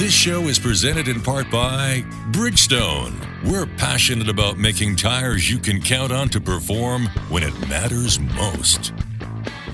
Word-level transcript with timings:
This 0.00 0.14
show 0.14 0.48
is 0.48 0.58
presented 0.58 1.08
in 1.08 1.20
part 1.20 1.50
by 1.50 2.02
Bridgestone. 2.30 3.12
We're 3.44 3.66
passionate 3.76 4.30
about 4.30 4.56
making 4.56 4.96
tires 4.96 5.50
you 5.50 5.58
can 5.58 5.78
count 5.82 6.10
on 6.10 6.30
to 6.30 6.40
perform 6.40 7.04
when 7.28 7.42
it 7.42 7.52
matters 7.68 8.18
most. 8.18 8.94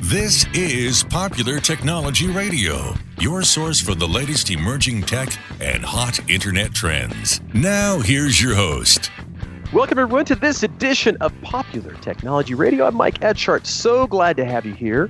This 0.00 0.45
is 0.52 1.04
Popular 1.04 1.61
Technology 1.61 2.27
Radio, 2.27 2.95
your 3.20 3.45
source 3.45 3.80
for 3.80 3.95
the 3.95 4.09
latest 4.09 4.50
emerging 4.50 5.02
tech 5.02 5.29
and 5.61 5.84
hot 5.84 6.18
internet 6.29 6.74
trends. 6.74 7.40
Now, 7.54 8.00
here's 8.00 8.43
your 8.43 8.56
host. 8.56 9.12
Welcome, 9.72 10.00
everyone, 10.00 10.24
to 10.24 10.34
this 10.34 10.64
edition 10.64 11.16
of 11.20 11.32
Popular 11.43 11.95
Technology 12.00 12.54
Radio. 12.54 12.84
I'm 12.84 12.96
Mike 12.96 13.20
Etchart. 13.20 13.64
So 13.64 14.08
glad 14.08 14.36
to 14.38 14.45
have 14.45 14.66
you 14.66 14.74
here 14.74 15.09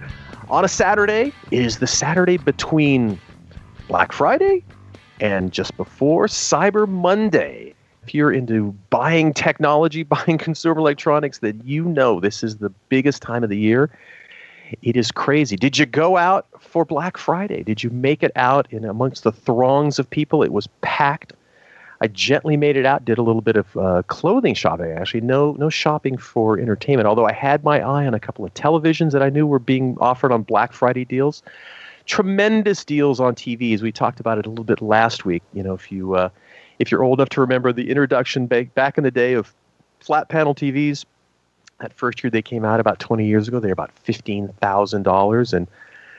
on 0.51 0.67
a 0.67 0.69
Saturday. 0.69 1.33
It 1.51 1.63
is 1.63 1.79
the 1.79 1.87
Saturday 1.87 2.37
between 2.37 3.19
Black 3.89 4.13
Friday 4.13 4.63
and 5.21 5.53
just 5.53 5.77
before 5.77 6.27
Cyber 6.27 6.89
Monday. 6.89 7.75
If 8.03 8.15
you're 8.15 8.33
into 8.33 8.73
buying 8.91 9.33
technology, 9.35 10.03
buying 10.05 10.39
consumer 10.39 10.79
electronics, 10.79 11.39
then 11.39 11.61
you 11.65 11.85
know 11.85 12.21
this 12.21 12.43
is 12.43 12.59
the 12.59 12.71
biggest 12.89 13.23
time 13.23 13.43
of 13.43 13.51
the 13.51 13.59
year. 13.59 13.91
It 14.83 14.97
is 14.97 15.13
crazy. 15.13 15.57
Did 15.57 15.79
you 15.79 15.87
go 15.87 16.17
out 16.17 16.47
for 16.59 16.85
Black 16.85 17.17
Friday? 17.17 17.63
Did 17.63 17.83
you 17.83 17.91
make 17.91 18.23
it 18.23 18.33
out 18.35 18.67
in 18.73 18.85
amongst 18.85 19.23
the 19.23 19.33
throngs 19.33 19.99
of 19.99 20.11
people? 20.11 20.43
It 20.43 20.53
was 20.53 20.67
packed. 20.81 21.33
I 22.01 22.09
gently 22.09 22.57
made 22.57 22.77
it 22.77 22.85
out, 22.85 23.05
did 23.05 23.17
a 23.17 23.23
little 23.23 23.41
bit 23.41 23.57
of 23.57 23.77
uh, 23.77 24.03
clothing 24.09 24.55
shopping. 24.55 24.91
Actually, 24.91 25.23
no 25.23 25.53
no 25.53 25.71
shopping 25.71 26.19
for 26.19 26.59
entertainment. 26.59 27.07
Although 27.07 27.27
I 27.27 27.33
had 27.33 27.65
my 27.65 27.81
eye 27.81 28.07
on 28.07 28.13
a 28.13 28.21
couple 28.21 28.45
of 28.45 28.53
televisions 28.55 29.13
that 29.13 29.23
I 29.23 29.31
knew 29.31 29.47
were 29.47 29.59
being 29.59 29.97
offered 30.01 30.31
on 30.31 30.43
Black 30.43 30.73
Friday 30.73 31.05
deals 31.05 31.43
tremendous 32.07 32.85
deals 32.85 33.21
on 33.21 33.35
TVs. 33.35 33.83
We 33.83 33.93
talked 33.93 34.21
about 34.21 34.39
it 34.39 34.47
a 34.47 34.49
little 34.49 34.65
bit 34.65 34.81
last 34.81 35.25
week. 35.25 35.43
You 35.53 35.63
know, 35.63 35.75
if 35.75 35.93
you 35.93 36.15
uh, 36.15 36.31
if 36.79 36.91
you're 36.91 37.03
old 37.03 37.19
enough 37.19 37.29
to 37.31 37.41
remember 37.41 37.73
the 37.73 37.91
introduction 37.91 38.47
back 38.47 38.75
back 38.75 38.97
in 38.97 39.05
the 39.05 39.11
day 39.11 39.35
of 39.35 39.53
flat 40.01 40.29
panel 40.29 40.55
TVs, 40.55 41.05
that 41.81 41.93
first 41.93 42.23
year 42.23 42.31
they 42.31 42.43
came 42.43 42.65
out 42.65 42.81
about 42.81 42.99
20 42.99 43.27
years 43.27 43.49
ago, 43.49 43.61
they 43.61 43.69
were 43.69 43.73
about 43.73 43.93
fifteen 43.93 44.49
thousand 44.61 45.03
dollars. 45.03 45.53
And 45.53 45.67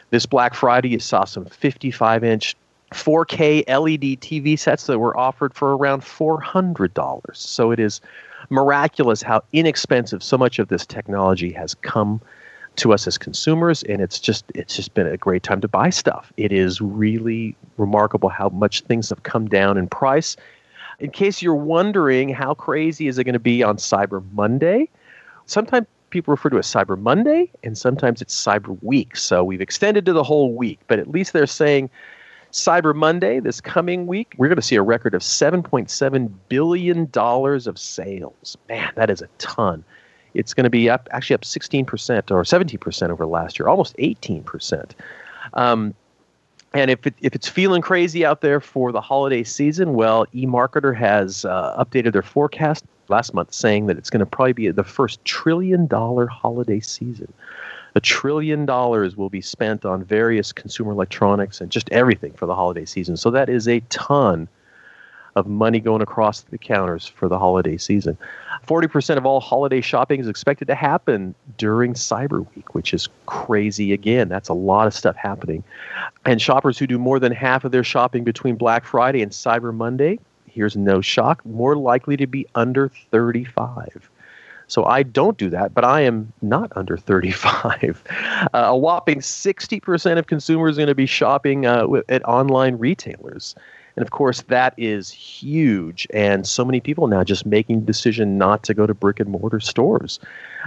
this 0.10 0.26
Black 0.26 0.54
Friday, 0.54 0.90
you 0.90 1.00
saw 1.00 1.26
some 1.26 1.46
55 1.46 2.24
inch 2.24 2.56
4K 2.94 3.68
LED 3.68 4.22
TV 4.22 4.58
sets 4.58 4.88
that 4.88 5.00
were 5.00 5.18
offered 5.18 5.54
for 5.54 5.76
around 5.76 6.02
$400. 6.02 7.22
So 7.36 7.72
it 7.72 7.80
is 7.80 8.00
miraculous 8.50 9.22
how 9.22 9.44
inexpensive 9.52 10.24
so 10.24 10.38
much 10.38 10.60
of 10.60 10.70
this 10.70 10.86
technology 10.86 11.52
has 11.52 11.76
come 11.76 12.22
to 12.78 12.94
us 12.94 13.08
as 13.08 13.18
consumers 13.18 13.84
and 13.84 14.02
it's 14.02 14.20
just 14.20 14.46
it's 14.56 14.76
just 14.76 14.94
been 14.94 15.08
a 15.08 15.18
great 15.18 15.44
time 15.44 15.62
to 15.62 15.68
buy 15.68 15.90
stuff. 15.90 16.32
It 16.38 16.52
is 16.52 16.80
really 16.80 17.56
remarkable 17.78 18.30
how 18.30 18.50
much 18.50 18.82
things 18.82 19.10
have 19.10 19.24
come 19.24 19.48
down 19.48 19.78
in 19.78 19.88
price. 19.88 20.36
In 21.00 21.12
case 21.12 21.42
you're 21.42 21.56
wondering 21.56 22.30
how 22.30 22.54
crazy 22.54 23.08
is 23.08 23.18
it 23.18 23.24
going 23.26 23.34
to 23.34 23.40
be 23.40 23.62
on 23.64 23.78
cyber 23.78 24.24
monday? 24.32 24.90
Sometimes 25.46 25.88
people 26.10 26.32
refer 26.32 26.50
to 26.50 26.56
it 26.56 26.60
as 26.60 26.68
cyber 26.68 26.98
monday 27.00 27.52
and 27.64 27.78
sometimes 27.78 28.22
it's 28.22 28.36
cyber 28.36 28.78
week. 28.82 29.18
So 29.18 29.44
we've 29.44 29.62
extended 29.62 30.06
to 30.06 30.14
the 30.14 30.24
whole 30.24 30.54
week 30.54 30.80
but 30.88 31.00
at 31.00 31.10
least 31.10 31.34
they're 31.34 31.48
saying 31.48 31.90
cyber 32.54 32.96
monday 32.96 33.42
this 33.42 33.60
coming 33.60 34.08
week 34.08 34.34
we're 34.38 34.48
going 34.48 34.56
to 34.56 34.62
see 34.62 34.78
a 34.78 34.82
record 34.82 35.14
of 35.14 35.22
7.7 35.22 36.32
billion 36.48 37.10
dollars 37.12 37.68
of 37.68 37.78
sales. 37.78 38.56
Man 38.70 38.92
that 38.96 39.10
is 39.10 39.22
a 39.22 39.28
ton 39.38 39.84
it's 40.34 40.54
going 40.54 40.64
to 40.64 40.70
be 40.70 40.90
up 40.90 41.08
actually 41.12 41.36
up 41.36 41.42
16% 41.42 42.32
or 42.32 42.44
17% 42.44 43.10
over 43.10 43.26
last 43.26 43.60
year, 43.60 43.68
almost 43.68 43.96
18%. 43.98 44.92
Um, 45.54 45.94
and 46.74 46.92
if, 46.92 47.08
it, 47.08 47.16
if 47.22 47.34
it's 47.34 47.48
feeling 47.48 47.82
crazy 47.82 48.26
out 48.26 48.42
there 48.42 48.60
for 48.60 48.92
the 48.92 49.02
holiday 49.02 49.44
season, 49.44 49.94
well, 49.94 50.26
eMarketer 50.28 50.96
has 50.96 51.46
uh, 51.46 51.84
updated 51.84 52.14
their 52.14 52.22
forecast 52.22 52.86
last 53.10 53.34
month 53.34 53.54
saying 53.54 53.88
that 53.88 53.98
it's 53.98 54.10
going 54.10 54.20
to 54.20 54.26
probably 54.26 54.54
be 54.54 54.70
the 54.70 54.84
first 54.84 55.24
trillion 55.24 55.88
dollar 55.88 56.28
holiday 56.28 56.80
season. 56.80 57.32
A 57.96 58.02
trillion 58.02 58.66
dollars 58.66 59.16
will 59.16 59.30
be 59.30 59.42
spent 59.42 59.86
on 59.86 60.04
various 60.04 60.52
consumer 60.52 60.92
electronics 60.92 61.62
and 61.62 61.72
just 61.72 61.90
everything 61.90 62.34
for 62.34 62.46
the 62.46 62.54
holiday 62.54 62.86
season. 62.86 63.18
So 63.18 63.32
that 63.32 63.50
is 63.50 63.68
a 63.68 63.80
ton 63.90 64.48
of 65.38 65.46
money 65.46 65.80
going 65.80 66.02
across 66.02 66.42
the 66.42 66.58
counters 66.58 67.06
for 67.06 67.30
the 67.30 67.38
holiday 67.38 67.78
season. 67.78 68.18
40% 68.68 69.18
of 69.18 69.26
all 69.26 69.40
holiday 69.40 69.82
shopping 69.82 70.20
is 70.20 70.28
expected 70.28 70.68
to 70.68 70.74
happen 70.74 71.36
during 71.60 71.94
Cyber 71.94 72.46
Week, 72.56 72.74
which 72.74 72.92
is 72.92 73.08
crazy 73.28 73.94
again. 73.94 74.30
That's 74.30 74.50
a 74.50 74.54
lot 74.54 74.88
of 74.88 74.96
stuff 74.96 75.16
happening. 75.16 75.64
And 76.26 76.42
shoppers 76.42 76.80
who 76.80 76.88
do 76.88 76.98
more 76.98 77.20
than 77.20 77.32
half 77.32 77.64
of 77.64 77.72
their 77.72 77.84
shopping 77.84 78.24
between 78.24 78.56
Black 78.56 78.84
Friday 78.84 79.22
and 79.22 79.32
Cyber 79.32 79.74
Monday, 79.74 80.20
here's 80.48 80.76
no 80.76 81.02
shock, 81.02 81.46
more 81.46 81.76
likely 81.76 82.18
to 82.18 82.26
be 82.26 82.48
under 82.56 82.90
35. 83.12 84.10
So 84.66 84.86
I 84.86 85.04
don't 85.04 85.38
do 85.38 85.52
that, 85.52 85.76
but 85.76 85.86
I 85.86 86.02
am 86.02 86.34
not 86.42 86.72
under 86.76 86.98
35. 86.98 88.04
Uh, 88.54 88.68
a 88.68 88.78
whopping 88.78 89.20
60% 89.20 90.18
of 90.18 90.28
consumers 90.28 90.78
are 90.78 90.82
going 90.82 90.88
to 90.88 90.96
be 90.96 91.08
shopping 91.08 91.66
uh, 91.66 91.86
at 92.08 92.24
online 92.26 92.78
retailers. 92.78 93.56
And 93.98 94.04
of 94.06 94.12
course, 94.12 94.44
that 94.44 94.76
is 94.78 95.10
huge. 95.10 96.06
And 96.14 96.48
so 96.48 96.64
many 96.64 96.80
people 96.80 97.08
now 97.08 97.24
just 97.24 97.48
making 97.48 97.80
the 97.80 97.86
decision 97.88 98.38
not 98.38 98.62
to 98.66 98.76
go 98.76 98.86
to 98.86 98.94
brick 98.94 99.20
and 99.20 99.28
mortar 99.28 99.60
stores. 99.60 100.20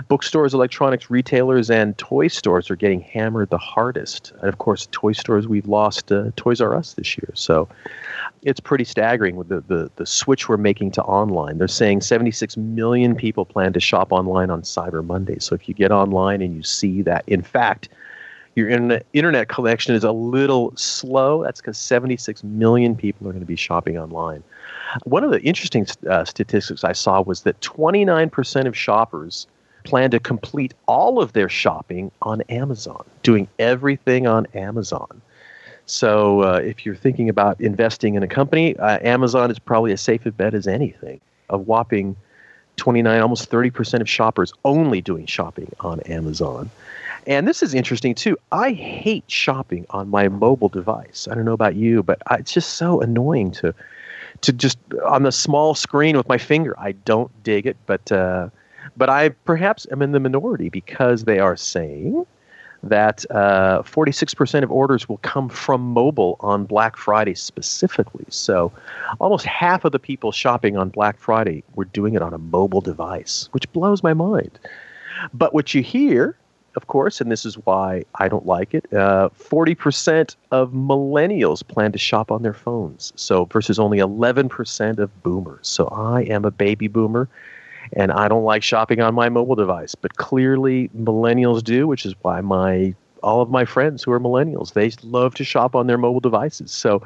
Bookstores, 0.09 0.53
electronics 0.53 1.11
retailers, 1.11 1.71
and 1.71 1.97
toy 1.97 2.27
stores 2.27 2.73
are 2.73 2.77
getting 2.77 3.01
hammered 3.01 3.51
the 3.51 3.59
hardest. 3.59 4.33
And 4.41 4.49
of 4.49 4.59
course, 4.59 4.89
toy 4.91 5.13
stores, 5.13 5.47
we've 5.47 5.69
lost 5.69 6.11
uh, 6.11 6.33
Toys 6.35 6.61
R 6.61 6.75
Us 6.75 6.95
this 6.95 7.17
year. 7.17 7.31
So 7.35 7.69
it's 8.43 8.59
pretty 8.59 8.85
staggering 8.85 9.37
with 9.37 9.49
the, 9.49 9.61
the, 9.61 9.93
the 9.95 10.07
switch 10.07 10.49
we're 10.49 10.57
making 10.57 10.91
to 10.93 11.03
online. 11.05 11.59
They're 11.59 11.69
saying 11.69 12.01
76 12.01 12.57
million 12.57 13.15
people 13.15 13.45
plan 13.45 13.73
to 13.75 13.81
shop 13.81 14.11
online 14.11 14.51
on 14.51 14.63
Cyber 14.63 15.07
Monday. 15.07 15.39
So 15.39 15.55
if 15.55 15.69
you 15.69 15.75
get 15.75 15.93
online 15.93 16.43
and 16.43 16.57
you 16.57 16.65
see 16.65 17.03
that, 17.03 17.23
in 17.29 17.43
fact, 17.43 17.91
your 18.61 18.69
internet, 18.69 19.07
internet 19.13 19.49
connection 19.49 19.95
is 19.95 20.05
a 20.05 20.13
little 20.13 20.73
slow. 20.77 21.43
That's 21.43 21.61
because 21.61 21.79
76 21.79 22.45
million 22.45 22.95
people 22.95 23.27
are 23.27 23.33
going 23.33 23.41
to 23.41 23.47
be 23.47 23.57
shopping 23.57 23.99
online. 23.99 24.43
One 25.05 25.25
of 25.25 25.31
the 25.31 25.41
interesting 25.43 25.87
uh, 26.09 26.25
statistics 26.25 26.85
I 26.85 26.93
saw 26.93 27.23
was 27.23 27.43
that 27.43 27.61
29% 27.61 28.67
of 28.67 28.77
shoppers 28.77 29.47
plan 29.85 30.11
to 30.11 30.21
complete 30.21 30.75
all 30.87 31.21
of 31.21 31.33
their 31.33 31.49
shopping 31.49 32.11
on 32.23 32.43
Amazon, 32.43 33.05
doing 33.23 33.49
everything 33.59 34.27
on 34.27 34.47
Amazon. 34.55 35.21
So 35.87 36.43
uh, 36.43 36.61
if 36.63 36.85
you're 36.85 36.95
thinking 36.95 37.29
about 37.29 37.61
investing 37.61 38.15
in 38.15 38.23
a 38.23 38.29
company, 38.29 38.77
uh, 38.77 38.99
Amazon 39.03 39.51
is 39.51 39.59
probably 39.59 39.93
as 39.93 40.01
safe 40.01 40.27
a 40.27 40.31
bet 40.31 40.55
as 40.55 40.67
anything. 40.69 41.21
A 41.49 41.59
whopping 41.59 42.15
29, 42.77 43.21
almost 43.21 43.51
30% 43.51 44.01
of 44.01 44.09
shoppers 44.09 44.53
only 44.65 45.01
doing 45.01 45.27
shopping 45.27 45.73
on 45.81 46.01
Amazon. 46.01 46.71
And 47.31 47.47
this 47.47 47.63
is 47.63 47.75
interesting 47.75 48.17
too. 48.17 48.37
I 48.51 48.73
hate 48.73 49.23
shopping 49.29 49.87
on 49.91 50.09
my 50.09 50.29
mobile 50.29 50.69
device. 50.69 51.29
I 51.31 51.37
don't 51.37 51.45
know 51.45 51.53
about 51.53 51.77
you, 51.77 52.03
but 52.03 52.21
I, 52.27 52.35
it's 52.39 52.53
just 52.53 52.75
so 52.75 53.01
annoying 53.01 53.53
to 53.53 53.73
to 54.41 54.53
just 54.53 54.79
on 55.07 55.23
the 55.23 55.31
small 55.31 55.77
screen 55.77 56.17
with 56.17 56.29
my 56.29 56.39
finger. 56.39 56.75
I 56.77 56.91
don't 56.93 57.31
dig 57.45 57.67
it, 57.67 57.77
but 57.87 58.11
uh, 58.11 58.49
but 58.97 59.09
I 59.11 59.29
perhaps 59.29 59.87
am 59.93 60.03
in 60.03 60.11
the 60.11 60.19
minority 60.19 60.71
because 60.71 61.23
they 61.23 61.39
are 61.39 61.57
saying 61.57 62.27
that 62.83 63.25
uh, 63.31 63.83
46% 63.83 64.63
of 64.65 64.73
orders 64.73 65.09
will 65.09 65.19
come 65.19 65.51
from 65.51 65.83
mobile 65.83 66.37
on 66.41 66.65
Black 66.65 66.97
Friday 66.97 67.35
specifically. 67.35 68.25
So 68.31 68.73
almost 69.21 69.45
half 69.45 69.85
of 69.85 69.93
the 69.93 69.99
people 69.99 70.33
shopping 70.33 70.77
on 70.79 70.89
Black 70.89 71.19
Friday 71.19 71.63
were 71.77 71.85
doing 71.85 72.15
it 72.15 72.23
on 72.23 72.35
a 72.35 72.39
mobile 72.39 72.81
device, 72.81 73.51
which 73.53 73.71
blows 73.73 74.03
my 74.03 74.15
mind. 74.15 74.59
But 75.35 75.53
what 75.53 75.75
you 75.75 75.83
hear 75.83 76.37
of 76.77 76.87
course, 76.87 77.21
and 77.21 77.31
this 77.31 77.45
is 77.45 77.55
why 77.65 78.05
I 78.17 78.29
don't 78.29 78.47
like 78.47 78.75
it. 78.75 78.93
Uh, 78.93 79.29
forty 79.31 79.73
uh, 79.73 79.83
percent 79.83 80.37
of 80.51 80.71
millennials 80.71 81.67
plan 81.67 81.93
to 81.93 81.99
shop 81.99 82.31
on 82.31 82.43
their 82.43 82.55
phones, 82.55 83.13
so 83.17 83.45
versus 83.47 83.79
only 83.79 83.99
eleven 83.99 84.49
percent 84.49 84.99
of 84.99 85.23
boomers. 85.23 85.67
So 85.67 85.89
I 85.89 86.23
am 86.23 86.45
a 86.45 86.51
baby 86.51 86.89
boomer, 86.89 87.29
and 87.93 88.13
I 88.13 88.29
don't 88.29 88.45
like 88.45 88.63
shopping 88.63 89.01
on 89.01 89.15
my 89.15 89.29
mobile 89.29 89.57
device. 89.57 89.95
But 89.95 90.17
clearly, 90.17 90.91
millennials 90.97 91.63
do, 91.63 91.87
which 91.87 92.07
is 92.07 92.15
why 92.23 92.41
my 92.41 92.95
all 93.23 93.43
of 93.43 93.51
my 93.51 93.65
friends 93.65 94.03
who 94.03 94.13
are 94.13 94.21
millennials 94.21 94.73
they 94.73 94.91
love 95.03 95.35
to 95.35 95.45
shop 95.45 95.75
on 95.75 95.87
their 95.87 95.99
mobile 95.99 96.21
devices. 96.21 96.71
So 96.71 97.03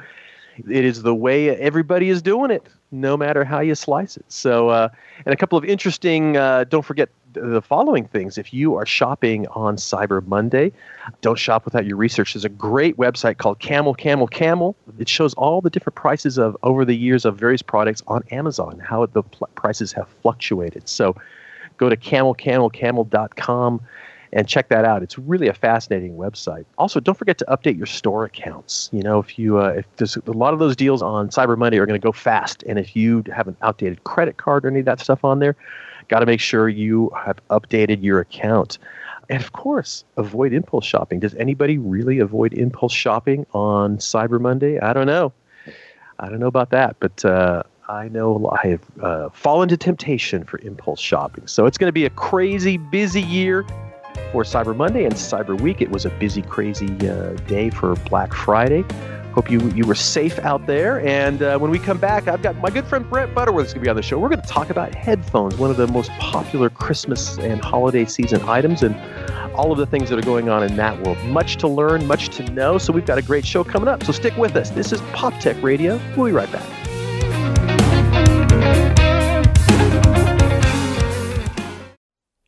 it 0.59 0.85
is 0.85 1.03
the 1.03 1.15
way 1.15 1.51
everybody 1.51 2.09
is 2.09 2.23
doing 2.23 2.51
it, 2.51 2.67
no 2.91 3.17
matter 3.17 3.45
how 3.45 3.61
you 3.61 3.75
slice 3.75 4.17
it. 4.17 4.25
So, 4.29 4.69
uh, 4.69 4.89
and 5.25 5.33
a 5.33 5.37
couple 5.37 5.59
of 5.59 5.65
interesting. 5.65 6.37
Uh, 6.37 6.65
don't 6.65 6.85
forget 6.85 7.09
the 7.33 7.63
following 7.63 8.07
things. 8.07 8.39
If 8.39 8.55
you 8.55 8.77
are 8.77 8.87
shopping 8.87 9.47
on 9.49 9.77
Cyber 9.77 10.25
Monday, 10.27 10.73
don't 11.21 11.39
shop 11.39 11.65
without 11.65 11.85
your 11.85 11.97
research. 11.97 12.35
There's 12.35 12.45
a 12.45 12.49
great 12.49 12.97
website 12.97 13.39
called 13.39 13.59
Camel 13.59 13.95
Camel 13.95 14.27
Camel. 14.27 14.77
It 14.99 15.09
shows 15.09 15.35
all 15.35 15.61
the 15.61 15.71
different 15.71 15.97
prices 15.97 16.39
of 16.39 16.57
over 16.63 16.85
the 16.85 16.97
years 16.97 17.25
of 17.25 17.37
various 17.37 17.63
products 17.63 18.03
on 18.07 18.23
Amazon, 18.31 18.79
how 18.79 19.07
the 19.07 19.23
pl- 19.23 19.49
prices 19.55 19.93
have 19.93 20.09
fluctuated. 20.23 20.89
So 20.89 21.17
go 21.77 21.89
to 21.89 21.97
camelcamelcamel.com 21.97 23.81
and 24.35 24.49
check 24.49 24.69
that 24.69 24.85
out. 24.85 25.03
It's 25.03 25.17
really 25.17 25.49
a 25.49 25.55
fascinating 25.55 26.17
website. 26.17 26.65
Also, 26.77 26.99
don't 26.99 27.17
forget 27.17 27.39
to 27.39 27.45
update 27.47 27.77
your 27.77 27.87
store 27.87 28.25
accounts. 28.25 28.91
You 28.93 29.03
know, 29.03 29.21
if 29.21 29.39
you 29.39 29.59
uh, 29.61 29.69
if 29.69 29.87
there's 29.97 30.17
a 30.17 30.33
lot 30.33 30.53
of 30.53 30.59
those 30.59 30.77
deals 30.77 31.01
on 31.01 31.29
Cyber 31.29 31.57
Monday 31.57 31.79
are 31.79 31.87
going 31.87 31.99
to 31.99 32.05
go 32.05 32.13
fast, 32.13 32.65
and 32.65 32.79
if 32.79 32.95
you 32.97 33.23
have 33.35 33.49
an 33.49 33.57
outdated 33.63 34.03
credit 34.05 34.37
card 34.37 34.65
or 34.65 34.69
any 34.69 34.81
of 34.81 34.87
that 34.87 35.01
stuff 35.01 35.25
on 35.25 35.39
there, 35.39 35.57
got 36.09 36.19
to 36.19 36.27
make 36.27 36.41
sure 36.41 36.69
you 36.69 37.11
have 37.17 37.39
updated 37.49 38.03
your 38.03 38.21
account. 38.21 38.79
And 39.31 39.41
of 39.41 39.53
course, 39.53 40.05
avoid 40.17 40.53
impulse 40.53 40.85
shopping. 40.85 41.21
Does 41.21 41.35
anybody 41.37 41.79
really 41.79 42.19
avoid 42.19 42.53
impulse 42.53 42.93
shopping 42.93 43.47
on 43.55 43.99
Cyber 43.99 44.41
Monday? 44.41 44.81
I 44.81 44.93
don't 44.93 45.07
know. 45.07 45.33
I 46.19 46.29
don't 46.29 46.41
know 46.41 46.49
about 46.49 46.71
that, 46.71 46.97
but 47.01 47.25
uh, 47.25 47.63
I 47.89 48.09
know 48.09 48.51
I 48.63 48.69
have 48.69 48.83
uh, 49.01 49.29
fallen 49.31 49.69
to 49.71 49.77
temptation 49.77 50.45
for 50.45 50.59
impulse 50.59 51.01
shopping. 51.01 51.47
So 51.47 51.67
it's 51.67 51.79
going 51.79 51.89
to 51.89 51.93
be 51.93 52.05
a 52.05 52.11
crazy, 52.11 52.77
busy 52.77 53.23
year 53.23 53.65
for 54.35 54.43
Cyber 54.43 54.75
Monday 54.75 55.05
and 55.05 55.15
Cyber 55.15 55.59
Week. 55.61 55.81
It 55.81 55.91
was 55.93 56.05
a 56.05 56.11
busy, 56.11 56.43
crazy 56.43 56.89
uh, 57.09 57.35
day 57.47 57.71
for 57.71 57.95
Black 58.11 58.35
Friday. 58.35 58.85
Hope 59.33 59.49
you 59.49 59.61
you 59.71 59.87
were 59.87 59.95
safe 59.95 60.41
out 60.41 60.67
there. 60.67 61.01
And 61.07 61.41
uh, 61.41 61.57
when 61.61 61.71
we 61.71 61.79
come 61.79 61.99
back, 61.99 62.27
I've 62.27 62.43
got 62.43 62.57
my 62.57 62.69
good 62.69 62.85
friend 62.85 63.09
Brent 63.09 63.33
Butterworth 63.33 63.67
is 63.67 63.75
going 63.75 63.83
to 63.83 63.87
be 63.87 63.91
on 63.91 63.95
the 63.95 64.03
show. 64.03 64.19
We're 64.19 64.29
going 64.29 64.43
to 64.43 64.49
talk 64.49 64.71
about 64.71 64.93
headphones, 64.93 65.57
one 65.57 65.71
of 65.71 65.77
the 65.77 65.87
most 65.87 66.11
popular 66.19 66.69
Christmas 66.69 67.39
and 67.39 67.65
holiday 67.65 68.07
season 68.07 68.43
items, 68.43 68.83
and 68.83 68.97
all 69.55 69.71
of 69.71 69.79
the 69.79 69.87
things 69.87 70.11
that 70.11 70.19
are 70.19 70.27
going 70.27 70.49
on 70.49 70.65
in 70.65 70.75
that 70.75 71.01
world. 71.05 71.19
Much 71.27 71.55
to 71.59 71.69
learn, 71.69 72.05
much 72.05 72.29
to 72.37 72.43
know. 72.51 72.77
So 72.77 72.93
we've 72.93 73.07
got 73.07 73.19
a 73.19 73.23
great 73.23 73.47
show 73.47 73.63
coming 73.63 73.87
up. 73.87 74.03
So 74.03 74.11
stick 74.11 74.37
with 74.37 74.57
us. 74.57 74.71
This 74.71 74.91
is 74.91 75.01
Pop 75.13 75.39
Tech 75.39 75.63
Radio. 75.63 76.01
We'll 76.17 76.27
be 76.27 76.33
right 76.33 76.51
back. 76.51 76.84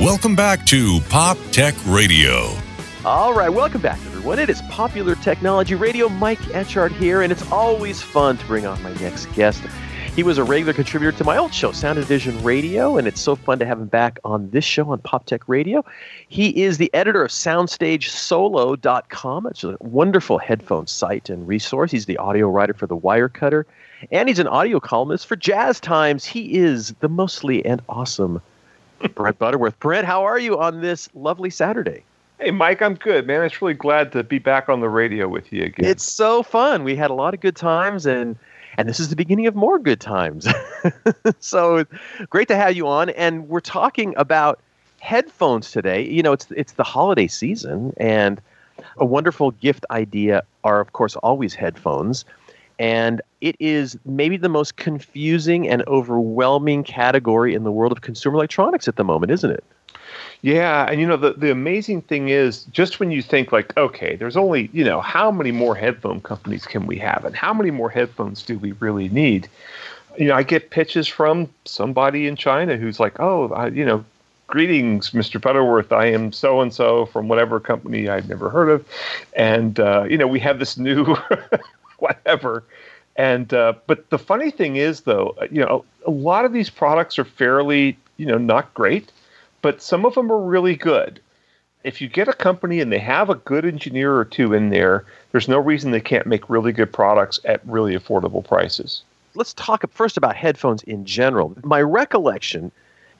Welcome 0.00 0.34
back 0.34 0.64
to 0.68 0.98
Pop 1.10 1.36
Tech 1.52 1.74
Radio. 1.84 2.56
All 3.04 3.34
right, 3.34 3.50
welcome 3.50 3.82
back, 3.82 3.98
everyone. 4.06 4.38
It 4.38 4.48
is 4.48 4.62
Popular 4.62 5.14
Technology 5.16 5.74
Radio. 5.74 6.08
Mike 6.08 6.38
Etchart 6.38 6.92
here, 6.92 7.20
and 7.20 7.30
it's 7.30 7.52
always 7.52 8.00
fun 8.00 8.38
to 8.38 8.46
bring 8.46 8.64
on 8.64 8.82
my 8.82 8.94
next 8.94 9.26
guest. 9.34 9.62
He 10.16 10.22
was 10.22 10.38
a 10.38 10.44
regular 10.44 10.72
contributor 10.72 11.12
to 11.18 11.24
my 11.24 11.36
old 11.36 11.52
show, 11.52 11.72
Sound 11.72 11.98
and 11.98 12.06
Vision 12.06 12.42
Radio, 12.42 12.96
and 12.96 13.06
it's 13.06 13.20
so 13.20 13.36
fun 13.36 13.58
to 13.58 13.66
have 13.66 13.78
him 13.78 13.88
back 13.88 14.18
on 14.24 14.48
this 14.48 14.64
show 14.64 14.90
on 14.90 15.00
Pop 15.00 15.26
Tech 15.26 15.46
Radio. 15.46 15.84
He 16.28 16.62
is 16.62 16.78
the 16.78 16.90
editor 16.94 17.22
of 17.22 17.30
SoundstageSolo.com. 17.30 19.46
It's 19.48 19.64
a 19.64 19.76
wonderful 19.80 20.38
headphone 20.38 20.86
site 20.86 21.28
and 21.28 21.46
resource. 21.46 21.90
He's 21.90 22.06
the 22.06 22.16
audio 22.16 22.48
writer 22.48 22.72
for 22.72 22.86
The 22.86 22.96
Wirecutter, 22.96 23.64
and 24.10 24.30
he's 24.30 24.38
an 24.38 24.46
audio 24.46 24.80
columnist 24.80 25.26
for 25.26 25.36
Jazz 25.36 25.78
Times. 25.78 26.24
He 26.24 26.54
is 26.54 26.94
the 27.00 27.10
mostly 27.10 27.62
and 27.66 27.82
awesome 27.86 28.40
Brent 29.14 29.38
Butterworth. 29.38 29.78
Brent, 29.80 30.06
how 30.06 30.24
are 30.24 30.38
you 30.38 30.58
on 30.58 30.80
this 30.80 31.08
lovely 31.14 31.50
Saturday? 31.50 32.04
Hey, 32.38 32.50
Mike, 32.50 32.80
I'm 32.80 32.94
good, 32.94 33.26
man. 33.26 33.42
It's 33.44 33.60
really 33.60 33.74
glad 33.74 34.12
to 34.12 34.22
be 34.22 34.38
back 34.38 34.68
on 34.68 34.80
the 34.80 34.88
radio 34.88 35.28
with 35.28 35.52
you 35.52 35.64
again. 35.64 35.88
It's 35.88 36.04
so 36.04 36.42
fun. 36.42 36.84
We 36.84 36.96
had 36.96 37.10
a 37.10 37.14
lot 37.14 37.34
of 37.34 37.40
good 37.40 37.56
times, 37.56 38.06
and 38.06 38.36
and 38.78 38.88
this 38.88 38.98
is 38.98 39.10
the 39.10 39.16
beginning 39.16 39.46
of 39.46 39.54
more 39.54 39.78
good 39.78 40.00
times. 40.00 40.46
so 41.40 41.84
great 42.30 42.48
to 42.48 42.56
have 42.56 42.74
you 42.74 42.88
on, 42.88 43.10
and 43.10 43.48
we're 43.48 43.60
talking 43.60 44.14
about 44.16 44.60
headphones 45.00 45.70
today. 45.70 46.06
You 46.08 46.22
know, 46.22 46.32
it's 46.32 46.46
it's 46.52 46.72
the 46.72 46.84
holiday 46.84 47.26
season, 47.26 47.92
and 47.98 48.40
a 48.96 49.04
wonderful 49.04 49.50
gift 49.52 49.84
idea 49.90 50.42
are, 50.64 50.80
of 50.80 50.92
course, 50.92 51.16
always 51.16 51.54
headphones. 51.54 52.24
And 52.80 53.20
it 53.42 53.56
is 53.60 53.98
maybe 54.06 54.38
the 54.38 54.48
most 54.48 54.76
confusing 54.76 55.68
and 55.68 55.86
overwhelming 55.86 56.82
category 56.82 57.54
in 57.54 57.62
the 57.62 57.70
world 57.70 57.92
of 57.92 58.00
consumer 58.00 58.36
electronics 58.36 58.88
at 58.88 58.96
the 58.96 59.04
moment, 59.04 59.30
isn't 59.30 59.50
it? 59.50 59.62
Yeah, 60.42 60.86
and 60.90 60.98
you 60.98 61.06
know 61.06 61.18
the 61.18 61.34
the 61.34 61.50
amazing 61.50 62.00
thing 62.00 62.30
is 62.30 62.64
just 62.64 62.98
when 62.98 63.10
you 63.10 63.20
think 63.20 63.52
like 63.52 63.76
okay, 63.76 64.16
there's 64.16 64.36
only, 64.36 64.70
you 64.72 64.82
know, 64.82 65.02
how 65.02 65.30
many 65.30 65.52
more 65.52 65.74
headphone 65.74 66.22
companies 66.22 66.64
can 66.64 66.86
we 66.86 66.96
have 66.98 67.26
and 67.26 67.36
how 67.36 67.52
many 67.52 67.70
more 67.70 67.90
headphones 67.90 68.42
do 68.42 68.58
we 68.58 68.72
really 68.72 69.10
need? 69.10 69.48
You 70.18 70.28
know, 70.28 70.34
I 70.34 70.42
get 70.42 70.70
pitches 70.70 71.06
from 71.06 71.50
somebody 71.66 72.26
in 72.26 72.36
China 72.36 72.78
who's 72.78 72.98
like, 72.98 73.20
"Oh, 73.20 73.50
I, 73.50 73.66
you 73.68 73.84
know, 73.84 74.02
greetings, 74.46 75.10
Mr. 75.10 75.38
Butterworth. 75.38 75.92
I 75.92 76.06
am 76.06 76.32
so 76.32 76.62
and 76.62 76.72
so 76.72 77.04
from 77.06 77.28
whatever 77.28 77.60
company 77.60 78.08
I've 78.08 78.28
never 78.28 78.48
heard 78.48 78.70
of, 78.70 78.88
and 79.36 79.78
uh, 79.78 80.04
you 80.08 80.16
know, 80.16 80.26
we 80.26 80.40
have 80.40 80.58
this 80.58 80.78
new 80.78 81.14
whatever. 82.00 82.64
And 83.16 83.52
uh, 83.52 83.74
but 83.86 84.08
the 84.10 84.18
funny 84.18 84.50
thing 84.50 84.76
is, 84.76 85.02
though, 85.02 85.34
uh, 85.40 85.46
you 85.50 85.60
know, 85.60 85.84
a 86.06 86.10
lot 86.10 86.44
of 86.44 86.52
these 86.52 86.70
products 86.70 87.18
are 87.18 87.24
fairly, 87.24 87.98
you 88.16 88.26
know, 88.26 88.38
not 88.38 88.72
great, 88.74 89.12
but 89.62 89.82
some 89.82 90.06
of 90.06 90.14
them 90.14 90.30
are 90.30 90.40
really 90.40 90.76
good. 90.76 91.20
If 91.82 92.00
you 92.00 92.08
get 92.08 92.28
a 92.28 92.32
company 92.32 92.80
and 92.80 92.92
they 92.92 92.98
have 92.98 93.30
a 93.30 93.34
good 93.34 93.64
engineer 93.64 94.14
or 94.14 94.24
two 94.24 94.52
in 94.52 94.70
there, 94.70 95.04
there's 95.32 95.48
no 95.48 95.58
reason 95.58 95.90
they 95.90 96.00
can't 96.00 96.26
make 96.26 96.48
really 96.50 96.72
good 96.72 96.92
products 96.92 97.40
at 97.46 97.66
really 97.66 97.96
affordable 97.96 98.46
prices. 98.46 99.02
Let's 99.34 99.54
talk 99.54 99.84
first 99.90 100.16
about 100.16 100.36
headphones 100.36 100.82
in 100.84 101.04
general. 101.04 101.54
My 101.62 101.80
recollection 101.80 102.70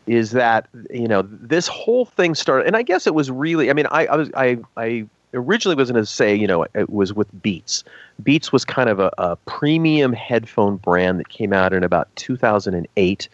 is 0.06 0.32
that 0.32 0.66
you 0.90 1.08
know 1.08 1.22
this 1.22 1.68
whole 1.68 2.04
thing 2.04 2.34
started, 2.34 2.66
and 2.66 2.76
I 2.76 2.82
guess 2.82 3.06
it 3.06 3.14
was 3.14 3.30
really. 3.30 3.70
I 3.70 3.72
mean, 3.72 3.86
I, 3.90 4.06
I 4.06 4.16
was 4.16 4.30
I 4.34 4.58
I 4.76 5.06
originally 5.34 5.76
was 5.76 5.90
going 5.90 6.02
to 6.02 6.06
say, 6.06 6.34
you 6.34 6.46
know, 6.46 6.66
it 6.74 6.90
was 6.90 7.12
with 7.12 7.28
Beats. 7.42 7.84
Beats 8.22 8.52
was 8.52 8.64
kind 8.64 8.88
of 8.88 9.00
a, 9.00 9.12
a, 9.18 9.36
premium 9.36 10.12
headphone 10.12 10.76
brand 10.76 11.20
that 11.20 11.28
came 11.28 11.52
out 11.52 11.72
in 11.72 11.84
about 11.84 12.14
2008. 12.16 13.28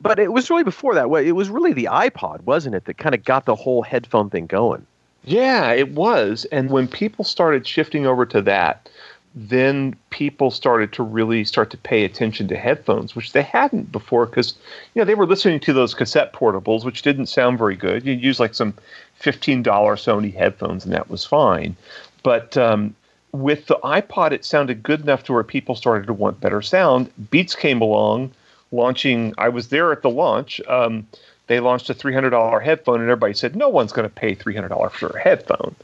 But 0.00 0.18
it 0.18 0.32
was 0.32 0.50
really 0.50 0.64
before 0.64 0.94
that. 0.94 1.06
It 1.24 1.32
was 1.32 1.48
really 1.48 1.72
the 1.72 1.88
iPod, 1.90 2.42
wasn't 2.42 2.74
it, 2.74 2.84
that 2.84 2.98
kind 2.98 3.14
of 3.14 3.24
got 3.24 3.46
the 3.46 3.54
whole 3.54 3.82
headphone 3.82 4.30
thing 4.30 4.46
going? 4.46 4.86
Yeah, 5.24 5.72
it 5.72 5.92
was. 5.92 6.44
And 6.52 6.70
when 6.70 6.86
people 6.86 7.24
started 7.24 7.66
shifting 7.66 8.06
over 8.06 8.26
to 8.26 8.42
that, 8.42 8.88
then 9.36 9.94
people 10.08 10.50
started 10.50 10.94
to 10.94 11.02
really 11.02 11.44
start 11.44 11.70
to 11.70 11.76
pay 11.76 12.04
attention 12.04 12.48
to 12.48 12.56
headphones, 12.56 13.14
which 13.14 13.32
they 13.32 13.42
hadn't 13.42 13.92
before 13.92 14.24
because 14.24 14.54
you 14.94 15.00
know 15.00 15.04
they 15.04 15.14
were 15.14 15.26
listening 15.26 15.60
to 15.60 15.74
those 15.74 15.92
cassette 15.92 16.32
portables, 16.32 16.84
which 16.86 17.02
didn't 17.02 17.26
sound 17.26 17.58
very 17.58 17.76
good. 17.76 18.06
You 18.06 18.14
use 18.14 18.40
like 18.40 18.54
some 18.54 18.72
fifteen 19.18 19.62
dollar 19.62 19.96
Sony 19.96 20.34
headphones, 20.34 20.84
and 20.84 20.92
that 20.92 21.10
was 21.10 21.24
fine. 21.24 21.76
But 22.22 22.56
um, 22.56 22.94
with 23.32 23.66
the 23.66 23.78
iPod, 23.84 24.32
it 24.32 24.44
sounded 24.44 24.82
good 24.82 25.00
enough 25.00 25.24
to 25.24 25.32
where 25.32 25.44
people 25.44 25.74
started 25.74 26.06
to 26.06 26.12
want 26.12 26.40
better 26.40 26.62
sound. 26.62 27.10
Beats 27.30 27.54
came 27.54 27.80
along, 27.80 28.32
launching. 28.72 29.34
I 29.38 29.48
was 29.48 29.68
there 29.68 29.92
at 29.92 30.02
the 30.02 30.10
launch. 30.10 30.60
Um, 30.68 31.06
they 31.46 31.60
launched 31.60 31.90
a 31.90 31.94
three 31.94 32.14
hundred 32.14 32.30
dollar 32.30 32.60
headphone, 32.60 33.00
and 33.00 33.04
everybody 33.04 33.34
said 33.34 33.56
no 33.56 33.68
one's 33.68 33.92
going 33.92 34.08
to 34.08 34.14
pay 34.14 34.34
three 34.34 34.54
hundred 34.54 34.68
dollars 34.68 34.92
for 34.92 35.08
a 35.08 35.20
headphone. 35.20 35.74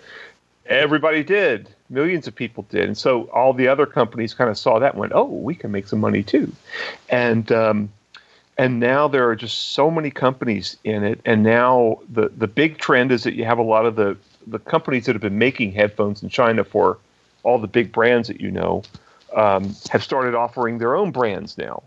Everybody 0.66 1.22
did 1.22 1.68
millions 1.90 2.26
of 2.26 2.34
people 2.34 2.64
did, 2.70 2.84
and 2.84 2.96
so 2.96 3.24
all 3.24 3.52
the 3.52 3.68
other 3.68 3.86
companies 3.86 4.32
kind 4.34 4.50
of 4.50 4.56
saw 4.56 4.78
that 4.78 4.92
and 4.92 5.00
went, 5.00 5.12
"Oh, 5.14 5.24
we 5.24 5.54
can 5.54 5.70
make 5.70 5.88
some 5.88 6.00
money 6.00 6.22
too," 6.22 6.52
and 7.08 7.50
um, 7.52 7.90
and 8.58 8.80
now 8.80 9.08
there 9.08 9.28
are 9.28 9.36
just 9.36 9.72
so 9.72 9.90
many 9.90 10.10
companies 10.10 10.76
in 10.84 11.04
it, 11.04 11.20
and 11.24 11.42
now 11.42 12.00
the 12.12 12.28
the 12.28 12.46
big 12.46 12.78
trend 12.78 13.12
is 13.12 13.24
that 13.24 13.34
you 13.34 13.44
have 13.44 13.58
a 13.58 13.62
lot 13.62 13.86
of 13.86 13.96
the 13.96 14.16
the 14.46 14.58
companies 14.58 15.06
that 15.06 15.14
have 15.14 15.22
been 15.22 15.38
making 15.38 15.72
headphones 15.72 16.22
in 16.22 16.28
China 16.28 16.64
for 16.64 16.98
all 17.42 17.58
the 17.58 17.68
big 17.68 17.92
brands 17.92 18.28
that 18.28 18.40
you 18.40 18.50
know 18.50 18.82
um, 19.34 19.74
have 19.90 20.02
started 20.02 20.34
offering 20.34 20.78
their 20.78 20.94
own 20.94 21.10
brands 21.10 21.56
now. 21.56 21.82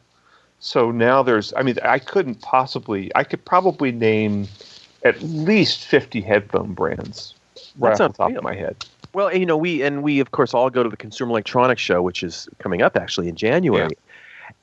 So 0.60 0.92
now 0.92 1.22
there's, 1.22 1.54
I 1.56 1.62
mean, 1.62 1.76
I 1.84 2.00
couldn't 2.00 2.42
possibly, 2.42 3.12
I 3.14 3.24
could 3.24 3.44
probably 3.46 3.92
name 3.92 4.48
at 5.04 5.22
least 5.22 5.86
50 5.86 6.22
headphone 6.22 6.74
brands 6.74 7.36
right 7.78 7.90
That's 7.90 8.02
off 8.02 8.12
the 8.14 8.18
top 8.18 8.30
real. 8.30 8.38
of 8.40 8.44
my 8.44 8.56
head. 8.56 8.86
Well, 9.14 9.34
you 9.34 9.46
know, 9.46 9.56
we 9.56 9.82
and 9.82 10.04
we 10.04 10.20
of 10.20 10.32
course 10.32 10.54
all 10.54 10.70
go 10.70 10.84
to 10.84 10.90
the 10.90 10.98
Consumer 10.98 11.32
Electronics 11.32 11.82
Show, 11.82 12.02
which 12.02 12.22
is 12.22 12.50
coming 12.60 12.82
up 12.82 12.98
actually 12.98 13.30
in 13.30 13.36
January. 13.36 13.90
Yeah. 13.90 14.05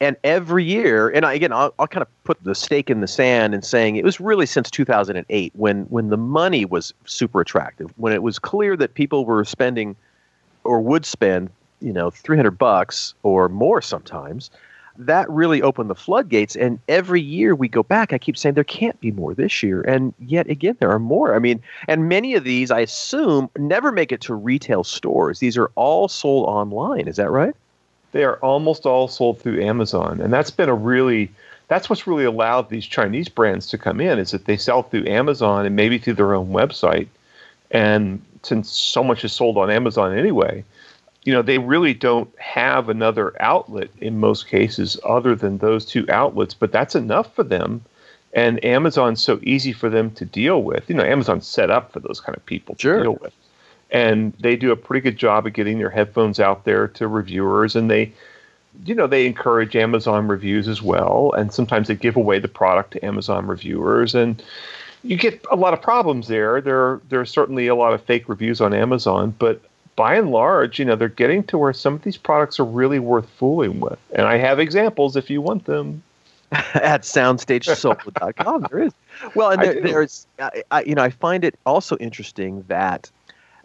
And 0.02 0.16
every 0.24 0.64
year, 0.64 1.08
and 1.08 1.24
again, 1.24 1.52
I'll, 1.52 1.72
I'll 1.78 1.86
kind 1.86 2.02
of 2.02 2.08
put 2.24 2.42
the 2.44 2.54
stake 2.54 2.90
in 2.90 3.00
the 3.00 3.08
sand 3.08 3.54
and 3.54 3.64
saying 3.64 3.96
it 3.96 4.04
was 4.04 4.20
really 4.20 4.46
since 4.46 4.70
2008 4.70 5.52
when 5.54 5.84
when 5.84 6.10
the 6.10 6.16
money 6.16 6.64
was 6.64 6.92
super 7.06 7.40
attractive, 7.40 7.90
when 7.96 8.12
it 8.12 8.22
was 8.22 8.38
clear 8.38 8.76
that 8.76 8.94
people 8.94 9.24
were 9.24 9.44
spending 9.44 9.96
or 10.64 10.80
would 10.80 11.06
spend 11.06 11.50
you 11.82 11.92
know, 11.92 12.10
300 12.10 12.52
bucks 12.52 13.14
or 13.22 13.48
more 13.48 13.82
sometimes, 13.82 14.50
that 14.96 15.28
really 15.30 15.62
opened 15.62 15.90
the 15.90 15.94
floodgates. 15.94 16.54
And 16.54 16.78
every 16.88 17.20
year 17.20 17.54
we 17.54 17.68
go 17.68 17.82
back, 17.82 18.12
I 18.12 18.18
keep 18.18 18.36
saying 18.36 18.54
there 18.54 18.64
can't 18.64 18.98
be 19.00 19.10
more 19.10 19.34
this 19.34 19.62
year. 19.62 19.82
And 19.82 20.14
yet 20.20 20.48
again, 20.48 20.76
there 20.80 20.90
are 20.90 20.98
more. 20.98 21.34
I 21.34 21.38
mean, 21.38 21.62
and 21.88 22.08
many 22.08 22.34
of 22.34 22.44
these, 22.44 22.70
I 22.70 22.80
assume, 22.80 23.50
never 23.58 23.90
make 23.90 24.12
it 24.12 24.20
to 24.22 24.34
retail 24.34 24.84
stores. 24.84 25.40
These 25.40 25.56
are 25.56 25.70
all 25.74 26.08
sold 26.08 26.46
online. 26.46 27.08
Is 27.08 27.16
that 27.16 27.30
right? 27.30 27.54
They 28.12 28.24
are 28.24 28.36
almost 28.36 28.86
all 28.86 29.08
sold 29.08 29.40
through 29.40 29.62
Amazon. 29.62 30.20
And 30.20 30.32
that's 30.32 30.50
been 30.50 30.68
a 30.68 30.74
really, 30.74 31.30
that's 31.68 31.90
what's 31.90 32.06
really 32.06 32.24
allowed 32.24 32.68
these 32.68 32.86
Chinese 32.86 33.28
brands 33.28 33.66
to 33.68 33.78
come 33.78 34.00
in 34.00 34.18
is 34.18 34.30
that 34.30 34.44
they 34.44 34.56
sell 34.56 34.82
through 34.82 35.06
Amazon 35.06 35.66
and 35.66 35.74
maybe 35.74 35.98
through 35.98 36.14
their 36.14 36.34
own 36.34 36.48
website. 36.48 37.08
And 37.70 38.22
since 38.42 38.70
so 38.70 39.02
much 39.02 39.24
is 39.24 39.32
sold 39.32 39.56
on 39.56 39.70
Amazon 39.70 40.16
anyway, 40.16 40.64
you 41.24 41.32
know, 41.32 41.42
they 41.42 41.58
really 41.58 41.94
don't 41.94 42.30
have 42.38 42.88
another 42.88 43.34
outlet 43.40 43.88
in 44.00 44.18
most 44.18 44.48
cases 44.48 44.98
other 45.04 45.34
than 45.34 45.58
those 45.58 45.84
two 45.84 46.04
outlets, 46.10 46.54
but 46.54 46.72
that's 46.72 46.94
enough 46.94 47.34
for 47.34 47.44
them. 47.44 47.82
And 48.34 48.64
Amazon's 48.64 49.22
so 49.22 49.38
easy 49.42 49.72
for 49.72 49.88
them 49.88 50.10
to 50.12 50.24
deal 50.24 50.62
with. 50.62 50.88
You 50.88 50.96
know, 50.96 51.04
Amazon's 51.04 51.46
set 51.46 51.70
up 51.70 51.92
for 51.92 52.00
those 52.00 52.20
kind 52.20 52.36
of 52.36 52.44
people 52.46 52.74
sure. 52.78 52.98
to 52.98 53.02
deal 53.04 53.18
with. 53.20 53.34
And 53.92 54.32
they 54.40 54.56
do 54.56 54.72
a 54.72 54.76
pretty 54.76 55.02
good 55.02 55.16
job 55.16 55.46
of 55.46 55.52
getting 55.52 55.78
their 55.78 55.90
headphones 55.90 56.40
out 56.40 56.64
there 56.64 56.88
to 56.88 57.06
reviewers 57.06 57.76
and 57.76 57.90
they 57.90 58.12
you 58.86 58.94
know, 58.94 59.06
they 59.06 59.26
encourage 59.26 59.76
Amazon 59.76 60.28
reviews 60.28 60.66
as 60.66 60.80
well. 60.80 61.34
And 61.36 61.52
sometimes 61.52 61.88
they 61.88 61.94
give 61.94 62.16
away 62.16 62.38
the 62.38 62.48
product 62.48 62.92
to 62.92 63.04
Amazon 63.04 63.46
reviewers 63.46 64.14
and 64.14 64.42
you 65.04 65.16
get 65.16 65.44
a 65.50 65.56
lot 65.56 65.74
of 65.74 65.82
problems 65.82 66.28
there. 66.28 66.60
There, 66.60 67.00
there 67.08 67.20
are 67.20 67.26
certainly 67.26 67.66
a 67.66 67.74
lot 67.74 67.92
of 67.92 68.02
fake 68.02 68.28
reviews 68.28 68.60
on 68.60 68.72
Amazon, 68.72 69.34
but 69.38 69.60
by 69.96 70.14
and 70.14 70.30
large, 70.30 70.78
you 70.78 70.84
know, 70.84 70.96
they're 70.96 71.08
getting 71.08 71.42
to 71.44 71.58
where 71.58 71.72
some 71.72 71.94
of 71.94 72.02
these 72.02 72.16
products 72.16 72.58
are 72.58 72.64
really 72.64 72.98
worth 72.98 73.28
fooling 73.28 73.80
with. 73.80 73.98
And 74.12 74.26
I 74.26 74.38
have 74.38 74.58
examples 74.58 75.16
if 75.16 75.28
you 75.28 75.40
want 75.42 75.64
them. 75.64 76.02
At 76.52 77.02
soundstagesolo.com, 77.02 78.66
there 78.70 78.80
is. 78.80 78.92
Well, 79.34 79.50
and 79.50 79.62
there, 79.62 79.80
there's, 79.80 80.26
I, 80.38 80.62
I, 80.70 80.82
you 80.82 80.94
know, 80.94 81.02
I 81.02 81.10
find 81.10 81.44
it 81.44 81.58
also 81.66 81.96
interesting 81.96 82.64
that, 82.68 83.10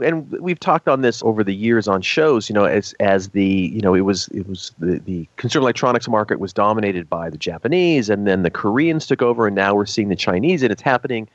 and 0.04 0.30
we've 0.32 0.60
talked 0.60 0.88
on 0.88 1.02
this 1.02 1.24
over 1.24 1.44
the 1.44 1.56
years 1.56 1.88
on 1.88 2.02
shows, 2.02 2.50
you 2.50 2.54
know, 2.54 2.66
as 2.66 2.94
as 3.00 3.30
the, 3.30 3.46
you 3.46 3.82
know, 3.82 3.94
it 3.94 4.02
was 4.02 4.28
it 4.30 4.48
was 4.48 4.72
the 4.80 5.00
the 5.00 5.28
consumer 5.38 5.64
electronics 5.64 6.08
market 6.08 6.40
was 6.40 6.54
dominated 6.54 7.10
by 7.10 7.30
the 7.30 7.38
Japanese, 7.38 8.10
and 8.10 8.28
then 8.28 8.44
the 8.44 8.52
Koreans 8.52 9.08
took 9.08 9.22
over, 9.22 9.48
and 9.48 9.56
now 9.56 9.74
we're 9.76 9.86
seeing 9.86 10.10
the 10.10 10.16
Chinese, 10.16 10.64
and 10.64 10.72
it's 10.72 10.82
happening 10.82 11.28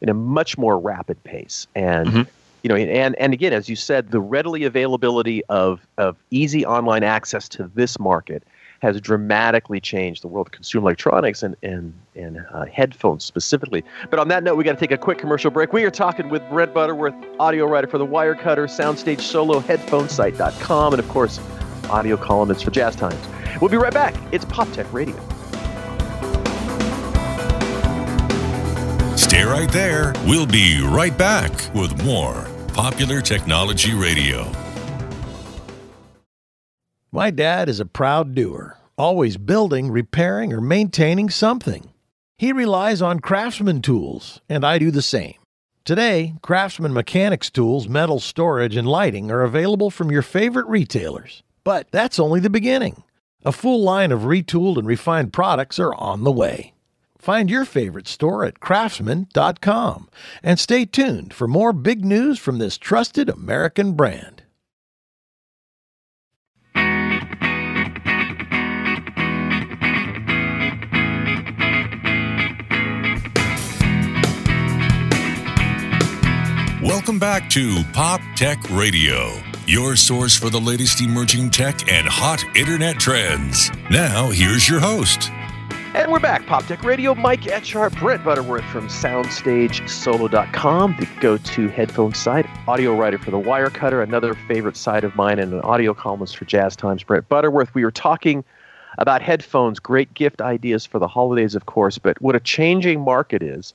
in 0.00 0.08
a 0.08 0.14
much 0.14 0.56
more 0.58 0.78
rapid 0.78 1.22
pace. 1.24 1.66
And 1.74 2.08
mm-hmm 2.08 2.22
you 2.64 2.68
know, 2.68 2.76
and 2.76 3.14
and 3.16 3.34
again, 3.34 3.52
as 3.52 3.68
you 3.68 3.76
said, 3.76 4.10
the 4.10 4.20
readily 4.20 4.64
availability 4.64 5.44
of 5.50 5.86
of 5.98 6.16
easy 6.30 6.64
online 6.64 7.02
access 7.02 7.46
to 7.50 7.70
this 7.74 7.98
market 7.98 8.42
has 8.84 9.00
dramatically 9.00 9.80
changed 9.80 10.22
the 10.22 10.28
world 10.28 10.48
of 10.48 10.52
consumer 10.52 10.88
electronics 10.88 11.42
and 11.42 11.56
and 11.62 11.92
and 12.14 12.44
uh, 12.52 12.66
headphones 12.66 13.24
specifically. 13.24 13.82
But 14.10 14.18
on 14.18 14.28
that 14.28 14.44
note, 14.44 14.56
we 14.56 14.64
got 14.64 14.72
to 14.72 14.78
take 14.78 14.92
a 14.92 14.98
quick 14.98 15.18
commercial 15.18 15.50
break. 15.50 15.72
We 15.72 15.84
are 15.84 15.90
talking 15.90 16.28
with 16.28 16.46
Brent 16.50 16.74
Butterworth, 16.74 17.14
audio 17.40 17.66
writer 17.66 17.86
for 17.86 17.98
the 17.98 18.06
Wirecutter, 18.06 18.68
Soundstage 18.68 19.20
Solo, 19.20 19.60
HeadphoneSite.com, 19.60 20.92
and 20.92 21.00
of 21.00 21.08
course, 21.08 21.40
audio 21.88 22.16
columnist 22.16 22.64
for 22.64 22.70
Jazz 22.70 22.94
Times. 22.94 23.20
We'll 23.60 23.70
be 23.70 23.78
right 23.78 23.94
back. 23.94 24.14
It's 24.32 24.44
Pop 24.44 24.70
Tech 24.72 24.92
Radio. 24.92 25.16
Stay 29.16 29.44
right 29.44 29.70
there. 29.72 30.12
We'll 30.26 30.46
be 30.46 30.82
right 30.82 31.16
back 31.16 31.52
with 31.74 32.04
more 32.04 32.46
Popular 32.68 33.20
Technology 33.20 33.94
Radio. 33.94 34.63
My 37.14 37.30
dad 37.30 37.68
is 37.68 37.78
a 37.78 37.86
proud 37.86 38.34
doer, 38.34 38.76
always 38.98 39.36
building, 39.36 39.88
repairing, 39.88 40.52
or 40.52 40.60
maintaining 40.60 41.30
something. 41.30 41.92
He 42.38 42.52
relies 42.52 43.00
on 43.00 43.20
Craftsman 43.20 43.82
tools, 43.82 44.40
and 44.48 44.66
I 44.66 44.78
do 44.78 44.90
the 44.90 45.00
same. 45.00 45.36
Today, 45.84 46.34
Craftsman 46.42 46.92
Mechanics 46.92 47.50
tools, 47.50 47.86
metal 47.86 48.18
storage, 48.18 48.74
and 48.74 48.88
lighting 48.88 49.30
are 49.30 49.42
available 49.42 49.90
from 49.90 50.10
your 50.10 50.22
favorite 50.22 50.66
retailers. 50.66 51.44
But 51.62 51.86
that's 51.92 52.18
only 52.18 52.40
the 52.40 52.50
beginning. 52.50 53.04
A 53.44 53.52
full 53.52 53.80
line 53.80 54.10
of 54.10 54.22
retooled 54.22 54.76
and 54.76 54.88
refined 54.88 55.32
products 55.32 55.78
are 55.78 55.94
on 55.94 56.24
the 56.24 56.32
way. 56.32 56.72
Find 57.16 57.48
your 57.48 57.64
favorite 57.64 58.08
store 58.08 58.44
at 58.44 58.58
craftsman.com 58.58 60.08
and 60.42 60.58
stay 60.58 60.84
tuned 60.84 61.32
for 61.32 61.46
more 61.46 61.72
big 61.72 62.04
news 62.04 62.40
from 62.40 62.58
this 62.58 62.76
trusted 62.76 63.28
American 63.28 63.92
brand. 63.92 64.33
Welcome 76.84 77.18
back 77.18 77.48
to 77.52 77.82
Pop 77.94 78.20
Tech 78.36 78.58
Radio, 78.68 79.32
your 79.66 79.96
source 79.96 80.36
for 80.36 80.50
the 80.50 80.60
latest 80.60 81.00
emerging 81.00 81.48
tech 81.48 81.90
and 81.90 82.06
hot 82.06 82.44
internet 82.54 83.00
trends. 83.00 83.70
Now, 83.90 84.28
here's 84.28 84.68
your 84.68 84.80
host, 84.80 85.30
and 85.94 86.12
we're 86.12 86.20
back. 86.20 86.44
Pop 86.44 86.66
Tech 86.66 86.84
Radio, 86.84 87.14
Mike 87.14 87.44
Etchart, 87.44 87.98
Brent 87.98 88.22
Butterworth 88.22 88.66
from 88.66 88.88
SoundstageSolo.com, 88.88 90.96
the 91.00 91.08
go 91.22 91.38
to 91.38 91.68
headphone 91.68 92.12
site, 92.12 92.44
audio 92.68 92.94
writer 92.94 93.16
for 93.16 93.30
The 93.30 93.40
Wirecutter, 93.40 94.02
another 94.02 94.34
favorite 94.34 94.76
site 94.76 95.04
of 95.04 95.16
mine, 95.16 95.38
and 95.38 95.54
an 95.54 95.62
audio 95.62 95.94
columnist 95.94 96.36
for 96.36 96.44
Jazz 96.44 96.76
Times, 96.76 97.02
Brent 97.02 97.26
Butterworth. 97.30 97.74
We 97.74 97.86
were 97.86 97.92
talking 97.92 98.44
about 98.98 99.22
headphones, 99.22 99.78
great 99.78 100.12
gift 100.12 100.42
ideas 100.42 100.84
for 100.84 100.98
the 100.98 101.08
holidays, 101.08 101.54
of 101.54 101.64
course, 101.64 101.96
but 101.96 102.20
what 102.20 102.36
a 102.36 102.40
changing 102.40 103.00
market 103.00 103.42
is. 103.42 103.72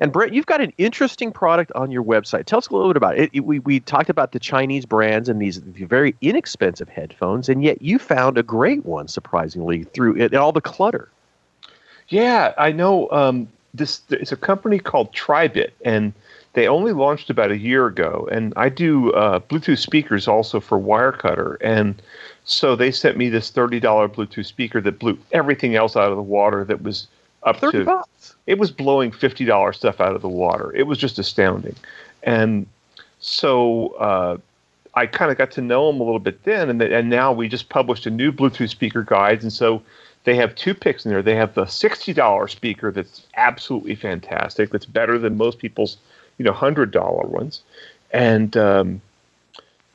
And 0.00 0.12
Brent, 0.12 0.34
you've 0.34 0.46
got 0.46 0.60
an 0.60 0.72
interesting 0.78 1.32
product 1.32 1.72
on 1.74 1.90
your 1.90 2.04
website. 2.04 2.44
Tell 2.44 2.58
us 2.58 2.68
a 2.68 2.72
little 2.72 2.88
bit 2.88 2.96
about 2.96 3.18
it. 3.18 3.30
it 3.32 3.40
we, 3.40 3.60
we 3.60 3.80
talked 3.80 4.10
about 4.10 4.32
the 4.32 4.38
Chinese 4.38 4.84
brands 4.84 5.28
and 5.28 5.40
these 5.40 5.58
very 5.58 6.14
inexpensive 6.20 6.88
headphones, 6.88 7.48
and 7.48 7.62
yet 7.62 7.80
you 7.80 7.98
found 7.98 8.36
a 8.36 8.42
great 8.42 8.84
one, 8.84 9.08
surprisingly, 9.08 9.84
through 9.84 10.16
it, 10.16 10.34
all 10.34 10.52
the 10.52 10.60
clutter. 10.60 11.08
Yeah, 12.08 12.52
I 12.58 12.72
know. 12.72 13.10
Um, 13.10 13.48
this 13.74 14.02
it's 14.10 14.32
a 14.32 14.36
company 14.36 14.78
called 14.78 15.12
Tribit, 15.12 15.74
and 15.84 16.12
they 16.54 16.68
only 16.68 16.92
launched 16.92 17.30
about 17.30 17.50
a 17.50 17.58
year 17.58 17.86
ago. 17.86 18.28
And 18.30 18.52
I 18.56 18.68
do 18.68 19.12
uh, 19.12 19.40
Bluetooth 19.40 19.78
speakers 19.78 20.28
also 20.28 20.60
for 20.60 20.78
Wirecutter, 20.78 21.56
and 21.60 22.00
so 22.44 22.76
they 22.76 22.90
sent 22.90 23.16
me 23.16 23.28
this 23.28 23.50
thirty 23.50 23.80
dollar 23.80 24.08
Bluetooth 24.08 24.46
speaker 24.46 24.80
that 24.80 24.98
blew 24.98 25.18
everything 25.32 25.74
else 25.74 25.96
out 25.96 26.10
of 26.10 26.16
the 26.16 26.22
water. 26.22 26.64
That 26.64 26.82
was 26.82 27.08
up 27.46 27.58
30 27.58 27.78
to 27.78 27.84
bucks. 27.84 28.36
it 28.46 28.58
was 28.58 28.70
blowing 28.70 29.12
fifty 29.12 29.44
dollar 29.44 29.72
stuff 29.72 30.00
out 30.00 30.14
of 30.14 30.22
the 30.22 30.28
water. 30.28 30.74
It 30.74 30.84
was 30.84 30.98
just 30.98 31.18
astounding, 31.18 31.76
and 32.22 32.66
so. 33.20 33.88
Uh, 33.98 34.38
I 34.98 35.04
kind 35.04 35.30
of 35.30 35.36
got 35.36 35.50
to 35.50 35.60
know 35.60 35.92
them 35.92 36.00
a 36.00 36.04
little 36.04 36.18
bit 36.18 36.44
then, 36.44 36.70
and, 36.70 36.80
and 36.80 37.10
now 37.10 37.30
we 37.30 37.48
just 37.48 37.68
published 37.68 38.06
a 38.06 38.10
new 38.10 38.32
Bluetooth 38.32 38.70
speaker 38.70 39.02
guides, 39.02 39.44
and 39.44 39.52
so 39.52 39.82
they 40.26 40.34
have 40.34 40.54
two 40.56 40.74
picks 40.74 41.04
in 41.04 41.12
there. 41.12 41.22
They 41.22 41.36
have 41.36 41.54
the 41.54 41.66
$60 41.66 42.50
speaker 42.50 42.90
that's 42.90 43.22
absolutely 43.36 43.94
fantastic. 43.94 44.70
That's 44.70 44.84
better 44.84 45.18
than 45.18 45.36
most 45.36 45.58
people's, 45.58 45.98
you 46.36 46.44
know, 46.44 46.52
$100 46.52 47.28
ones. 47.28 47.62
And 48.10 48.56
um, 48.56 49.00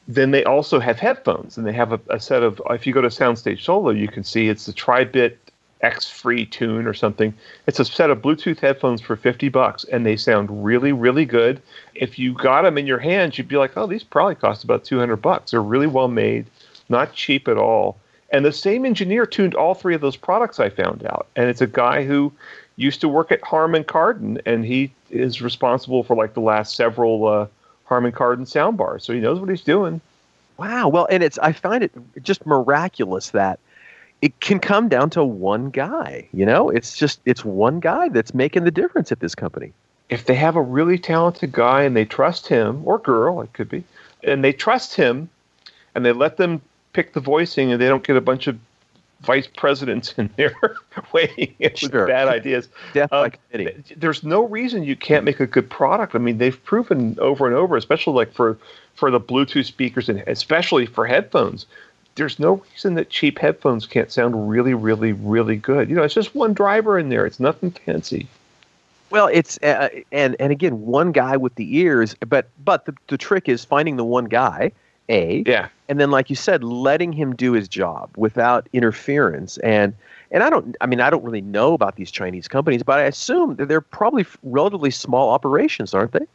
then 0.07 0.31
they 0.31 0.45
also 0.45 0.79
have 0.79 0.99
headphones, 0.99 1.57
and 1.57 1.67
they 1.67 1.73
have 1.73 1.91
a, 1.91 1.99
a, 2.09 2.19
set 2.19 2.43
of. 2.43 2.61
If 2.69 2.87
you 2.87 2.93
go 2.93 3.01
to 3.01 3.09
Soundstage 3.09 3.61
Solo, 3.61 3.89
you 3.89 4.07
can 4.07 4.23
see 4.23 4.47
it's 4.47 4.65
the 4.65 4.73
Tribit 4.73 5.37
X 5.81 6.09
Free 6.09 6.45
Tune 6.45 6.87
or 6.87 6.93
something. 6.93 7.33
It's 7.67 7.79
a 7.79 7.85
set 7.85 8.09
of 8.09 8.21
Bluetooth 8.21 8.59
headphones 8.59 9.01
for 9.01 9.15
fifty 9.15 9.49
bucks, 9.49 9.83
and 9.85 10.05
they 10.05 10.15
sound 10.15 10.63
really, 10.63 10.91
really 10.91 11.25
good. 11.25 11.61
If 11.95 12.19
you 12.19 12.33
got 12.33 12.63
them 12.63 12.77
in 12.77 12.87
your 12.87 12.99
hands, 12.99 13.37
you'd 13.37 13.47
be 13.47 13.57
like, 13.57 13.75
"Oh, 13.75 13.87
these 13.87 14.03
probably 14.03 14.35
cost 14.35 14.63
about 14.63 14.83
two 14.83 14.99
hundred 14.99 15.17
bucks." 15.17 15.51
They're 15.51 15.61
really 15.61 15.87
well 15.87 16.07
made, 16.07 16.45
not 16.89 17.13
cheap 17.13 17.47
at 17.47 17.57
all. 17.57 17.97
And 18.31 18.45
the 18.45 18.53
same 18.53 18.85
engineer 18.85 19.25
tuned 19.25 19.55
all 19.55 19.73
three 19.73 19.93
of 19.93 20.01
those 20.01 20.15
products 20.15 20.59
I 20.59 20.69
found 20.69 21.05
out. 21.05 21.27
And 21.35 21.49
it's 21.49 21.61
a 21.61 21.67
guy 21.67 22.05
who 22.05 22.31
used 22.77 23.01
to 23.01 23.09
work 23.09 23.31
at 23.31 23.43
Harman 23.43 23.83
Kardon, 23.83 24.39
and 24.45 24.65
he 24.65 24.91
is 25.09 25.41
responsible 25.41 26.03
for 26.03 26.15
like 26.15 26.33
the 26.33 26.41
last 26.41 26.75
several 26.75 27.27
uh, 27.27 27.47
Harman 27.85 28.13
Kardon 28.13 28.45
soundbars. 28.45 29.01
So 29.01 29.13
he 29.13 29.19
knows 29.19 29.39
what 29.39 29.49
he's 29.49 29.61
doing. 29.61 29.99
Wow. 30.57 30.87
Well, 30.87 31.07
and 31.09 31.23
it's 31.23 31.37
I 31.39 31.51
find 31.51 31.83
it 31.83 31.91
just 32.21 32.45
miraculous 32.45 33.31
that 33.31 33.59
it 34.21 34.39
can 34.39 34.59
come 34.59 34.87
down 34.87 35.09
to 35.11 35.23
one 35.23 35.69
guy. 35.69 36.27
You 36.33 36.45
know, 36.45 36.69
it's 36.69 36.95
just 36.95 37.19
it's 37.25 37.43
one 37.43 37.79
guy 37.79 38.09
that's 38.09 38.33
making 38.33 38.63
the 38.63 38.71
difference 38.71 39.11
at 39.11 39.19
this 39.19 39.35
company. 39.35 39.73
If 40.09 40.25
they 40.25 40.35
have 40.35 40.55
a 40.55 40.61
really 40.61 40.99
talented 40.99 41.51
guy 41.51 41.83
and 41.83 41.95
they 41.95 42.05
trust 42.05 42.47
him 42.47 42.81
or 42.85 42.99
girl, 42.99 43.41
it 43.41 43.53
could 43.53 43.69
be, 43.69 43.83
and 44.23 44.43
they 44.43 44.51
trust 44.51 44.95
him, 44.95 45.29
and 45.95 46.05
they 46.05 46.11
let 46.11 46.37
them 46.37 46.61
pick 46.93 47.13
the 47.13 47.19
voicing 47.21 47.71
and 47.71 47.81
they 47.81 47.87
don't 47.87 48.03
get 48.03 48.17
a 48.17 48.21
bunch 48.21 48.47
of 48.47 48.59
vice 49.21 49.47
presidents 49.47 50.13
in 50.17 50.29
there 50.35 50.55
weighing 51.13 51.55
in 51.59 51.75
sure. 51.75 51.89
with 51.91 52.07
bad 52.07 52.27
ideas. 52.27 52.67
Death 52.93 53.11
um, 53.13 53.31
There's 53.95 54.23
no 54.23 54.45
reason 54.45 54.83
you 54.83 54.95
can't 54.95 55.23
make 55.23 55.39
a 55.39 55.47
good 55.47 55.69
product. 55.69 56.15
I 56.15 56.17
mean, 56.17 56.37
they've 56.37 56.61
proven 56.65 57.17
over 57.19 57.47
and 57.47 57.55
over, 57.55 57.77
especially 57.77 58.13
like 58.13 58.33
for 58.33 58.57
for 58.95 59.09
the 59.09 59.19
Bluetooth 59.19 59.65
speakers 59.65 60.09
and 60.09 60.23
especially 60.27 60.85
for 60.85 61.05
headphones. 61.05 61.65
There's 62.15 62.39
no 62.39 62.63
reason 62.71 62.95
that 62.95 63.09
cheap 63.09 63.39
headphones 63.39 63.87
can't 63.87 64.11
sound 64.11 64.49
really, 64.49 64.73
really, 64.73 65.13
really 65.13 65.55
good. 65.55 65.89
You 65.89 65.95
know, 65.95 66.03
it's 66.03 66.13
just 66.13 66.35
one 66.35 66.53
driver 66.53 66.99
in 66.99 67.09
there. 67.09 67.25
It's 67.25 67.39
nothing 67.39 67.71
fancy. 67.71 68.27
Well, 69.09 69.27
it's 69.27 69.57
uh, 69.61 69.89
and 70.11 70.35
and 70.39 70.51
again, 70.51 70.85
one 70.85 71.11
guy 71.11 71.35
with 71.37 71.55
the 71.55 71.77
ears, 71.77 72.15
but 72.27 72.47
but 72.63 72.85
the, 72.85 72.95
the 73.07 73.17
trick 73.17 73.49
is 73.49 73.65
finding 73.65 73.97
the 73.97 74.05
one 74.05 74.25
guy, 74.25 74.71
a 75.09 75.43
yeah, 75.45 75.67
and 75.89 75.99
then 75.99 76.11
like 76.11 76.29
you 76.29 76.35
said, 76.35 76.63
letting 76.63 77.11
him 77.11 77.35
do 77.35 77.51
his 77.51 77.67
job 77.67 78.09
without 78.15 78.67
interference. 78.71 79.57
And 79.57 79.93
and 80.31 80.43
I 80.43 80.49
don't, 80.49 80.77
I 80.79 80.85
mean, 80.85 81.01
I 81.01 81.09
don't 81.09 81.23
really 81.25 81.41
know 81.41 81.73
about 81.73 81.97
these 81.97 82.09
Chinese 82.09 82.47
companies, 82.47 82.83
but 82.83 82.99
I 82.99 83.03
assume 83.03 83.55
that 83.57 83.67
they're 83.67 83.81
probably 83.81 84.25
relatively 84.43 84.91
small 84.91 85.29
operations, 85.29 85.93
aren't 85.93 86.13
they? 86.13 86.25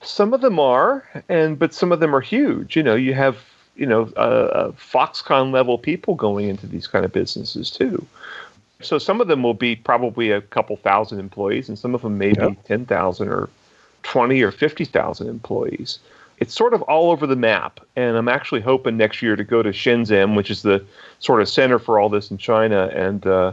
Some 0.00 0.32
of 0.32 0.40
them 0.40 0.58
are, 0.58 1.06
and 1.28 1.58
but 1.58 1.74
some 1.74 1.92
of 1.92 2.00
them 2.00 2.16
are 2.16 2.22
huge. 2.22 2.76
You 2.76 2.82
know, 2.82 2.94
you 2.94 3.12
have 3.12 3.36
you 3.76 3.86
know 3.86 4.12
uh, 4.16 4.20
uh, 4.20 4.72
Foxconn 4.72 5.52
level 5.52 5.78
people 5.78 6.14
going 6.14 6.48
into 6.48 6.66
these 6.66 6.86
kind 6.86 7.04
of 7.04 7.12
businesses 7.12 7.70
too. 7.70 8.06
So 8.80 8.98
some 8.98 9.20
of 9.20 9.28
them 9.28 9.42
will 9.42 9.54
be 9.54 9.76
probably 9.76 10.30
a 10.30 10.40
couple 10.40 10.76
thousand 10.76 11.20
employees, 11.20 11.68
and 11.68 11.78
some 11.78 11.94
of 11.94 12.02
them 12.02 12.18
maybe 12.18 12.40
yep. 12.40 12.64
ten 12.64 12.86
thousand 12.86 13.28
or 13.28 13.48
twenty 14.02 14.42
or 14.42 14.50
fifty 14.50 14.84
thousand 14.84 15.28
employees. 15.28 15.98
It's 16.38 16.54
sort 16.54 16.74
of 16.74 16.82
all 16.82 17.12
over 17.12 17.26
the 17.26 17.36
map, 17.36 17.78
and 17.94 18.16
I'm 18.16 18.28
actually 18.28 18.62
hoping 18.62 18.96
next 18.96 19.22
year 19.22 19.36
to 19.36 19.44
go 19.44 19.62
to 19.62 19.70
Shenzhen, 19.70 20.34
which 20.34 20.50
is 20.50 20.62
the 20.62 20.84
sort 21.20 21.40
of 21.40 21.48
center 21.48 21.78
for 21.78 22.00
all 22.00 22.08
this 22.08 22.32
in 22.32 22.38
China, 22.38 22.90
and 22.92 23.24
uh, 23.26 23.52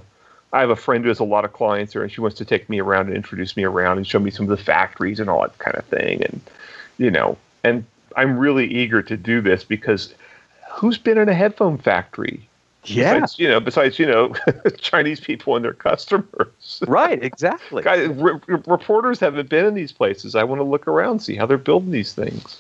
I 0.52 0.62
have 0.62 0.72
a 0.72 0.76
friend 0.76 1.04
who 1.04 1.10
has 1.10 1.20
a 1.20 1.24
lot 1.24 1.46
of 1.46 1.54
clients 1.54 1.94
there, 1.94 2.02
and 2.02 2.12
she 2.12 2.22
wants 2.22 2.38
to 2.38 2.46
take 2.46 2.68
me 2.68 2.80
around 2.80 3.08
and 3.08 3.16
introduce 3.16 3.56
me 3.56 3.64
around 3.64 3.98
and 3.98 4.08
show 4.08 4.20
me 4.20 4.32
some 4.32 4.50
of 4.50 4.58
the 4.58 4.64
factories 4.64 5.20
and 5.20 5.30
all 5.30 5.42
that 5.42 5.58
kind 5.60 5.78
of 5.78 5.86
thing. 5.86 6.24
And 6.24 6.42
you 6.98 7.12
know, 7.12 7.38
and 7.64 7.86
I'm 8.16 8.38
really 8.38 8.68
eager 8.68 9.02
to 9.02 9.18
do 9.18 9.42
this 9.42 9.64
because 9.64 10.14
who's 10.72 10.98
been 10.98 11.18
in 11.18 11.30
a 11.30 11.34
headphone 11.34 11.78
factory? 11.78 12.48
Yeah, 12.86 13.14
besides, 13.14 13.40
you 13.40 13.48
know, 13.50 13.60
besides 13.60 14.00
you 14.00 14.06
know, 14.06 14.34
Chinese 14.78 15.20
people 15.20 15.56
and 15.56 15.66
their 15.66 15.74
customers. 15.74 16.48
Right, 16.88 17.22
exactly. 17.22 17.84
Guys, 17.84 18.08
re- 18.10 18.40
reporters 18.48 19.20
haven't 19.20 19.50
been 19.50 19.66
in 19.66 19.74
these 19.74 19.92
places. 19.92 20.34
I 20.36 20.44
want 20.44 20.60
to 20.60 20.64
look 20.64 20.88
around, 20.88 21.20
see 21.20 21.36
how 21.36 21.46
they're 21.46 21.58
building 21.58 21.92
these 21.92 22.14
things 22.14 22.58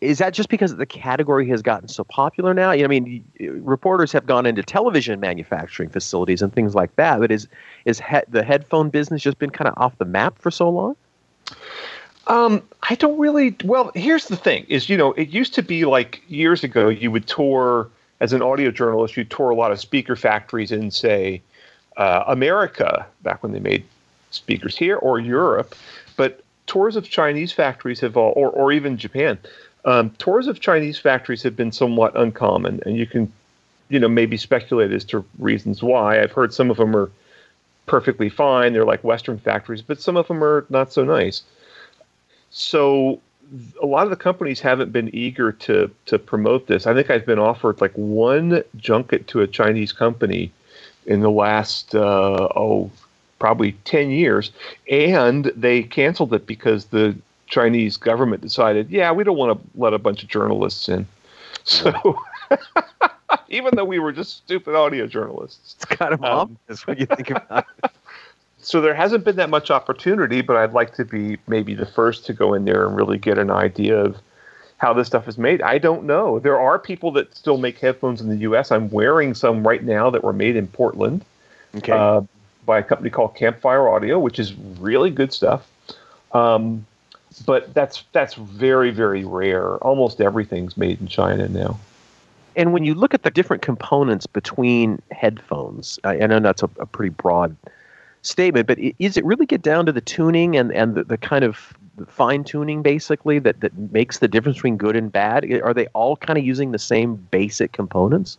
is 0.00 0.18
that 0.18 0.32
just 0.32 0.48
because 0.48 0.76
the 0.76 0.86
category 0.86 1.48
has 1.48 1.60
gotten 1.60 1.88
so 1.88 2.04
popular 2.04 2.54
now? 2.54 2.70
I 2.70 2.86
mean, 2.86 3.24
reporters 3.40 4.12
have 4.12 4.26
gone 4.26 4.46
into 4.46 4.62
television 4.62 5.18
manufacturing 5.18 5.88
facilities 5.88 6.40
and 6.40 6.52
things 6.52 6.74
like 6.74 6.94
that. 6.96 7.18
But 7.18 7.32
is 7.32 7.48
is 7.84 8.00
he- 8.00 8.20
the 8.28 8.44
headphone 8.44 8.90
business 8.90 9.22
just 9.22 9.38
been 9.38 9.50
kind 9.50 9.68
of 9.68 9.74
off 9.76 9.98
the 9.98 10.04
map 10.04 10.38
for 10.38 10.50
so 10.50 10.68
long? 10.68 10.96
Um, 12.28 12.62
I 12.88 12.94
don't 12.94 13.18
really. 13.18 13.56
Well, 13.64 13.90
here's 13.94 14.26
the 14.26 14.36
thing: 14.36 14.64
is 14.68 14.88
you 14.88 14.96
know, 14.96 15.12
it 15.14 15.28
used 15.28 15.54
to 15.54 15.62
be 15.62 15.84
like 15.84 16.22
years 16.28 16.62
ago, 16.64 16.88
you 16.88 17.10
would 17.10 17.26
tour 17.26 17.88
as 18.20 18.32
an 18.32 18.42
audio 18.42 18.70
journalist. 18.70 19.16
You 19.16 19.24
tour 19.24 19.50
a 19.50 19.54
lot 19.54 19.72
of 19.72 19.80
speaker 19.80 20.16
factories 20.16 20.70
in, 20.72 20.90
say, 20.90 21.40
uh, 21.96 22.24
America, 22.26 23.06
back 23.22 23.42
when 23.42 23.52
they 23.52 23.60
made 23.60 23.84
speakers 24.30 24.76
here, 24.76 24.96
or 24.96 25.18
Europe. 25.18 25.74
But 26.16 26.42
tours 26.66 26.96
of 26.96 27.08
Chinese 27.08 27.52
factories 27.52 28.00
have 28.00 28.16
all, 28.16 28.32
or 28.36 28.50
or 28.50 28.72
even 28.72 28.98
Japan 28.98 29.38
um, 29.84 30.10
tours 30.18 30.46
of 30.48 30.60
Chinese 30.60 30.98
factories 30.98 31.42
have 31.42 31.56
been 31.56 31.72
somewhat 31.72 32.14
uncommon, 32.14 32.82
and 32.84 32.96
you 32.96 33.06
can, 33.06 33.32
you 33.88 33.98
know, 33.98 34.08
maybe 34.08 34.36
speculate 34.36 34.92
as 34.92 35.04
to 35.06 35.24
reasons 35.38 35.82
why. 35.82 36.20
I've 36.20 36.32
heard 36.32 36.52
some 36.52 36.70
of 36.70 36.76
them 36.76 36.94
are 36.94 37.10
perfectly 37.86 38.28
fine; 38.28 38.72
they're 38.72 38.84
like 38.84 39.02
Western 39.02 39.38
factories, 39.38 39.82
but 39.82 40.00
some 40.00 40.16
of 40.16 40.28
them 40.28 40.44
are 40.44 40.66
not 40.68 40.92
so 40.92 41.04
nice. 41.04 41.42
So, 42.50 43.20
a 43.82 43.86
lot 43.86 44.04
of 44.04 44.10
the 44.10 44.16
companies 44.16 44.60
haven't 44.60 44.92
been 44.92 45.14
eager 45.14 45.52
to 45.52 45.90
to 46.06 46.18
promote 46.18 46.66
this. 46.66 46.86
I 46.86 46.94
think 46.94 47.10
I've 47.10 47.26
been 47.26 47.38
offered 47.38 47.80
like 47.80 47.92
one 47.92 48.62
junket 48.76 49.26
to 49.28 49.40
a 49.40 49.46
Chinese 49.46 49.92
company 49.92 50.52
in 51.06 51.20
the 51.20 51.30
last 51.30 51.94
uh, 51.94 52.48
oh 52.54 52.90
probably 53.38 53.72
10 53.84 54.10
years 54.10 54.50
and 54.90 55.46
they 55.56 55.82
canceled 55.82 56.34
it 56.34 56.46
because 56.46 56.86
the 56.86 57.16
Chinese 57.46 57.96
government 57.96 58.42
decided, 58.42 58.90
yeah, 58.90 59.10
we 59.12 59.24
don't 59.24 59.36
want 59.36 59.58
to 59.58 59.80
let 59.80 59.94
a 59.94 59.98
bunch 59.98 60.22
of 60.22 60.28
journalists 60.28 60.88
in. 60.88 61.06
So 61.64 62.18
even 63.48 63.74
though 63.76 63.84
we 63.84 63.98
were 63.98 64.12
just 64.12 64.38
stupid 64.38 64.74
audio 64.74 65.06
journalists, 65.06 65.76
it's 65.76 65.84
kind 65.84 66.14
of 66.14 66.22
um, 66.24 66.58
obvious 66.66 66.86
when 66.86 66.98
you 66.98 67.06
think 67.06 67.30
about 67.30 67.66
it. 67.82 67.90
So 68.60 68.80
there 68.80 68.94
hasn't 68.94 69.24
been 69.24 69.36
that 69.36 69.50
much 69.50 69.70
opportunity, 69.70 70.40
but 70.40 70.56
I'd 70.56 70.72
like 70.72 70.94
to 70.94 71.04
be 71.04 71.38
maybe 71.46 71.74
the 71.74 71.86
first 71.86 72.26
to 72.26 72.32
go 72.32 72.54
in 72.54 72.64
there 72.64 72.86
and 72.86 72.96
really 72.96 73.18
get 73.18 73.38
an 73.38 73.50
idea 73.50 73.96
of 73.96 74.16
how 74.78 74.92
this 74.92 75.06
stuff 75.06 75.28
is 75.28 75.38
made. 75.38 75.60
I 75.62 75.78
don't 75.78 76.04
know. 76.04 76.38
There 76.38 76.58
are 76.58 76.78
people 76.78 77.10
that 77.12 77.34
still 77.36 77.58
make 77.58 77.78
headphones 77.78 78.20
in 78.20 78.28
the 78.28 78.36
U.S. 78.36 78.70
I'm 78.70 78.90
wearing 78.90 79.34
some 79.34 79.66
right 79.66 79.82
now 79.82 80.10
that 80.10 80.24
were 80.24 80.32
made 80.32 80.56
in 80.56 80.66
Portland, 80.68 81.24
okay. 81.76 81.92
uh, 81.92 82.22
by 82.64 82.78
a 82.78 82.82
company 82.82 83.10
called 83.10 83.34
Campfire 83.34 83.88
Audio, 83.88 84.18
which 84.18 84.38
is 84.38 84.54
really 84.54 85.10
good 85.10 85.32
stuff. 85.32 85.68
Um, 86.32 86.86
but 87.46 87.72
that's 87.74 88.04
that's 88.12 88.34
very 88.34 88.90
very 88.90 89.24
rare. 89.24 89.76
Almost 89.76 90.20
everything's 90.20 90.76
made 90.76 91.00
in 91.00 91.06
China 91.06 91.48
now. 91.48 91.78
And 92.56 92.72
when 92.72 92.84
you 92.84 92.94
look 92.94 93.14
at 93.14 93.22
the 93.22 93.30
different 93.30 93.62
components 93.62 94.26
between 94.26 95.00
headphones, 95.12 95.98
I, 96.02 96.20
I 96.20 96.26
know 96.26 96.40
that's 96.40 96.62
a, 96.62 96.70
a, 96.80 96.86
pretty 96.86 97.10
broad 97.10 97.54
statement, 98.22 98.66
but 98.66 98.78
is 98.98 99.16
it 99.16 99.24
really 99.24 99.46
get 99.46 99.62
down 99.62 99.86
to 99.86 99.92
the 99.92 100.00
tuning 100.00 100.56
and 100.56 100.72
and 100.72 100.94
the, 100.94 101.04
the 101.04 101.18
kind 101.18 101.44
of 101.44 101.74
fine 102.06 102.44
tuning 102.44 102.82
basically 102.82 103.38
that 103.40 103.60
that 103.60 103.76
makes 103.92 104.18
the 104.18 104.28
difference 104.28 104.58
between 104.58 104.76
good 104.76 104.96
and 104.96 105.10
bad? 105.10 105.50
Are 105.62 105.74
they 105.74 105.86
all 105.88 106.16
kind 106.16 106.38
of 106.38 106.44
using 106.44 106.72
the 106.72 106.78
same 106.78 107.16
basic 107.30 107.72
components? 107.72 108.38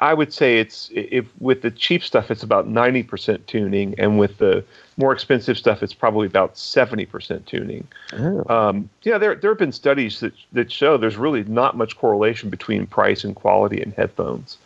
I 0.00 0.12
would 0.12 0.32
say 0.32 0.58
it's 0.58 0.90
if 0.92 1.26
with 1.40 1.62
the 1.62 1.70
cheap 1.70 2.02
stuff 2.02 2.30
it's 2.30 2.42
about 2.42 2.68
90% 2.68 3.46
tuning 3.46 3.94
and 3.96 4.18
with 4.18 4.38
the 4.38 4.64
more 4.96 5.12
expensive 5.12 5.56
stuff 5.56 5.82
it's 5.82 5.94
probably 5.94 6.26
about 6.26 6.54
70% 6.54 7.46
tuning. 7.46 7.86
Oh. 8.12 8.44
Um, 8.48 8.90
yeah, 9.02 9.18
there 9.18 9.34
there 9.36 9.52
have 9.52 9.58
been 9.58 9.72
studies 9.72 10.20
that 10.20 10.32
that 10.52 10.72
show 10.72 10.96
there's 10.96 11.16
really 11.16 11.44
not 11.44 11.76
much 11.76 11.96
correlation 11.96 12.50
between 12.50 12.86
price 12.86 13.22
and 13.22 13.36
quality 13.36 13.80
in 13.80 13.92
headphones. 13.92 14.58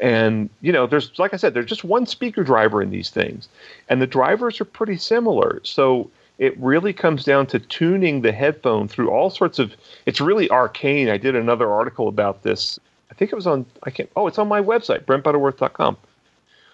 And 0.00 0.50
you 0.60 0.72
know, 0.72 0.86
there's 0.86 1.18
like 1.18 1.34
I 1.34 1.36
said, 1.36 1.54
there's 1.54 1.66
just 1.66 1.84
one 1.84 2.06
speaker 2.06 2.42
driver 2.42 2.82
in 2.82 2.90
these 2.90 3.10
things, 3.10 3.48
and 3.88 4.02
the 4.02 4.06
drivers 4.06 4.60
are 4.60 4.64
pretty 4.64 4.96
similar. 4.96 5.60
So 5.62 6.10
it 6.38 6.58
really 6.58 6.92
comes 6.92 7.24
down 7.24 7.46
to 7.46 7.60
tuning 7.60 8.22
the 8.22 8.32
headphone 8.32 8.88
through 8.88 9.10
all 9.10 9.30
sorts 9.30 9.58
of. 9.58 9.74
It's 10.06 10.20
really 10.20 10.50
arcane. 10.50 11.08
I 11.08 11.16
did 11.16 11.36
another 11.36 11.70
article 11.70 12.08
about 12.08 12.42
this 12.42 12.78
I 13.14 13.16
think 13.16 13.30
it 13.30 13.36
was 13.36 13.46
on, 13.46 13.64
I 13.84 13.90
can't, 13.90 14.10
oh, 14.16 14.26
it's 14.26 14.38
on 14.38 14.48
my 14.48 14.60
website, 14.60 15.04
brentbutterworth.com. 15.04 15.96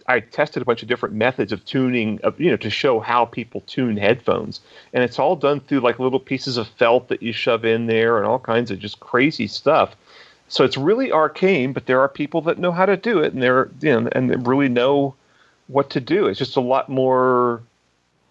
I 0.06 0.20
tested 0.20 0.62
a 0.62 0.64
bunch 0.64 0.82
of 0.82 0.88
different 0.88 1.14
methods 1.14 1.52
of 1.52 1.62
tuning, 1.66 2.18
of, 2.22 2.40
you 2.40 2.50
know, 2.50 2.56
to 2.56 2.70
show 2.70 2.98
how 2.98 3.26
people 3.26 3.60
tune 3.66 3.98
headphones. 3.98 4.60
And 4.94 5.04
it's 5.04 5.18
all 5.18 5.36
done 5.36 5.60
through 5.60 5.80
like 5.80 5.98
little 5.98 6.18
pieces 6.18 6.56
of 6.56 6.66
felt 6.66 7.08
that 7.08 7.22
you 7.22 7.32
shove 7.32 7.66
in 7.66 7.86
there 7.86 8.16
and 8.16 8.26
all 8.26 8.38
kinds 8.38 8.70
of 8.70 8.78
just 8.78 9.00
crazy 9.00 9.46
stuff. 9.46 9.94
So 10.50 10.64
it's 10.64 10.76
really 10.76 11.12
arcane, 11.12 11.72
but 11.72 11.86
there 11.86 12.00
are 12.00 12.08
people 12.08 12.42
that 12.42 12.58
know 12.58 12.72
how 12.72 12.84
to 12.84 12.96
do 12.96 13.20
it 13.20 13.32
and 13.32 13.40
they're, 13.40 13.70
you 13.80 14.00
know, 14.00 14.08
and 14.12 14.28
they 14.28 14.36
really 14.36 14.68
know 14.68 15.14
what 15.68 15.90
to 15.90 16.00
do. 16.00 16.26
It's 16.26 16.40
just 16.40 16.56
a 16.56 16.60
lot 16.60 16.88
more 16.88 17.62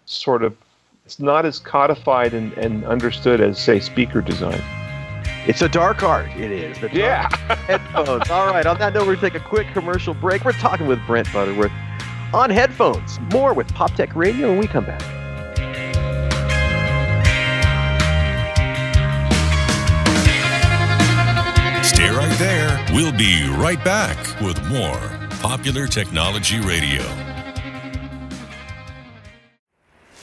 sort 0.05 0.43
of, 0.43 0.55
it's 1.05 1.21
not 1.21 1.45
as 1.45 1.59
codified 1.59 2.33
and, 2.33 2.51
and 2.53 2.83
understood 2.83 3.39
as, 3.39 3.57
say, 3.57 3.79
speaker 3.79 4.19
design. 4.19 4.61
It's 5.47 5.61
a 5.61 5.69
dark 5.69 6.03
art. 6.03 6.29
It 6.31 6.51
is. 6.51 6.77
The 6.79 6.89
yeah. 6.91 7.29
headphones. 7.67 8.29
All 8.29 8.47
right. 8.47 8.65
On 8.65 8.77
that 8.79 8.93
note, 8.93 9.07
we're 9.07 9.15
going 9.15 9.19
to 9.19 9.29
take 9.29 9.41
a 9.41 9.45
quick 9.45 9.67
commercial 9.71 10.13
break. 10.13 10.43
We're 10.43 10.51
talking 10.51 10.87
with 10.87 10.99
Brent 11.07 11.31
Butterworth 11.31 11.71
on 12.33 12.49
headphones. 12.49 13.17
More 13.31 13.53
with 13.53 13.73
Pop 13.73 13.95
Tech 13.95 14.13
Radio 14.13 14.49
when 14.49 14.59
we 14.59 14.67
come 14.67 14.83
back. 14.83 15.18
We'll 22.99 23.13
be 23.13 23.47
right 23.51 23.81
back 23.85 24.17
with 24.41 24.61
more 24.67 24.99
Popular 25.39 25.87
Technology 25.87 26.59
Radio. 26.59 27.01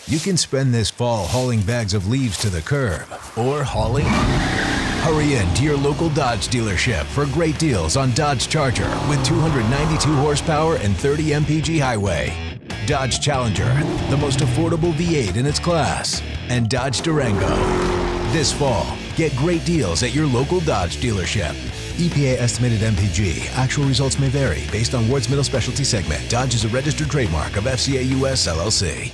You 0.04 0.18
can 0.18 0.36
spend 0.36 0.74
this 0.74 0.90
fall 0.90 1.24
hauling 1.24 1.62
bags 1.62 1.94
of 1.94 2.06
leaves 2.06 2.36
to 2.36 2.50
the 2.50 2.60
curb 2.60 3.06
or 3.34 3.64
hauling 3.64 4.04
Hurry 4.04 5.36
in 5.36 5.54
to 5.54 5.62
your 5.62 5.78
local 5.78 6.10
Dodge 6.10 6.48
dealership 6.48 7.06
for 7.06 7.24
great 7.32 7.58
deals 7.58 7.96
on 7.96 8.12
Dodge 8.12 8.46
Charger 8.46 8.90
with 9.08 9.24
292 9.24 10.14
horsepower 10.16 10.76
and 10.76 10.94
30 10.98 11.30
mpg 11.30 11.80
highway. 11.80 12.58
Dodge 12.84 13.20
Challenger, 13.20 13.72
the 14.10 14.18
most 14.18 14.40
affordable 14.40 14.92
V8 14.92 15.36
in 15.36 15.46
its 15.46 15.58
class, 15.58 16.20
and 16.50 16.68
Dodge 16.68 17.00
Durango. 17.00 17.56
This 18.32 18.52
fall, 18.52 18.98
get 19.16 19.34
great 19.36 19.64
deals 19.64 20.02
at 20.02 20.14
your 20.14 20.26
local 20.26 20.60
Dodge 20.60 20.98
dealership. 20.98 21.54
EPA 21.96 22.38
estimated 22.38 22.80
MPG. 22.80 23.50
Actual 23.56 23.85
results 23.85 24.18
may 24.18 24.28
vary 24.28 24.64
based 24.70 24.94
on 24.94 25.09
Ward's 25.09 25.28
Middle 25.28 25.44
Specialty 25.44 25.85
segment. 25.85 26.28
Dodge 26.30 26.54
is 26.54 26.64
a 26.64 26.68
registered 26.68 27.11
trademark 27.11 27.56
of 27.56 27.64
FCA 27.64 28.09
US 28.20 28.46
LLC. 28.46 29.12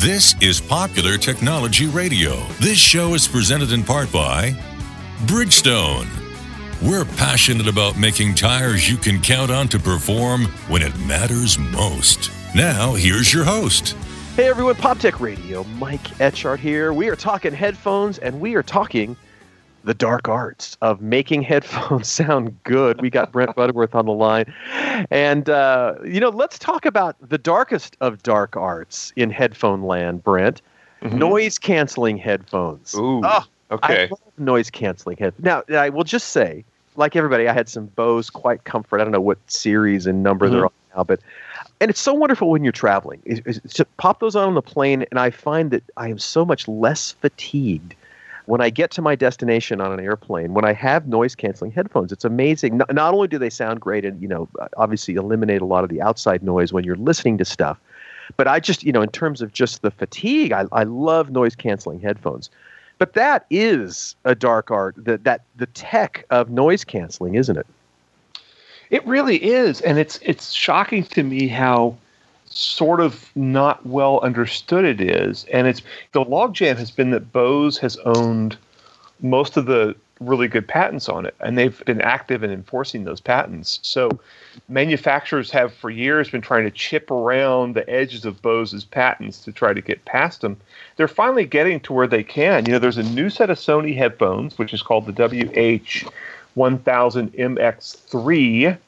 This 0.00 0.36
is 0.40 0.60
Popular 0.60 1.18
Technology 1.18 1.86
Radio. 1.86 2.46
This 2.60 2.78
show 2.78 3.14
is 3.14 3.28
presented 3.28 3.72
in 3.72 3.82
part 3.82 4.10
by 4.12 4.52
Bridgestone. 5.26 6.27
We're 6.80 7.04
passionate 7.04 7.66
about 7.66 7.98
making 7.98 8.36
tires 8.36 8.88
you 8.88 8.98
can 8.98 9.20
count 9.20 9.50
on 9.50 9.66
to 9.68 9.80
perform 9.80 10.44
when 10.68 10.80
it 10.80 10.96
matters 11.00 11.58
most. 11.58 12.30
Now, 12.54 12.94
here's 12.94 13.34
your 13.34 13.42
host. 13.42 13.96
Hey 14.36 14.48
everyone, 14.48 14.76
PopTech 14.76 15.18
Radio, 15.18 15.64
Mike 15.64 16.04
Etchart 16.18 16.60
here. 16.60 16.92
We 16.92 17.08
are 17.08 17.16
talking 17.16 17.52
headphones 17.52 18.18
and 18.18 18.38
we 18.40 18.54
are 18.54 18.62
talking 18.62 19.16
the 19.82 19.92
dark 19.92 20.28
arts 20.28 20.76
of 20.80 21.00
making 21.00 21.42
headphones 21.52 22.06
sound 22.06 22.56
good. 22.62 23.00
We 23.02 23.10
got 23.10 23.32
Brent 23.32 23.56
Butterworth 23.56 23.96
on 23.96 24.06
the 24.06 24.12
line. 24.12 24.54
And, 25.10 25.50
uh, 25.50 25.96
you 26.04 26.20
know, 26.20 26.28
let's 26.28 26.60
talk 26.60 26.86
about 26.86 27.16
the 27.28 27.38
darkest 27.38 27.96
of 28.00 28.22
dark 28.22 28.56
arts 28.56 29.12
in 29.16 29.30
headphone 29.30 29.82
land, 29.82 30.22
Brent. 30.22 30.62
Mm-hmm. 31.02 31.18
Noise 31.18 31.58
canceling 31.58 32.18
headphones. 32.18 32.94
Ooh. 32.94 33.22
Oh, 33.24 33.44
okay. 33.70 34.04
I 34.04 34.08
love 34.08 34.20
noise 34.38 34.70
canceling 34.70 35.16
head. 35.16 35.34
Now, 35.38 35.62
I 35.70 35.88
will 35.88 36.04
just 36.04 36.28
say, 36.30 36.64
like 36.96 37.16
everybody, 37.16 37.48
I 37.48 37.52
had 37.52 37.68
some 37.68 37.86
Bose 37.86 38.30
Quiet 38.30 38.64
Comfort. 38.64 39.00
I 39.00 39.04
don't 39.04 39.12
know 39.12 39.20
what 39.20 39.38
series 39.46 40.06
and 40.06 40.22
number 40.22 40.46
Mm-hmm. 40.46 40.54
they're 40.54 40.64
on 40.66 40.72
now, 40.96 41.04
but 41.04 41.20
and 41.80 41.90
it's 41.90 42.00
so 42.00 42.12
wonderful 42.14 42.50
when 42.50 42.64
you're 42.64 42.72
traveling. 42.72 43.20
Is 43.24 43.40
is- 43.44 43.60
to 43.74 43.84
pop 43.98 44.20
those 44.20 44.34
on 44.36 44.48
on 44.48 44.54
the 44.54 44.62
plane, 44.62 45.04
and 45.10 45.20
I 45.20 45.30
find 45.30 45.70
that 45.70 45.82
I 45.96 46.08
am 46.08 46.18
so 46.18 46.44
much 46.44 46.66
less 46.68 47.12
fatigued 47.12 47.94
when 48.46 48.62
I 48.62 48.70
get 48.70 48.90
to 48.92 49.02
my 49.02 49.14
destination 49.14 49.80
on 49.80 49.92
an 49.92 50.00
airplane. 50.00 50.54
When 50.54 50.64
I 50.64 50.72
have 50.72 51.06
noise 51.06 51.34
canceling 51.34 51.70
headphones, 51.70 52.10
it's 52.12 52.24
amazing. 52.24 52.78
Not, 52.78 52.94
not 52.94 53.12
only 53.12 53.28
do 53.28 53.38
they 53.38 53.50
sound 53.50 53.80
great, 53.80 54.04
and 54.06 54.20
you 54.22 54.26
know, 54.28 54.48
obviously 54.78 55.14
eliminate 55.14 55.60
a 55.60 55.66
lot 55.66 55.84
of 55.84 55.90
the 55.90 56.00
outside 56.00 56.42
noise 56.42 56.72
when 56.72 56.82
you're 56.84 56.96
listening 56.96 57.36
to 57.38 57.44
stuff, 57.44 57.78
but 58.38 58.48
I 58.48 58.58
just, 58.58 58.82
you 58.82 58.90
know, 58.92 59.02
in 59.02 59.10
terms 59.10 59.42
of 59.42 59.52
just 59.52 59.82
the 59.82 59.90
fatigue, 59.90 60.52
I, 60.52 60.64
I 60.72 60.84
love 60.84 61.30
noise 61.30 61.54
canceling 61.54 62.00
headphones. 62.00 62.48
But 62.98 63.14
that 63.14 63.46
is 63.50 64.16
a 64.24 64.34
dark 64.34 64.70
art. 64.70 64.94
That 64.98 65.24
that 65.24 65.42
the 65.56 65.66
tech 65.66 66.24
of 66.30 66.50
noise 66.50 66.84
canceling, 66.84 67.34
isn't 67.34 67.56
it? 67.56 67.66
It 68.90 69.06
really 69.06 69.36
is, 69.36 69.80
and 69.82 69.98
it's 69.98 70.18
it's 70.22 70.52
shocking 70.52 71.04
to 71.04 71.22
me 71.22 71.48
how 71.48 71.96
sort 72.46 73.00
of 73.00 73.30
not 73.36 73.84
well 73.86 74.20
understood 74.20 74.84
it 74.84 75.00
is. 75.00 75.44
And 75.52 75.66
it's 75.66 75.82
the 76.12 76.24
logjam 76.24 76.76
has 76.76 76.90
been 76.90 77.10
that 77.10 77.32
Bose 77.32 77.78
has 77.78 77.96
owned 77.98 78.56
most 79.20 79.56
of 79.56 79.66
the 79.66 79.94
really 80.20 80.48
good 80.48 80.66
patents 80.66 81.08
on 81.08 81.26
it, 81.26 81.34
and 81.40 81.56
they've 81.56 81.84
been 81.84 82.00
active 82.00 82.42
in 82.42 82.50
enforcing 82.50 83.04
those 83.04 83.20
patents. 83.20 83.78
So 83.82 84.10
manufacturers 84.68 85.50
have 85.50 85.72
for 85.72 85.90
years 85.90 86.30
been 86.30 86.40
trying 86.40 86.64
to 86.64 86.70
chip 86.70 87.10
around 87.10 87.74
the 87.74 87.88
edges 87.88 88.24
of 88.24 88.42
Bose's 88.42 88.84
patents 88.84 89.40
to 89.44 89.52
try 89.52 89.72
to 89.72 89.80
get 89.80 90.04
past 90.04 90.40
them. 90.40 90.56
They're 90.96 91.08
finally 91.08 91.44
getting 91.44 91.80
to 91.80 91.92
where 91.92 92.06
they 92.06 92.22
can. 92.22 92.66
You 92.66 92.72
know, 92.72 92.78
there's 92.78 92.98
a 92.98 93.02
new 93.02 93.30
set 93.30 93.50
of 93.50 93.58
Sony 93.58 93.96
headphones, 93.96 94.58
which 94.58 94.74
is 94.74 94.82
called 94.82 95.06
the 95.06 95.12
WH 95.12 96.08
1000 96.54 97.32
MX3 97.32 98.78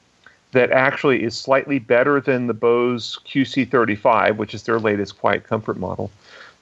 that 0.53 0.73
actually 0.73 1.23
is 1.23 1.39
slightly 1.39 1.79
better 1.79 2.21
than 2.21 2.49
the 2.49 2.55
Bose 2.55 3.19
QC35, 3.25 4.37
which 4.37 4.55
is 4.55 4.65
their 4.65 4.81
latest 4.81 5.19
quiet 5.19 5.45
comfort 5.45 5.79
model. 5.79 6.11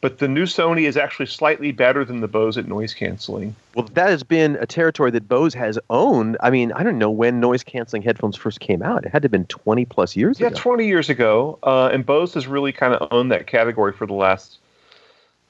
But 0.00 0.18
the 0.18 0.28
new 0.28 0.44
Sony 0.44 0.82
is 0.82 0.96
actually 0.96 1.26
slightly 1.26 1.72
better 1.72 2.04
than 2.04 2.20
the 2.20 2.28
Bose 2.28 2.56
at 2.56 2.68
noise 2.68 2.94
canceling. 2.94 3.56
Well, 3.74 3.88
that 3.94 4.08
has 4.08 4.22
been 4.22 4.56
a 4.60 4.66
territory 4.66 5.10
that 5.10 5.28
Bose 5.28 5.54
has 5.54 5.76
owned. 5.90 6.36
I 6.40 6.50
mean, 6.50 6.70
I 6.72 6.84
don't 6.84 6.98
know 6.98 7.10
when 7.10 7.40
noise 7.40 7.64
canceling 7.64 8.02
headphones 8.02 8.36
first 8.36 8.60
came 8.60 8.80
out. 8.80 9.04
It 9.04 9.10
had 9.10 9.22
to 9.22 9.26
have 9.26 9.32
been 9.32 9.46
20 9.46 9.84
plus 9.86 10.14
years 10.14 10.38
ago. 10.38 10.46
Yeah, 10.46 10.52
ago. 10.52 10.60
20 10.60 10.86
years 10.86 11.10
ago. 11.10 11.58
Uh, 11.64 11.88
and 11.88 12.06
Bose 12.06 12.34
has 12.34 12.46
really 12.46 12.72
kind 12.72 12.94
of 12.94 13.08
owned 13.10 13.32
that 13.32 13.48
category 13.48 13.92
for 13.92 14.06
the 14.06 14.14
last, 14.14 14.58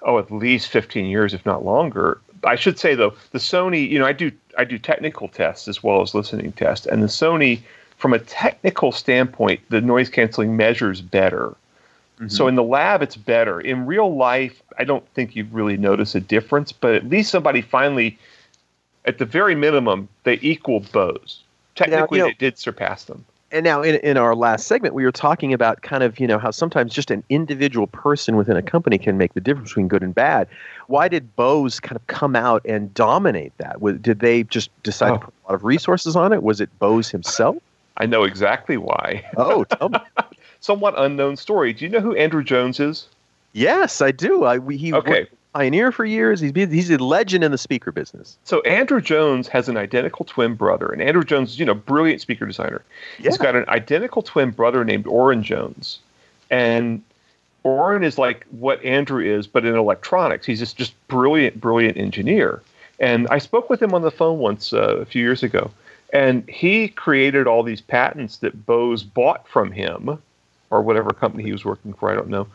oh, 0.02 0.18
at 0.18 0.30
least 0.30 0.68
15 0.68 1.04
years, 1.04 1.34
if 1.34 1.44
not 1.44 1.64
longer. 1.64 2.18
I 2.44 2.56
should 2.56 2.78
say 2.78 2.94
though, 2.94 3.14
the 3.32 3.38
Sony, 3.38 3.88
you 3.88 3.98
know, 3.98 4.06
I 4.06 4.12
do 4.12 4.30
I 4.56 4.64
do 4.64 4.78
technical 4.78 5.28
tests 5.28 5.68
as 5.68 5.82
well 5.82 6.02
as 6.02 6.14
listening 6.14 6.52
tests, 6.52 6.86
and 6.86 7.02
the 7.02 7.06
Sony, 7.06 7.60
from 7.96 8.12
a 8.12 8.18
technical 8.18 8.92
standpoint, 8.92 9.60
the 9.70 9.80
noise 9.80 10.08
canceling 10.08 10.56
measures 10.56 11.00
better. 11.00 11.54
So 12.26 12.42
mm-hmm. 12.42 12.48
in 12.48 12.54
the 12.56 12.62
lab, 12.64 13.00
it's 13.02 13.16
better. 13.16 13.60
In 13.60 13.86
real 13.86 14.16
life, 14.16 14.60
I 14.78 14.84
don't 14.84 15.06
think 15.14 15.36
you 15.36 15.46
really 15.52 15.76
notice 15.76 16.14
a 16.16 16.20
difference, 16.20 16.72
but 16.72 16.94
at 16.94 17.08
least 17.08 17.30
somebody 17.30 17.60
finally, 17.62 18.18
at 19.04 19.18
the 19.18 19.24
very 19.24 19.54
minimum, 19.54 20.08
they 20.24 20.38
equal 20.42 20.80
Bose. 20.80 21.42
Technically, 21.76 22.18
know- 22.18 22.26
they 22.26 22.32
did 22.34 22.58
surpass 22.58 23.04
them. 23.04 23.24
and 23.52 23.64
now 23.64 23.82
in, 23.82 23.94
in 23.96 24.16
our 24.18 24.34
last 24.34 24.66
segment 24.66 24.94
we 24.94 25.04
were 25.04 25.12
talking 25.12 25.54
about 25.54 25.80
kind 25.82 26.02
of 26.02 26.18
you 26.20 26.26
know 26.26 26.38
how 26.38 26.50
sometimes 26.50 26.92
just 26.92 27.10
an 27.10 27.22
individual 27.30 27.86
person 27.86 28.36
within 28.36 28.56
a 28.56 28.62
company 28.62 28.98
can 28.98 29.16
make 29.16 29.32
the 29.34 29.40
difference 29.40 29.70
between 29.70 29.88
good 29.88 30.02
and 30.02 30.14
bad 30.14 30.46
why 30.88 31.08
did 31.08 31.34
bose 31.36 31.80
kind 31.80 31.96
of 31.96 32.06
come 32.08 32.36
out 32.36 32.60
and 32.66 32.92
dominate 32.92 33.56
that 33.56 33.80
Was- 33.80 33.96
did 34.00 34.18
they 34.20 34.42
just 34.42 34.68
decide 34.82 35.12
Oh. 35.12 35.14
to 35.14 35.20
put 35.26 35.34
a 35.34 35.48
lot 35.48 35.54
of 35.54 35.64
resources 35.64 36.14
on 36.14 36.32
it 36.34 36.42
was 36.42 36.60
it 36.60 36.68
bose 36.78 37.08
himself 37.08 37.56
I 38.00 38.06
know 38.06 38.22
exactly 38.24 38.76
why. 38.76 39.24
oh 39.38 39.64
tell 39.72 39.88
me. 39.88 39.98
Somewhat 40.60 40.94
unknown 40.96 41.36
story. 41.36 41.72
Do 41.72 41.84
you 41.84 41.90
know 41.90 42.00
who 42.00 42.14
Andrew 42.16 42.42
Jones 42.42 42.80
is? 42.80 43.06
yes 43.54 44.02
i 44.02 44.10
do 44.10 44.44
I, 44.44 44.58
we, 44.58 44.76
he 44.76 44.92
Okay. 44.92 45.26
pioneer 45.54 45.90
for 45.90 46.04
years 46.04 46.38
he's, 46.40 46.52
been, 46.52 46.70
he's 46.70 46.90
a 46.90 46.98
legend 46.98 47.42
in 47.42 47.50
the 47.50 47.58
speaker 47.58 47.90
business 47.90 48.36
So 48.44 48.60
Andrew 48.60 49.00
Jones 49.00 49.48
has 49.48 49.68
an 49.70 49.76
identical 49.78 50.24
twin 50.26 50.54
brother, 50.54 50.86
and 50.88 51.00
Andrew 51.00 51.24
Jones, 51.24 51.52
is, 51.52 51.58
you 51.58 51.64
know, 51.64 51.74
brilliant 51.74 52.20
speaker 52.20 52.44
designer. 52.46 52.82
He's 53.16 53.38
got 53.38 53.56
an 53.56 53.64
identical 53.68 54.22
twin 54.22 54.50
brother 54.50 54.84
named 54.84 55.06
Orrin 55.06 55.42
Jones, 55.42 55.98
and 56.50 57.02
Orrin 57.64 58.04
is 58.04 58.18
like 58.18 58.46
what 58.50 58.84
Andrew 58.84 59.22
is, 59.24 59.46
but 59.46 59.64
in 59.64 59.74
electronics. 59.74 60.46
He's 60.46 60.58
just 60.60 60.76
just 60.76 60.92
brilliant, 61.08 61.60
brilliant 61.60 61.96
engineer. 61.96 62.62
And 63.00 63.26
I 63.30 63.38
spoke 63.38 63.70
with 63.70 63.80
him 63.80 63.94
on 63.94 64.02
the 64.02 64.10
phone 64.10 64.38
once 64.38 64.72
uh, 64.72 64.96
a 64.98 65.04
few 65.06 65.22
years 65.22 65.42
ago, 65.42 65.70
and 66.12 66.48
he 66.48 66.88
created 66.88 67.46
all 67.46 67.62
these 67.62 67.80
patents 67.80 68.38
that 68.38 68.66
Bose 68.66 69.02
bought 69.02 69.48
from 69.48 69.72
him, 69.72 70.18
or 70.70 70.82
whatever 70.82 71.10
company 71.10 71.42
he 71.44 71.52
was 71.52 71.64
working 71.64 71.92
for. 71.92 72.10
I 72.10 72.14
don't 72.14 72.28
know. 72.28 72.46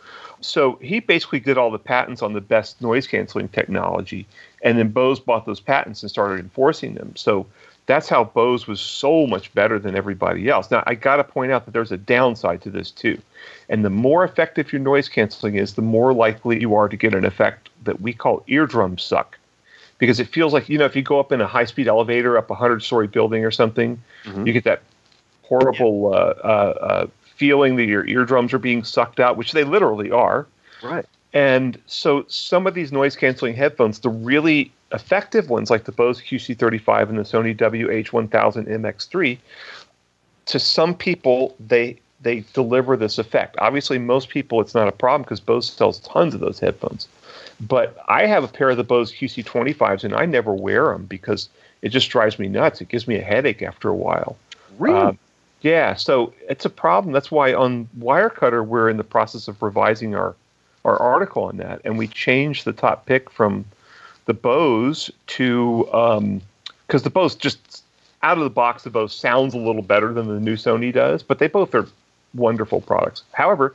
So 0.42 0.78
he 0.82 1.00
basically 1.00 1.40
did 1.40 1.58
all 1.58 1.72
the 1.72 1.80
patents 1.80 2.22
on 2.22 2.34
the 2.34 2.42
best 2.42 2.82
noise 2.82 3.08
canceling 3.08 3.48
technology, 3.50 4.28
and 4.62 4.78
then 4.78 4.90
Bose 4.90 5.20
bought 5.20 5.46
those 5.46 5.60
patents 5.60 6.04
and 6.04 6.10
started 6.10 6.40
enforcing 6.40 6.96
them. 6.96 7.16
So 7.16 7.46
that's 7.86 8.08
how 8.08 8.24
Bose 8.26 8.68
was 8.68 8.80
so 8.80 9.26
much 9.28 9.54
better 9.54 9.80
than 9.80 9.96
everybody 9.96 10.50
else. 10.50 10.70
Now 10.70 10.84
I 10.86 10.96
got 10.96 11.18
to 11.18 11.24
point 11.24 11.52
out 11.52 11.66
that 11.66 11.72
there's 11.72 11.92
a 11.92 11.98
downside 11.98 12.62
to 12.64 12.70
this 12.70 12.92
too, 12.92 13.20
and 13.70 13.84
the 13.84 13.90
more 13.90 14.24
effective 14.24 14.72
your 14.72 14.82
noise 14.82 15.10
canceling 15.10 15.56
is, 15.56 15.74
the 15.74 15.82
more 15.82 16.14
likely 16.14 16.60
you 16.60 16.76
are 16.76 16.90
to 16.90 16.98
get 16.98 17.14
an 17.14 17.26
effect 17.26 17.70
that 17.86 18.02
we 18.02 18.14
call 18.14 18.44
eardrum 18.48 18.98
suck, 18.98 19.38
because 19.98 20.20
it 20.20 20.28
feels 20.28 20.54
like 20.54 20.70
you 20.70 20.78
know 20.78 20.86
if 20.86 20.96
you 20.96 21.02
go 21.02 21.20
up 21.20 21.32
in 21.32 21.42
a 21.42 21.48
high 21.48 21.66
speed 21.66 21.88
elevator 21.88 22.38
up 22.38 22.50
a 22.50 22.56
hundred 22.56 22.84
story 22.84 23.08
building 23.08 23.44
or 23.46 23.52
something, 23.52 24.02
Mhm. 24.26 24.46
you 24.46 24.54
get 24.54 24.66
that 24.66 24.82
horrible 25.44 26.14
uh, 26.14 26.18
uh, 26.18 26.74
uh, 26.82 27.08
feeling 27.36 27.76
that 27.78 27.86
your 27.86 28.06
eardrums 28.08 28.54
are 28.54 28.60
being 28.60 28.84
sucked 28.84 29.20
out, 29.20 29.38
which 29.38 29.52
they 29.52 29.64
literally 29.64 30.12
are. 30.12 30.48
right 30.82 31.06
And 31.34 31.80
so 31.88 32.26
some 32.28 32.68
of 32.68 32.74
these 32.74 32.92
noise 32.92 33.16
canceling 33.16 33.56
headphones, 33.56 34.00
the 34.00 34.10
really 34.10 34.72
effective 34.92 35.50
ones 35.50 35.72
like 35.72 35.86
the 35.86 35.92
Bose 35.92 36.22
QC35 36.22 37.10
and 37.10 37.18
the 37.18 37.24
Sony 37.24 37.58
WH1000 37.58 38.30
MX3, 38.68 39.38
to 40.46 40.60
some 40.60 40.94
people 40.94 41.56
they 41.60 41.98
they 42.22 42.46
deliver 42.54 42.96
this 42.96 43.18
effect. 43.18 43.58
Obviously, 43.60 43.98
most 43.98 44.30
people 44.30 44.62
it's 44.62 44.74
not 44.74 44.88
a 44.88 44.94
problem 44.94 45.24
because 45.24 45.40
Bose 45.40 45.70
sells 45.70 46.00
tons 46.00 46.34
of 46.34 46.40
those 46.40 46.60
headphones. 46.60 47.08
But 47.60 47.98
I 48.08 48.26
have 48.28 48.44
a 48.44 48.48
pair 48.48 48.70
of 48.70 48.78
the 48.78 48.84
Bose 48.84 49.12
QC25s 49.12 50.04
and 50.04 50.14
I 50.14 50.26
never 50.26 50.54
wear 50.54 50.92
them 50.92 51.06
because 51.06 51.50
it 51.82 51.90
just 51.90 52.10
drives 52.10 52.40
me 52.40 52.48
nuts. 52.48 52.80
It 52.82 52.90
gives 52.90 53.08
me 53.08 53.18
a 53.18 53.24
headache 53.24 53.62
after 53.62 53.90
a 53.90 53.96
while. 53.96 54.38
really 54.80 55.00
Um, 55.00 55.20
yeah, 55.64 55.96
so 55.96 56.34
it's 56.50 56.66
a 56.66 56.70
problem. 56.70 57.14
That's 57.14 57.32
why 57.32 57.54
on 57.54 57.88
Wirecutter 57.98 58.66
we're 58.66 58.90
in 58.90 58.98
the 58.98 59.04
process 59.04 59.48
of 59.48 59.62
revising 59.64 60.14
our 60.14 60.36
our 60.86 60.98
article 60.98 61.46
on 61.46 61.58
that, 61.58 61.82
and 61.86 61.98
we 61.98 62.08
changed 62.08 62.66
the 62.66 62.74
top 62.74 63.06
pick 63.06 63.30
from 63.30 63.64
the 64.26 64.34
Bose 64.34 65.10
to 65.28 66.42
because 66.86 67.04
the 67.04 67.10
Bose 67.10 67.36
just 67.36 67.84
out 68.22 68.38
of 68.38 68.44
the 68.44 68.50
box, 68.50 68.84
the 68.84 68.90
Bose 68.90 69.16
sounds 69.16 69.54
a 69.54 69.58
little 69.58 69.82
better 69.82 70.14
than 70.14 70.28
the 70.28 70.40
new 70.40 70.56
Sony 70.58 70.94
does, 70.94 71.24
but 71.24 71.40
they 71.40 71.48
both 71.48 71.74
are 71.74 71.88
wonderful 72.34 72.82
products. 72.82 73.24
However, 73.32 73.74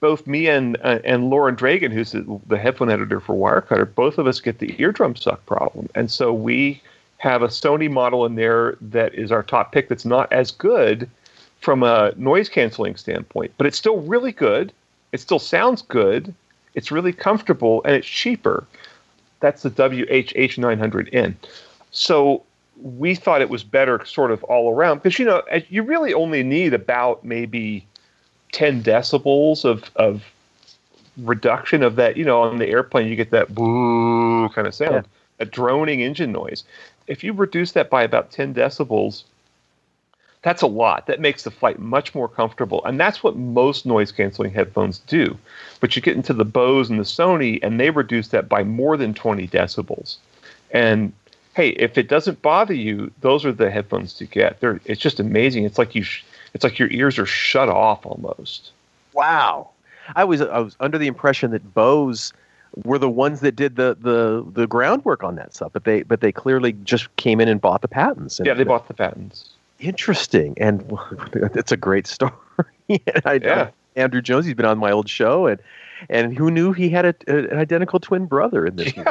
both 0.00 0.26
me 0.26 0.48
and 0.48 0.78
uh, 0.82 1.00
and 1.04 1.28
Lauren 1.28 1.54
Dragan, 1.54 1.92
who's 1.92 2.12
the, 2.12 2.40
the 2.46 2.58
headphone 2.58 2.90
editor 2.90 3.20
for 3.20 3.34
Wirecutter, 3.34 3.94
both 3.94 4.16
of 4.16 4.26
us 4.26 4.40
get 4.40 4.58
the 4.58 4.74
eardrum 4.80 5.16
suck 5.16 5.44
problem, 5.44 5.90
and 5.94 6.10
so 6.10 6.32
we 6.32 6.80
have 7.24 7.42
a 7.42 7.48
Sony 7.48 7.90
model 7.90 8.26
in 8.26 8.34
there 8.34 8.76
that 8.82 9.14
is 9.14 9.32
our 9.32 9.42
top 9.42 9.72
pick. 9.72 9.88
That's 9.88 10.04
not 10.04 10.30
as 10.30 10.50
good 10.50 11.08
from 11.60 11.82
a 11.82 12.12
noise 12.16 12.50
canceling 12.50 12.96
standpoint, 12.96 13.52
but 13.56 13.66
it's 13.66 13.78
still 13.78 14.00
really 14.02 14.30
good. 14.30 14.72
It 15.12 15.20
still 15.20 15.38
sounds 15.38 15.80
good. 15.80 16.34
It's 16.74 16.92
really 16.92 17.12
comfortable 17.14 17.82
and 17.84 17.94
it's 17.94 18.06
cheaper. 18.06 18.66
That's 19.40 19.62
the 19.62 19.70
WHH900N. 19.70 21.34
So 21.92 22.42
we 22.82 23.14
thought 23.14 23.40
it 23.40 23.48
was 23.48 23.64
better 23.64 24.04
sort 24.04 24.30
of 24.30 24.44
all 24.44 24.70
around 24.70 25.02
because 25.02 25.18
you 25.18 25.24
know 25.24 25.42
you 25.70 25.82
really 25.82 26.12
only 26.12 26.42
need 26.42 26.74
about 26.74 27.24
maybe 27.24 27.86
10 28.52 28.82
decibels 28.82 29.64
of, 29.64 29.90
of 29.96 30.24
reduction 31.16 31.82
of 31.82 31.96
that. 31.96 32.18
You 32.18 32.24
know, 32.26 32.42
on 32.42 32.58
the 32.58 32.66
airplane, 32.66 33.08
you 33.08 33.16
get 33.16 33.30
that 33.30 33.54
boo 33.54 34.50
kind 34.50 34.66
of 34.66 34.74
sound, 34.74 34.92
Yeah. 34.92 35.02
a 35.38 35.44
droning 35.46 36.02
engine 36.02 36.32
noise. 36.32 36.64
If 37.06 37.22
you 37.22 37.32
reduce 37.32 37.72
that 37.72 37.90
by 37.90 38.02
about 38.02 38.30
10 38.30 38.54
decibels, 38.54 39.24
that's 40.42 40.62
a 40.62 40.66
lot. 40.66 41.06
That 41.06 41.20
makes 41.20 41.42
the 41.42 41.50
flight 41.50 41.78
much 41.78 42.14
more 42.14 42.28
comfortable. 42.28 42.84
And 42.84 43.00
that's 43.00 43.22
what 43.22 43.36
most 43.36 43.86
noise 43.86 44.12
canceling 44.12 44.52
headphones 44.52 44.98
do. 45.00 45.38
But 45.80 45.96
you 45.96 46.02
get 46.02 46.16
into 46.16 46.34
the 46.34 46.44
Bose 46.44 46.90
and 46.90 46.98
the 46.98 47.04
Sony, 47.04 47.58
and 47.62 47.80
they 47.80 47.90
reduce 47.90 48.28
that 48.28 48.48
by 48.48 48.62
more 48.62 48.96
than 48.96 49.14
20 49.14 49.48
decibels. 49.48 50.16
And 50.70 51.12
hey, 51.54 51.70
if 51.70 51.96
it 51.96 52.08
doesn't 52.08 52.42
bother 52.42 52.74
you, 52.74 53.10
those 53.20 53.44
are 53.44 53.52
the 53.52 53.70
headphones 53.70 54.12
to 54.14 54.26
get. 54.26 54.60
They're, 54.60 54.80
it's 54.84 55.00
just 55.00 55.18
amazing. 55.18 55.64
It's 55.64 55.78
like 55.78 55.94
you, 55.94 56.02
sh- 56.02 56.24
it's 56.52 56.62
like 56.62 56.78
your 56.78 56.90
ears 56.90 57.18
are 57.18 57.26
shut 57.26 57.68
off 57.70 58.04
almost. 58.04 58.72
Wow. 59.14 59.70
I 60.16 60.24
was 60.24 60.42
I 60.42 60.58
was 60.58 60.76
under 60.80 60.98
the 60.98 61.06
impression 61.06 61.50
that 61.52 61.72
Bose 61.72 62.32
were 62.84 62.98
the 62.98 63.10
ones 63.10 63.40
that 63.40 63.54
did 63.56 63.76
the 63.76 63.96
the 64.00 64.44
the 64.52 64.66
groundwork 64.66 65.22
on 65.22 65.36
that 65.36 65.54
stuff, 65.54 65.72
but 65.72 65.84
they 65.84 66.02
but 66.02 66.20
they 66.20 66.32
clearly 66.32 66.72
just 66.84 67.14
came 67.16 67.40
in 67.40 67.48
and 67.48 67.60
bought 67.60 67.82
the 67.82 67.88
patents. 67.88 68.38
And 68.40 68.46
Yeah, 68.46 68.54
they 68.54 68.64
bought 68.64 68.88
the 68.88 68.94
patents. 68.94 69.50
interesting, 69.80 70.54
and 70.58 70.84
it's 71.34 71.72
a 71.72 71.76
great 71.76 72.06
story. 72.06 72.32
and 72.88 73.00
I 73.24 73.34
Yeah. 73.42 73.70
Andrew 73.96 74.20
Jones. 74.20 74.44
He's 74.46 74.54
been 74.54 74.66
on 74.66 74.78
my 74.78 74.90
old 74.90 75.08
show, 75.08 75.46
and 75.46 75.60
and 76.10 76.36
who 76.36 76.50
knew 76.50 76.72
he 76.72 76.88
had 76.88 77.04
a, 77.04 77.14
a- 77.28 77.48
an 77.52 77.58
identical 77.58 78.00
twin 78.00 78.26
brother 78.26 78.66
in 78.66 78.74
this? 78.76 78.96
movie? 78.96 79.10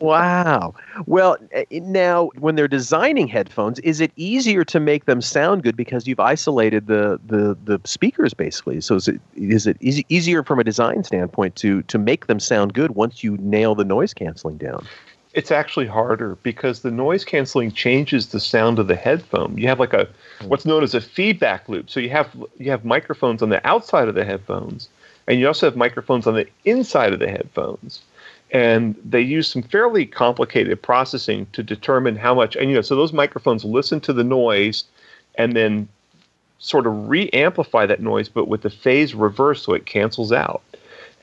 Wow. 0.00 0.74
Well, 1.06 1.36
eh, 1.52 1.64
now 1.70 2.30
when 2.38 2.56
they're 2.56 2.68
designing 2.68 3.28
headphones, 3.28 3.78
is 3.80 4.00
it 4.00 4.12
easier 4.16 4.64
to 4.64 4.80
make 4.80 5.06
them 5.06 5.20
sound 5.20 5.62
good 5.62 5.76
because 5.76 6.06
you've 6.06 6.20
isolated 6.20 6.86
the 6.86 7.20
the, 7.26 7.56
the 7.64 7.80
speakers 7.84 8.34
basically? 8.34 8.80
So 8.80 8.96
is 8.96 9.08
it 9.08 9.20
is 9.34 9.66
it 9.66 9.76
easy, 9.80 10.04
easier 10.08 10.42
from 10.42 10.58
a 10.58 10.64
design 10.64 11.04
standpoint 11.04 11.56
to 11.56 11.82
to 11.82 11.98
make 11.98 12.26
them 12.26 12.40
sound 12.40 12.74
good 12.74 12.92
once 12.94 13.22
you 13.24 13.36
nail 13.38 13.74
the 13.74 13.84
noise 13.84 14.14
canceling 14.14 14.58
down? 14.58 14.86
It's 15.34 15.50
actually 15.50 15.86
harder 15.86 16.36
because 16.42 16.80
the 16.80 16.90
noise 16.90 17.24
canceling 17.24 17.70
changes 17.70 18.28
the 18.28 18.40
sound 18.40 18.78
of 18.78 18.88
the 18.88 18.96
headphone. 18.96 19.56
You 19.56 19.68
have 19.68 19.78
like 19.78 19.92
a 19.92 20.08
what's 20.46 20.64
known 20.64 20.82
as 20.82 20.94
a 20.94 21.00
feedback 21.00 21.68
loop. 21.68 21.90
So 21.90 22.00
you 22.00 22.10
have 22.10 22.34
you 22.58 22.70
have 22.70 22.84
microphones 22.84 23.42
on 23.42 23.50
the 23.50 23.66
outside 23.66 24.08
of 24.08 24.14
the 24.14 24.24
headphones, 24.24 24.88
and 25.26 25.38
you 25.38 25.46
also 25.46 25.66
have 25.66 25.76
microphones 25.76 26.26
on 26.26 26.34
the 26.34 26.46
inside 26.64 27.12
of 27.12 27.18
the 27.18 27.28
headphones. 27.28 28.00
And 28.50 28.94
they 29.04 29.20
use 29.20 29.48
some 29.48 29.62
fairly 29.62 30.06
complicated 30.06 30.80
processing 30.80 31.46
to 31.52 31.62
determine 31.62 32.16
how 32.16 32.34
much. 32.34 32.56
And 32.56 32.70
you 32.70 32.76
know, 32.76 32.82
so 32.82 32.96
those 32.96 33.12
microphones 33.12 33.64
listen 33.64 34.00
to 34.00 34.12
the 34.12 34.24
noise, 34.24 34.84
and 35.34 35.54
then 35.54 35.88
sort 36.58 36.86
of 36.86 37.08
re-amplify 37.08 37.86
that 37.86 38.00
noise, 38.00 38.28
but 38.28 38.48
with 38.48 38.62
the 38.62 38.70
phase 38.70 39.14
reverse, 39.14 39.62
so 39.62 39.74
it 39.74 39.86
cancels 39.86 40.32
out. 40.32 40.62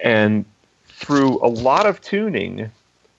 And 0.04 0.46
through 0.86 1.44
a 1.46 1.50
lot 1.50 1.86
of 1.86 2.02
tuning, 2.02 2.72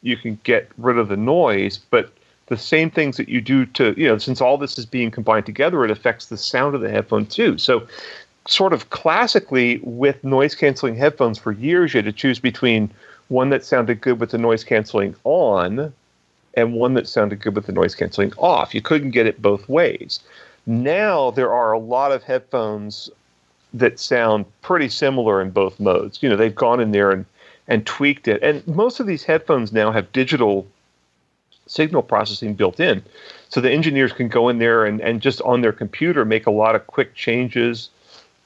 you 0.02 0.16
can 0.16 0.38
get 0.44 0.70
rid 0.78 0.98
of 0.98 1.08
the 1.08 1.16
noise, 1.16 1.78
but 1.78 2.10
the 2.46 2.56
same 2.56 2.90
things 2.90 3.16
that 3.16 3.28
you 3.28 3.40
do 3.40 3.66
to, 3.66 3.94
you 4.00 4.06
know, 4.06 4.18
since 4.18 4.40
all 4.40 4.56
this 4.56 4.78
is 4.78 4.86
being 4.86 5.10
combined 5.10 5.46
together, 5.46 5.84
it 5.84 5.90
affects 5.90 6.26
the 6.26 6.38
sound 6.38 6.74
of 6.74 6.80
the 6.80 6.88
headphone 6.88 7.26
too. 7.26 7.58
So, 7.58 7.86
sort 8.46 8.72
of 8.72 8.90
classically, 8.90 9.80
with 9.82 10.22
noise 10.22 10.54
canceling 10.54 10.94
headphones 10.94 11.38
for 11.38 11.52
years, 11.52 11.92
you 11.92 11.98
had 11.98 12.04
to 12.04 12.12
choose 12.12 12.38
between 12.38 12.90
one 13.28 13.50
that 13.50 13.64
sounded 13.64 14.00
good 14.00 14.20
with 14.20 14.30
the 14.30 14.38
noise 14.38 14.64
canceling 14.64 15.14
on 15.24 15.92
and 16.54 16.74
one 16.74 16.94
that 16.94 17.08
sounded 17.08 17.40
good 17.40 17.54
with 17.54 17.66
the 17.66 17.72
noise 17.72 17.94
canceling 17.94 18.32
off. 18.38 18.74
You 18.74 18.80
couldn't 18.80 19.10
get 19.10 19.26
it 19.26 19.42
both 19.42 19.68
ways. 19.68 20.20
Now, 20.66 21.30
there 21.30 21.52
are 21.52 21.72
a 21.72 21.78
lot 21.78 22.12
of 22.12 22.22
headphones 22.22 23.10
that 23.74 23.98
sound 24.00 24.46
pretty 24.62 24.88
similar 24.88 25.40
in 25.40 25.50
both 25.50 25.78
modes. 25.78 26.22
You 26.22 26.28
know, 26.28 26.36
they've 26.36 26.54
gone 26.54 26.80
in 26.80 26.92
there 26.92 27.10
and 27.10 27.26
and 27.68 27.84
tweaked 27.84 28.28
it. 28.28 28.42
And 28.42 28.66
most 28.66 29.00
of 29.00 29.06
these 29.06 29.24
headphones 29.24 29.72
now 29.72 29.90
have 29.90 30.12
digital 30.12 30.66
signal 31.66 32.02
processing 32.02 32.54
built 32.54 32.78
in. 32.78 33.02
So 33.48 33.60
the 33.60 33.72
engineers 33.72 34.12
can 34.12 34.28
go 34.28 34.48
in 34.48 34.58
there 34.58 34.84
and, 34.84 35.00
and 35.00 35.20
just 35.20 35.40
on 35.42 35.60
their 35.62 35.72
computer 35.72 36.24
make 36.24 36.46
a 36.46 36.50
lot 36.50 36.76
of 36.76 36.86
quick 36.86 37.14
changes, 37.14 37.90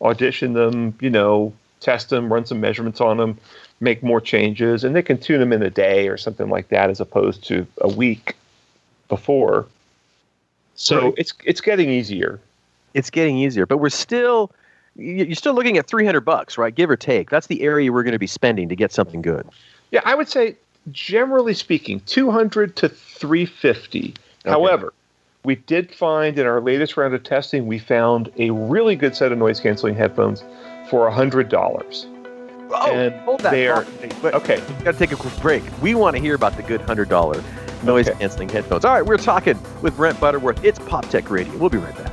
audition 0.01 0.55
them, 0.55 0.97
you 1.01 1.11
know, 1.11 1.53
test 1.81 2.09
them, 2.09 2.33
run 2.33 2.47
some 2.47 2.61
measurements 2.61 3.01
on 3.01 3.19
them, 3.19 3.39
make 3.81 4.03
more 4.03 4.21
changes, 4.21 4.85
and 4.85 4.95
they 4.95 5.03
can 5.03 5.19
tune 5.19 5.41
them 5.41 5.53
in 5.53 5.63
a 5.63 5.71
day 5.71 6.09
or 6.09 6.17
something 6.17 6.51
like 6.51 6.69
that 6.69 6.91
as 6.91 7.01
opposed 7.01 7.43
to 7.45 7.67
a 7.81 7.89
week 7.89 8.37
before. 9.09 9.67
So 10.75 11.01
Right. 11.07 11.15
it's 11.17 11.33
it's 11.45 11.61
getting 11.61 11.89
easier. 11.91 12.41
It's 12.95 13.11
getting 13.11 13.37
easier, 13.39 13.67
but 13.67 13.79
we're 13.79 13.89
still 13.89 14.51
you- 14.97 15.25
you're 15.25 15.35
still 15.37 15.55
looking 15.55 15.79
at 15.79 15.87
300 15.87 16.23
bucks, 16.23 16.59
right? 16.59 16.75
Give 16.75 16.91
or 16.91 16.97
take. 16.97 17.31
That's 17.31 17.47
the 17.47 17.63
area 17.63 17.93
we're 17.93 18.03
going 18.03 18.13
to 18.13 18.19
be 18.19 18.27
spending 18.27 18.69
to 18.69 18.77
get 18.77 18.93
something 18.93 19.23
good. 19.23 19.47
Yeah, 19.93 20.01
I 20.05 20.15
would 20.17 20.29
say 20.29 20.57
generally 20.91 21.55
speaking, 21.55 22.01
200 22.07 22.75
to 22.77 22.89
350. 22.89 24.15
However, 24.45 24.93
we 25.45 25.55
did 25.55 25.95
find 25.95 26.39
in 26.39 26.47
our 26.47 26.61
latest 26.61 26.97
round 26.97 27.15
of 27.15 27.23
testing, 27.23 27.67
we 27.67 27.79
found 27.79 28.31
a 28.37 28.51
really 28.51 28.97
good 28.97 29.15
set 29.15 29.31
of 29.31 29.39
noise 29.39 29.61
canceling 29.61 29.95
headphones 29.95 30.43
for 30.89 31.07
$100. 31.09 32.07
Oh, 32.81 32.87
oh, 32.91 32.93
And 32.95 33.15
hold 33.21 33.41
that 33.41 33.51
they 33.53 33.69
are- 33.69 33.87
But 34.23 34.35
Okay. 34.35 34.57
We've 34.57 34.85
got 34.85 34.93
to 34.93 34.99
take 34.99 35.13
a 35.13 35.17
quick 35.17 35.37
break. 35.41 35.63
We 35.83 35.95
want 35.95 36.17
to 36.17 36.23
hear 36.23 36.35
about 36.35 36.57
the 36.57 36.63
good 36.63 36.81
hundred 36.81 37.09
dollar 37.09 37.43
noise 37.83 38.09
Okay. 38.09 38.19
canceling 38.19 38.49
headphones. 38.49 38.85
All 38.85 38.93
right, 38.95 39.05
we're 39.05 39.17
talking 39.17 39.59
with 39.83 39.97
Brent 39.97 40.19
Butterworth. 40.21 40.65
It's 40.65 40.79
Pop 40.79 41.09
Tech 41.09 41.31
Radio. 41.31 41.57
We'll 41.57 41.71
be 41.71 41.79
right 41.79 41.97
back. 41.97 42.13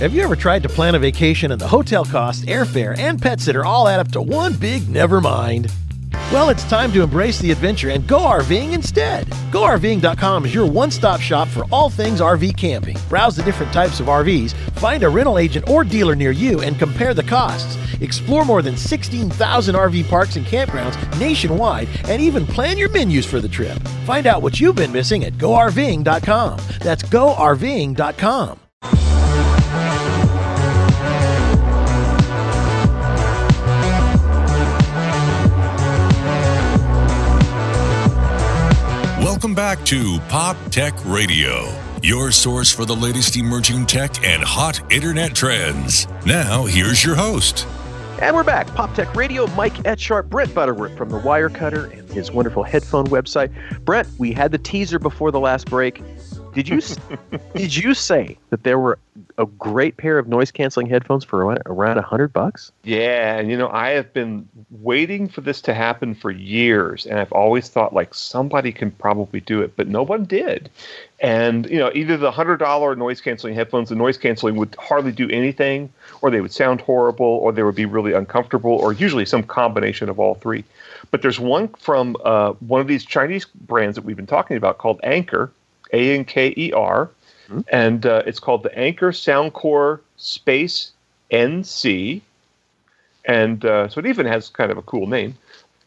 Have 0.00 0.12
you 0.12 0.22
ever 0.22 0.36
tried 0.36 0.62
to 0.64 0.68
plan 0.68 0.94
a 0.94 0.98
vacation 0.98 1.50
and 1.52 1.60
the 1.60 1.68
hotel 1.68 2.04
costs, 2.04 2.44
airfare, 2.44 2.98
and 2.98 3.20
pet 3.22 3.40
sitter 3.40 3.64
all 3.64 3.88
add 3.88 4.00
up 4.00 4.10
to 4.12 4.20
one 4.20 4.54
big 4.54 4.88
never 4.88 5.20
mind? 5.20 5.70
Well, 6.34 6.48
it's 6.48 6.64
time 6.64 6.90
to 6.94 7.02
embrace 7.02 7.38
the 7.38 7.52
adventure 7.52 7.90
and 7.90 8.04
go 8.08 8.18
RVing 8.18 8.72
instead. 8.72 9.28
GoRVing.com 9.52 10.46
is 10.46 10.52
your 10.52 10.66
one 10.66 10.90
stop 10.90 11.20
shop 11.20 11.46
for 11.46 11.64
all 11.70 11.88
things 11.88 12.20
RV 12.20 12.56
camping. 12.56 12.96
Browse 13.08 13.36
the 13.36 13.44
different 13.44 13.72
types 13.72 14.00
of 14.00 14.06
RVs, 14.06 14.52
find 14.72 15.04
a 15.04 15.08
rental 15.08 15.38
agent 15.38 15.70
or 15.70 15.84
dealer 15.84 16.16
near 16.16 16.32
you, 16.32 16.60
and 16.60 16.76
compare 16.76 17.14
the 17.14 17.22
costs. 17.22 17.78
Explore 18.00 18.44
more 18.44 18.62
than 18.62 18.76
16,000 18.76 19.76
RV 19.76 20.08
parks 20.08 20.34
and 20.34 20.44
campgrounds 20.44 20.98
nationwide, 21.20 21.88
and 22.08 22.20
even 22.20 22.44
plan 22.44 22.78
your 22.78 22.90
menus 22.90 23.24
for 23.24 23.38
the 23.38 23.48
trip. 23.48 23.78
Find 24.04 24.26
out 24.26 24.42
what 24.42 24.58
you've 24.58 24.74
been 24.74 24.90
missing 24.90 25.22
at 25.22 25.34
GoRVing.com. 25.34 26.58
That's 26.80 27.04
GoRVing.com. 27.04 28.58
Welcome 39.44 39.54
back 39.54 39.84
to 39.84 40.18
Pop 40.30 40.56
Tech 40.70 40.94
Radio, 41.04 41.70
your 42.02 42.30
source 42.30 42.72
for 42.72 42.86
the 42.86 42.96
latest 42.96 43.36
emerging 43.36 43.84
tech 43.84 44.24
and 44.24 44.42
hot 44.42 44.90
internet 44.90 45.34
trends. 45.34 46.06
Now, 46.24 46.64
here's 46.64 47.04
your 47.04 47.14
host. 47.14 47.66
And 48.22 48.34
we're 48.34 48.42
back. 48.42 48.66
Pop 48.68 48.94
Tech 48.94 49.14
Radio, 49.14 49.46
Mike 49.48 49.74
Etchart, 49.82 50.30
Brent 50.30 50.54
Butterworth 50.54 50.96
from 50.96 51.10
the 51.10 51.20
Wirecutter 51.20 51.92
and 51.92 52.08
his 52.10 52.32
wonderful 52.32 52.62
headphone 52.62 53.04
website. 53.08 53.52
Brent, 53.84 54.08
we 54.16 54.32
had 54.32 54.50
the 54.50 54.56
teaser 54.56 54.98
before 54.98 55.30
the 55.30 55.40
last 55.40 55.68
break. 55.68 56.00
Did 56.54 56.68
you 56.68 56.80
did 57.54 57.76
you 57.76 57.94
say 57.94 58.38
that 58.50 58.62
there 58.62 58.78
were 58.78 58.98
a 59.38 59.46
great 59.46 59.96
pair 59.96 60.18
of 60.18 60.28
noise 60.28 60.50
canceling 60.50 60.86
headphones 60.86 61.24
for 61.24 61.56
around- 61.66 61.98
a 61.98 62.02
hundred 62.02 62.32
bucks? 62.32 62.70
Yeah, 62.84 63.36
and 63.36 63.50
you 63.50 63.56
know, 63.56 63.68
I 63.68 63.90
have 63.90 64.12
been 64.12 64.48
waiting 64.70 65.28
for 65.28 65.40
this 65.40 65.60
to 65.62 65.74
happen 65.74 66.14
for 66.14 66.30
years, 66.30 67.06
and 67.06 67.18
I've 67.18 67.32
always 67.32 67.68
thought 67.68 67.92
like 67.92 68.14
somebody 68.14 68.72
can 68.72 68.90
probably 68.92 69.40
do 69.40 69.62
it, 69.62 69.76
but 69.76 69.88
no 69.88 70.02
one 70.02 70.24
did. 70.24 70.70
And 71.20 71.68
you 71.68 71.78
know, 71.78 71.90
either 71.94 72.16
the 72.16 72.30
hundred 72.30 72.58
dollar 72.58 72.94
noise 72.94 73.20
canceling 73.20 73.54
headphones, 73.54 73.88
the 73.88 73.96
noise 73.96 74.16
canceling 74.16 74.56
would 74.56 74.76
hardly 74.78 75.12
do 75.12 75.28
anything, 75.30 75.92
or 76.22 76.30
they 76.30 76.40
would 76.40 76.52
sound 76.52 76.80
horrible, 76.80 77.26
or 77.26 77.52
they 77.52 77.62
would 77.62 77.74
be 77.74 77.86
really 77.86 78.12
uncomfortable, 78.12 78.72
or 78.72 78.92
usually 78.92 79.24
some 79.26 79.42
combination 79.42 80.08
of 80.08 80.20
all 80.20 80.36
three. 80.36 80.64
But 81.10 81.22
there's 81.22 81.40
one 81.40 81.68
from 81.68 82.16
uh, 82.24 82.52
one 82.54 82.80
of 82.80 82.86
these 82.86 83.04
Chinese 83.04 83.44
brands 83.44 83.96
that 83.96 84.04
we've 84.04 84.16
been 84.16 84.26
talking 84.26 84.56
about 84.56 84.78
called 84.78 85.00
Anker, 85.02 85.52
A 85.94 86.14
N 86.18 86.24
K 86.24 86.52
E 86.56 86.72
R, 86.72 87.10
and 87.68 88.04
uh, 88.06 88.22
it's 88.26 88.40
called 88.40 88.62
the 88.62 88.76
Anker 88.78 89.12
Soundcore 89.12 90.00
Space 90.16 90.92
NC 91.30 92.20
and 93.24 93.64
uh, 93.64 93.88
so 93.88 93.98
it 94.00 94.06
even 94.06 94.26
has 94.26 94.48
kind 94.48 94.70
of 94.70 94.78
a 94.78 94.82
cool 94.82 95.06
name. 95.06 95.36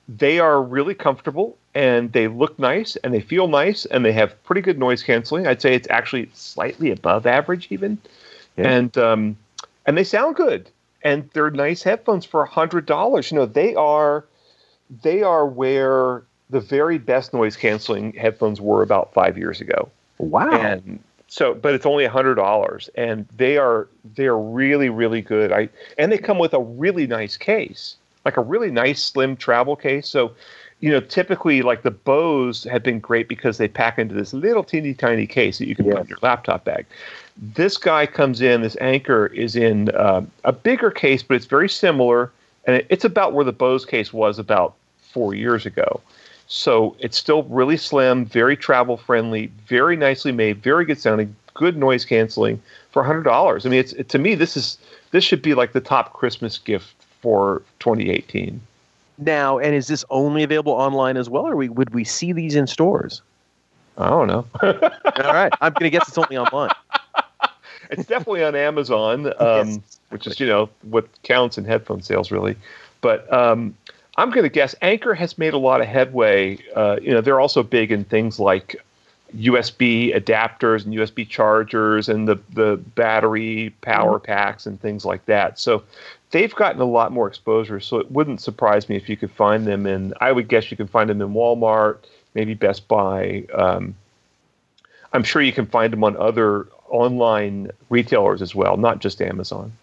They 0.10 0.40
are 0.40 0.62
really 0.62 0.96
comfortable 0.96 1.58
and 1.76 2.12
they 2.14 2.28
look 2.28 2.58
nice 2.58 2.96
and 2.98 3.14
they 3.14 3.22
feel 3.22 3.48
nice 3.48 3.86
and 3.86 4.04
they 4.04 4.14
have 4.14 4.42
pretty 4.44 4.62
good 4.62 4.80
noise 4.80 5.04
canceling. 5.04 5.46
I'd 5.46 5.62
say 5.62 5.76
it's 5.76 5.88
actually 5.90 6.30
slightly 6.34 6.92
above 6.92 7.26
average 7.28 7.68
even, 7.70 7.98
Yeah. 8.56 8.70
and 8.70 8.98
um, 8.98 9.38
and 9.86 9.98
they 9.98 10.04
sound 10.04 10.36
good 10.36 10.70
and 11.04 11.30
they're 11.34 11.52
nice 11.52 11.84
headphones 11.84 12.26
for 12.26 12.42
a 12.44 12.48
hundred 12.50 12.86
dollars. 12.86 13.32
You 13.32 13.38
know 13.38 13.46
they 13.46 13.76
are 13.76 14.26
they 15.04 15.22
are 15.22 15.46
where 15.46 16.24
the 16.50 16.62
very 16.62 16.98
best 16.98 17.34
noise 17.34 17.58
canceling 17.58 18.14
headphones 18.14 18.62
were 18.62 18.82
about 18.82 19.14
five 19.14 19.38
years 19.38 19.60
ago 19.62 19.90
Wow. 20.20 20.50
and 20.52 21.00
so, 21.28 21.54
but 21.54 21.74
it's 21.74 21.86
only 21.86 22.06
a 22.06 22.10
hundred 22.10 22.36
dollars, 22.36 22.90
and 22.96 23.28
they 23.36 23.58
are 23.58 23.88
they 24.16 24.26
are 24.26 24.40
really 24.40 24.90
really 24.90 25.22
good. 25.22 25.52
I 25.52 25.70
and 25.98 26.12
they 26.12 26.18
come 26.18 26.40
with 26.40 26.54
a 26.54 26.60
really 26.60 27.06
nice 27.06 27.36
case, 27.36 27.96
like 28.24 28.38
a 28.38 28.42
really 28.42 28.72
nice 28.72 29.04
slim 29.04 29.36
travel 29.36 29.76
case. 29.76 30.08
So, 30.08 30.32
you 30.80 30.90
know, 30.90 31.02
typically 31.02 31.62
like 31.62 31.82
the 31.82 31.92
Bose 31.92 32.64
have 32.66 32.82
been 32.82 33.00
great 33.00 33.28
because 33.28 33.58
they 33.58 33.68
pack 33.68 34.00
into 34.00 34.16
this 34.16 34.34
little 34.34 34.64
teeny 34.64 34.94
tiny 34.94 35.28
case 35.28 35.58
that 35.58 35.68
you 35.68 35.76
can 35.76 35.86
put 35.86 36.00
in 36.00 36.08
your 36.08 36.20
laptop 36.22 36.64
bag. 36.64 36.86
This 37.36 37.78
guy 37.78 38.06
comes 38.06 38.42
in. 38.42 38.62
This 38.62 38.78
Anker 38.78 39.28
is 39.28 39.56
in 39.56 39.90
uh, 39.90 40.26
a 40.46 40.54
bigger 40.54 40.92
case, 40.92 41.24
but 41.24 41.36
it's 41.36 41.46
very 41.46 41.70
similar, 41.70 42.32
and 42.66 42.78
it, 42.78 42.88
it's 42.90 43.06
about 43.06 43.34
where 43.34 43.46
the 43.46 43.52
Bose 43.52 43.86
case 43.86 44.14
was 44.14 44.40
about 44.40 44.76
four 45.02 45.36
years 45.36 45.66
ago. 45.66 46.02
So 46.48 46.96
it's 47.00 47.18
still 47.18 47.44
really 47.44 47.78
slim, 47.78 48.26
very 48.26 48.56
travel 48.56 48.98
friendly, 48.98 49.52
very 49.68 49.98
nicely 49.98 50.32
made, 50.32 50.64
very 50.64 50.86
good 50.86 51.00
sounding, 51.00 51.36
good 51.54 51.76
noise 51.78 52.06
canceling 52.06 52.62
for 52.92 53.04
hundred 53.04 53.24
dollars. 53.24 53.66
I 53.66 53.70
mean, 53.70 53.80
it's 53.80 53.94
it, 53.94 54.10
to 54.10 54.18
me 54.18 54.34
this 54.34 54.56
is 54.56 54.78
this 55.12 55.24
should 55.24 55.42
be 55.42 55.54
like 55.54 55.74
the 55.74 55.82
top 55.82 56.14
Christmas 56.14 56.58
gift 56.58 56.96
for 57.22 57.62
2018. 57.80 58.62
Now, 59.18 59.58
and 59.58 59.76
is 59.76 59.88
this 59.88 60.06
only 60.10 60.44
available 60.44 60.74
online 60.74 61.18
as 61.18 61.30
well, 61.30 61.48
or 61.48 61.56
we, 61.56 61.70
would 61.70 61.94
we 61.94 62.04
see 62.04 62.32
these 62.34 62.56
in 62.56 62.68
stores? 62.68 63.22
I 63.98 64.10
don't 64.10 64.28
know. 64.28 64.46
All 64.62 65.34
right, 65.34 65.52
I'm 65.60 65.74
going 65.74 65.86
to 65.86 65.90
guess 65.90 66.08
it's 66.08 66.18
only 66.18 66.38
online. 66.38 66.70
it's 67.90 68.06
definitely 68.06 68.44
on 68.44 68.56
Amazon, 68.56 69.34
um, 69.40 69.70
yes. 69.70 70.00
which 70.10 70.28
is 70.28 70.40
you 70.40 70.48
know 70.48 70.70
what 70.84 71.08
counts 71.24 71.58
in 71.58 71.66
headphone 71.66 72.02
sales 72.02 72.32
really. 72.32 72.56
But 73.02 73.32
um, 73.34 73.76
I'm 74.18 74.32
going 74.32 74.44
to 74.44 74.50
guess 74.50 74.74
Anker 74.82 75.14
has 75.14 75.38
made 75.38 75.54
a 75.54 75.58
lot 75.58 75.82
of 75.82 75.88
headway. 75.88 76.58
Uh, 76.76 76.98
you 77.02 77.12
know, 77.12 77.22
they're 77.22 77.40
also 77.40 77.62
big 77.62 77.92
in 77.92 78.04
things 78.04 78.40
like 78.40 78.76
USB 79.36 80.16
adapters 80.16 80.86
and 80.86 80.94
USB 80.94 81.28
chargers 81.28 82.10
and 82.10 82.28
the 82.28 82.40
the 82.54 82.78
battery 82.96 83.74
power 83.82 84.18
mm-hmm. 84.18 84.26
packs 84.26 84.66
and 84.66 84.82
things 84.82 85.06
like 85.06 85.26
that. 85.26 85.60
So 85.60 85.84
they've 86.32 86.54
gotten 86.54 86.82
a 86.82 86.86
lot 86.86 87.12
more 87.12 87.28
exposure. 87.28 87.80
So 87.80 87.98
it 87.98 88.12
wouldn't 88.12 88.42
surprise 88.42 88.90
me 88.90 88.96
if 88.96 89.10
you 89.10 89.18
could 89.18 89.32
find 89.32 89.68
them 89.68 89.86
in. 89.86 90.14
I 90.22 90.32
would 90.32 90.48
guess 90.48 90.72
you 90.72 90.78
can 90.78 90.88
find 90.88 91.10
them 91.10 91.22
in 91.22 91.30
Walmart, 91.34 91.98
maybe 92.34 92.54
Best 92.54 92.88
Buy. 92.88 93.46
Um, 93.54 93.96
I'm 95.14 95.24
sure 95.24 95.42
you 95.42 95.54
can 95.54 95.66
find 95.66 95.94
them 95.94 96.04
on 96.04 96.18
other 96.18 96.68
online 96.90 97.72
retailers 97.90 98.42
as 98.42 98.56
well, 98.56 98.78
not 98.78 99.00
just 99.00 99.22
Amazon. 99.22 99.74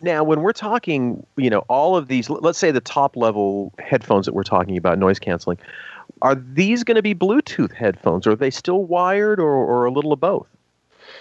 Now, 0.00 0.22
when 0.24 0.42
we're 0.42 0.52
talking, 0.52 1.26
you 1.36 1.50
know, 1.50 1.60
all 1.68 1.96
of 1.96 2.08
these, 2.08 2.28
let's 2.28 2.58
say 2.58 2.70
the 2.70 2.80
top 2.80 3.16
level 3.16 3.72
headphones 3.78 4.26
that 4.26 4.34
we're 4.34 4.42
talking 4.42 4.76
about, 4.76 4.98
noise 4.98 5.18
canceling, 5.18 5.58
are 6.22 6.34
these 6.34 6.84
going 6.84 6.96
to 6.96 7.02
be 7.02 7.14
Bluetooth 7.14 7.72
headphones? 7.72 8.26
Or 8.26 8.32
are 8.32 8.36
they 8.36 8.50
still 8.50 8.84
wired 8.84 9.40
or, 9.40 9.52
or 9.52 9.86
a 9.86 9.90
little 9.90 10.12
of 10.12 10.20
both? 10.20 10.46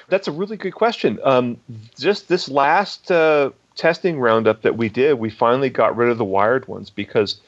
That's 0.10 0.28
a 0.28 0.32
really 0.32 0.58
good 0.58 0.74
question. 0.74 1.20
Um, 1.24 1.58
just 1.98 2.28
this 2.28 2.50
last 2.50 3.12
uh, 3.12 3.52
testing 3.76 4.20
roundup 4.20 4.62
that 4.62 4.78
we 4.78 4.90
did, 4.90 5.16
we 5.16 5.30
finally 5.30 5.70
got 5.70 5.96
rid 5.96 6.10
of 6.10 6.18
the 6.18 6.26
wired 6.26 6.68
ones 6.68 6.90
because 6.90 7.40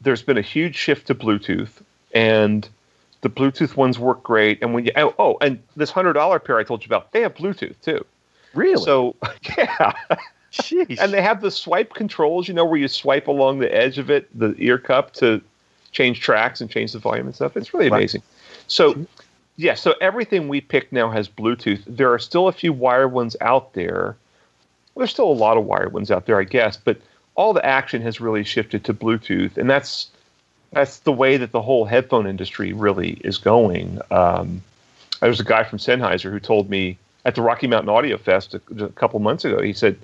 there's 0.00 0.22
been 0.22 0.38
a 0.38 0.42
huge 0.42 0.76
shift 0.76 1.06
to 1.06 1.14
Bluetooth, 1.14 1.82
and 2.12 2.68
the 3.22 3.30
Bluetooth 3.30 3.76
ones 3.76 3.98
work 3.98 4.22
great. 4.22 4.58
And 4.62 4.74
when 4.74 4.84
you 4.84 4.92
oh, 4.96 5.14
oh 5.18 5.38
and 5.40 5.62
this 5.76 5.90
hundred 5.90 6.14
dollar 6.14 6.38
pair 6.38 6.58
I 6.58 6.64
told 6.64 6.82
you 6.82 6.88
about, 6.88 7.12
they 7.12 7.22
have 7.22 7.34
Bluetooth 7.34 7.80
too. 7.82 8.04
Really? 8.54 8.84
So 8.84 9.16
yeah. 9.56 9.92
Sheesh. 10.52 10.98
And 11.00 11.12
they 11.12 11.22
have 11.22 11.40
the 11.40 11.50
swipe 11.50 11.94
controls, 11.94 12.46
you 12.46 12.54
know, 12.54 12.64
where 12.64 12.78
you 12.78 12.88
swipe 12.88 13.26
along 13.26 13.58
the 13.58 13.74
edge 13.74 13.98
of 13.98 14.10
it, 14.10 14.28
the 14.38 14.54
ear 14.58 14.78
cup 14.78 15.14
to 15.14 15.40
change 15.92 16.20
tracks 16.20 16.60
and 16.60 16.70
change 16.70 16.92
the 16.92 16.98
volume 16.98 17.26
and 17.26 17.34
stuff. 17.34 17.56
It's 17.56 17.72
really 17.72 17.88
amazing. 17.88 18.22
So, 18.66 19.06
yeah, 19.56 19.74
so 19.74 19.94
everything 20.00 20.48
we 20.48 20.60
pick 20.60 20.92
now 20.92 21.10
has 21.10 21.28
Bluetooth. 21.28 21.82
There 21.86 22.12
are 22.12 22.18
still 22.18 22.48
a 22.48 22.52
few 22.52 22.72
wired 22.72 23.12
ones 23.12 23.36
out 23.40 23.74
there. 23.74 24.16
Well, 24.94 25.02
there's 25.02 25.10
still 25.10 25.30
a 25.30 25.32
lot 25.32 25.56
of 25.56 25.64
wired 25.64 25.92
ones 25.92 26.10
out 26.10 26.26
there, 26.26 26.38
I 26.38 26.44
guess, 26.44 26.76
but 26.76 26.98
all 27.34 27.52
the 27.54 27.64
action 27.64 28.02
has 28.02 28.20
really 28.20 28.44
shifted 28.44 28.84
to 28.84 28.94
Bluetooth, 28.94 29.56
and 29.56 29.68
that's 29.68 30.10
that's 30.72 31.00
the 31.00 31.12
way 31.12 31.36
that 31.36 31.52
the 31.52 31.62
whole 31.62 31.84
headphone 31.84 32.26
industry 32.26 32.72
really 32.72 33.12
is 33.24 33.38
going. 33.38 34.00
Um, 34.10 34.62
there 35.20 35.28
was 35.28 35.40
a 35.40 35.44
guy 35.44 35.64
from 35.64 35.78
Sennheiser 35.78 36.30
who 36.30 36.40
told 36.40 36.70
me 36.70 36.98
at 37.24 37.34
the 37.34 37.42
Rocky 37.42 37.66
Mountain 37.66 37.90
Audio 37.90 38.16
Fest 38.16 38.54
a, 38.54 38.60
a 38.84 38.88
couple 38.90 39.20
months 39.20 39.44
ago. 39.44 39.62
He 39.62 39.72
said 39.72 39.98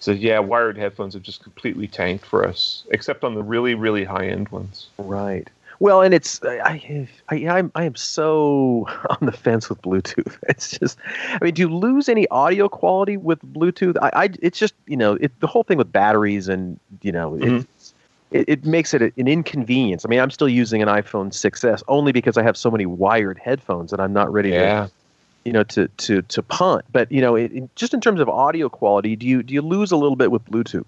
so 0.00 0.12
yeah, 0.12 0.38
wired 0.38 0.78
headphones 0.78 1.14
have 1.14 1.22
just 1.22 1.42
completely 1.42 1.86
tanked 1.86 2.24
for 2.24 2.44
us, 2.44 2.84
except 2.90 3.22
on 3.22 3.34
the 3.34 3.42
really 3.42 3.74
really 3.74 4.02
high 4.02 4.26
end 4.26 4.48
ones. 4.48 4.88
Right. 4.98 5.48
Well, 5.78 6.02
and 6.02 6.12
it's 6.12 6.40
I, 6.42 7.06
I 7.28 7.46
I'm 7.46 7.70
I 7.74 7.84
am 7.84 7.94
so 7.94 8.86
on 9.10 9.18
the 9.26 9.32
fence 9.32 9.68
with 9.68 9.80
Bluetooth. 9.82 10.36
It's 10.48 10.78
just, 10.78 10.98
I 11.28 11.38
mean, 11.42 11.54
do 11.54 11.62
you 11.62 11.68
lose 11.68 12.08
any 12.08 12.26
audio 12.28 12.68
quality 12.68 13.16
with 13.16 13.40
Bluetooth? 13.52 13.96
I, 14.00 14.24
I 14.24 14.30
it's 14.40 14.58
just 14.58 14.74
you 14.86 14.96
know 14.96 15.14
it, 15.20 15.38
the 15.40 15.46
whole 15.46 15.64
thing 15.64 15.76
with 15.76 15.92
batteries 15.92 16.48
and 16.48 16.80
you 17.02 17.12
know 17.12 17.32
mm-hmm. 17.32 17.92
it, 18.30 18.48
it 18.48 18.64
makes 18.64 18.94
it 18.94 19.02
an 19.02 19.28
inconvenience. 19.28 20.06
I 20.06 20.08
mean, 20.08 20.20
I'm 20.20 20.30
still 20.30 20.48
using 20.48 20.80
an 20.82 20.88
iPhone 20.88 21.28
6s 21.28 21.82
only 21.88 22.12
because 22.12 22.38
I 22.38 22.42
have 22.42 22.56
so 22.56 22.70
many 22.70 22.86
wired 22.86 23.38
headphones 23.38 23.92
and 23.92 24.00
I'm 24.00 24.14
not 24.14 24.32
ready 24.32 24.50
yeah. 24.50 24.86
to 24.86 24.90
you 25.44 25.52
know 25.52 25.62
to 25.64 25.88
to 25.88 26.22
to 26.22 26.42
punt. 26.42 26.84
But 26.92 27.10
you 27.10 27.20
know, 27.20 27.36
it, 27.36 27.74
just 27.76 27.94
in 27.94 28.00
terms 28.00 28.20
of 28.20 28.28
audio 28.28 28.68
quality, 28.68 29.16
do 29.16 29.26
you 29.26 29.42
do 29.42 29.54
you 29.54 29.62
lose 29.62 29.92
a 29.92 29.96
little 29.96 30.16
bit 30.16 30.30
with 30.30 30.44
Bluetooth? 30.44 30.86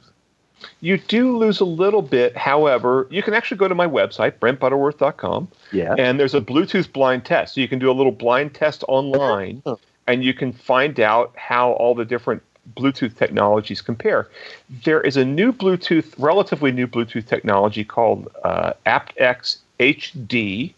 You 0.80 0.98
do 0.98 1.36
lose 1.36 1.60
a 1.60 1.64
little 1.64 2.02
bit. 2.02 2.36
However, 2.36 3.08
you 3.10 3.22
can 3.22 3.34
actually 3.34 3.56
go 3.56 3.68
to 3.68 3.74
my 3.74 3.86
website, 3.86 4.38
brentbutterworth.com. 4.38 5.48
Yeah. 5.72 5.94
And 5.98 6.20
there's 6.20 6.34
a 6.34 6.40
Bluetooth 6.40 6.92
blind 6.92 7.24
test. 7.24 7.54
So 7.54 7.60
you 7.60 7.68
can 7.68 7.80
do 7.80 7.90
a 7.90 7.92
little 7.92 8.12
blind 8.12 8.54
test 8.54 8.84
online 8.86 9.62
oh. 9.66 9.78
and 10.06 10.22
you 10.24 10.34
can 10.34 10.52
find 10.52 11.00
out 11.00 11.32
how 11.36 11.72
all 11.72 11.94
the 11.94 12.04
different 12.04 12.42
Bluetooth 12.76 13.16
technologies 13.16 13.82
compare. 13.82 14.28
There 14.84 15.00
is 15.00 15.16
a 15.16 15.24
new 15.24 15.52
Bluetooth, 15.52 16.14
relatively 16.16 16.70
new 16.70 16.86
Bluetooth 16.86 17.26
technology 17.26 17.84
called 17.84 18.28
uh, 18.44 18.74
aptX 18.86 19.58
HD 19.80 20.74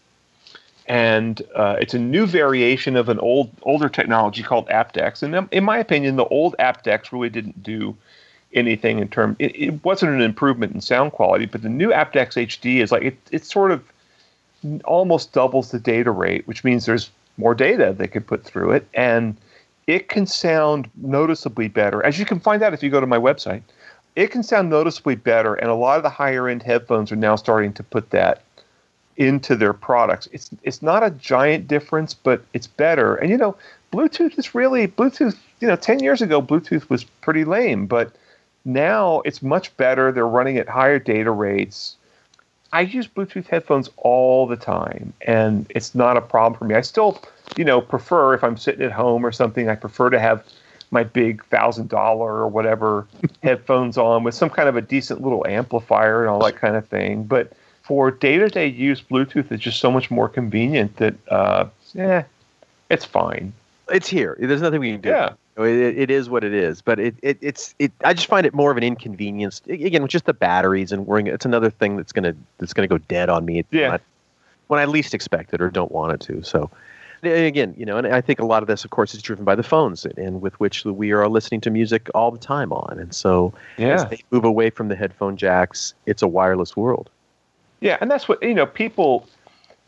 and 0.87 1.41
uh, 1.55 1.77
it's 1.79 1.93
a 1.93 1.99
new 1.99 2.25
variation 2.25 2.95
of 2.95 3.09
an 3.09 3.19
old 3.19 3.49
older 3.63 3.89
technology 3.89 4.43
called 4.43 4.67
aptX. 4.67 5.23
And 5.23 5.47
in 5.51 5.63
my 5.63 5.77
opinion, 5.77 6.15
the 6.15 6.25
old 6.25 6.55
aptX 6.59 7.11
really 7.11 7.29
didn't 7.29 7.63
do 7.63 7.95
anything 8.53 8.99
in 8.99 9.09
terms. 9.09 9.35
It, 9.39 9.55
it, 9.55 9.83
wasn't 9.83 10.13
an 10.13 10.21
improvement 10.21 10.73
in 10.73 10.81
sound 10.81 11.11
quality, 11.11 11.45
but 11.45 11.61
the 11.61 11.69
new 11.69 11.89
aptX 11.89 12.35
HD 12.47 12.81
is 12.81 12.91
like 12.91 13.03
it. 13.03 13.17
It 13.31 13.45
sort 13.45 13.71
of 13.71 13.83
almost 14.85 15.33
doubles 15.33 15.71
the 15.71 15.79
data 15.79 16.11
rate, 16.11 16.47
which 16.47 16.63
means 16.63 16.85
there's 16.85 17.09
more 17.37 17.55
data 17.55 17.93
they 17.97 18.07
could 18.07 18.25
put 18.25 18.43
through 18.43 18.71
it, 18.71 18.87
and 18.93 19.35
it 19.87 20.09
can 20.09 20.25
sound 20.25 20.89
noticeably 20.95 21.67
better. 21.67 22.03
As 22.05 22.17
you 22.17 22.25
can 22.25 22.39
find 22.39 22.63
out 22.63 22.73
if 22.73 22.81
you 22.81 22.89
go 22.89 23.01
to 23.01 23.07
my 23.07 23.19
website, 23.19 23.61
it 24.15 24.31
can 24.31 24.43
sound 24.43 24.69
noticeably 24.69 25.15
better, 25.15 25.55
and 25.55 25.69
a 25.69 25.75
lot 25.75 25.97
of 25.97 26.03
the 26.03 26.09
higher 26.09 26.47
end 26.47 26.63
headphones 26.63 27.11
are 27.11 27.17
now 27.17 27.35
starting 27.35 27.73
to 27.73 27.83
put 27.83 28.11
that 28.11 28.41
into 29.17 29.55
their 29.55 29.73
products. 29.73 30.27
It's 30.31 30.49
it's 30.63 30.81
not 30.81 31.03
a 31.03 31.11
giant 31.11 31.67
difference, 31.67 32.13
but 32.13 32.43
it's 32.53 32.67
better. 32.67 33.15
And 33.15 33.29
you 33.29 33.37
know, 33.37 33.55
Bluetooth 33.91 34.37
is 34.37 34.55
really 34.55 34.87
Bluetooth. 34.87 35.37
You 35.61 35.67
know, 35.67 35.75
ten 35.75 35.99
years 35.99 36.21
ago, 36.21 36.41
Bluetooth 36.41 36.89
was 36.89 37.03
pretty 37.03 37.45
lame, 37.45 37.85
but 37.85 38.11
now 38.65 39.21
it's 39.21 39.41
much 39.41 39.75
better. 39.77 40.11
They're 40.11 40.27
running 40.27 40.57
at 40.57 40.67
higher 40.67 40.99
data 40.99 41.31
rates. 41.31 41.95
I 42.73 42.81
use 42.81 43.07
Bluetooth 43.07 43.47
headphones 43.47 43.89
all 43.97 44.47
the 44.47 44.57
time, 44.57 45.13
and 45.21 45.65
it's 45.69 45.95
not 45.95 46.17
a 46.17 46.21
problem 46.21 46.57
for 46.57 46.65
me. 46.65 46.75
I 46.75 46.81
still, 46.81 47.21
you 47.55 47.63
know, 47.63 47.79
prefer 47.79 48.33
if 48.33 48.43
I'm 48.43 48.57
sitting 48.57 48.85
at 48.85 48.91
home 48.91 49.25
or 49.25 49.31
something. 49.31 49.69
I 49.69 49.75
prefer 49.75 50.09
to 50.09 50.19
have 50.19 50.43
my 50.91 51.03
big 51.03 51.43
thousand 51.45 51.89
dollar 51.89 52.33
or 52.33 52.47
whatever 52.47 53.07
headphones 53.43 53.97
on 53.97 54.23
with 54.23 54.35
some 54.35 54.49
kind 54.49 54.67
of 54.67 54.75
a 54.75 54.81
decent 54.81 55.21
little 55.21 55.45
amplifier 55.47 56.21
and 56.21 56.29
all 56.29 56.43
that 56.43 56.57
kind 56.57 56.75
of 56.75 56.85
thing. 56.87 57.23
But 57.23 57.53
for 57.85 58.09
day-to-day 58.09 58.67
use, 58.67 59.01
Bluetooth 59.01 59.51
is 59.51 59.59
just 59.59 59.79
so 59.79 59.91
much 59.91 60.09
more 60.09 60.27
convenient 60.27 60.97
that, 60.97 61.13
uh, 61.29 61.67
yeah, 61.93 62.23
it's 62.89 63.05
fine. 63.05 63.53
It's 63.89 64.07
here. 64.07 64.35
There's 64.39 64.61
nothing 64.61 64.79
we 64.79 64.93
can 64.93 65.01
do. 65.01 65.09
Yeah. 65.09 65.33
It, 65.57 65.97
it 65.97 66.11
is 66.11 66.29
what 66.29 66.43
it 66.43 66.53
is, 66.53 66.81
but 66.81 66.99
it, 66.99 67.15
it 67.21 67.37
it's 67.39 67.75
it. 67.79 67.91
I 68.03 68.13
just 68.13 68.27
find 68.27 68.45
it 68.45 68.53
more 68.53 68.71
of 68.71 68.77
an 68.77 68.83
inconvenience. 68.83 69.61
Again, 69.69 70.01
with 70.01 70.11
just 70.11 70.25
the 70.25 70.33
batteries 70.33 70.91
and 70.91 71.07
worrying, 71.07 71.27
it's 71.27 71.45
another 71.45 71.69
thing 71.69 71.95
that's 71.95 72.11
gonna 72.11 72.35
that's 72.57 72.73
gonna 72.73 72.89
go 72.89 72.97
dead 72.97 73.29
on 73.29 73.45
me. 73.45 73.63
Yeah. 73.71 73.91
Not, 73.91 74.01
when 74.67 74.81
I 74.81 74.85
least 74.85 75.13
expect 75.13 75.53
it 75.53 75.61
or 75.61 75.69
don't 75.69 75.91
want 75.91 76.13
it 76.13 76.19
to. 76.27 76.43
So, 76.43 76.69
again, 77.23 77.73
you 77.77 77.85
know, 77.85 77.97
and 77.97 78.07
I 78.07 78.19
think 78.19 78.39
a 78.39 78.45
lot 78.45 78.63
of 78.63 78.67
this, 78.67 78.83
of 78.83 78.91
course, 78.91 79.13
is 79.13 79.21
driven 79.21 79.45
by 79.45 79.55
the 79.55 79.63
phones 79.63 80.05
and 80.05 80.41
with 80.41 80.59
which 80.59 80.83
we 80.83 81.11
are 81.11 81.29
listening 81.29 81.61
to 81.61 81.69
music 81.69 82.09
all 82.13 82.31
the 82.31 82.39
time 82.39 82.73
on. 82.73 82.99
And 82.99 83.13
so, 83.13 83.53
yeah. 83.77 83.93
as 83.93 84.05
they 84.07 84.23
move 84.31 84.43
away 84.43 84.71
from 84.71 84.89
the 84.89 84.95
headphone 84.95 85.37
jacks, 85.37 85.93
it's 86.05 86.21
a 86.21 86.27
wireless 86.27 86.75
world. 86.75 87.09
Yeah, 87.79 87.97
and 88.01 88.09
that's 88.09 88.27
what 88.27 88.41
you 88.41 88.53
know. 88.53 88.65
People, 88.65 89.27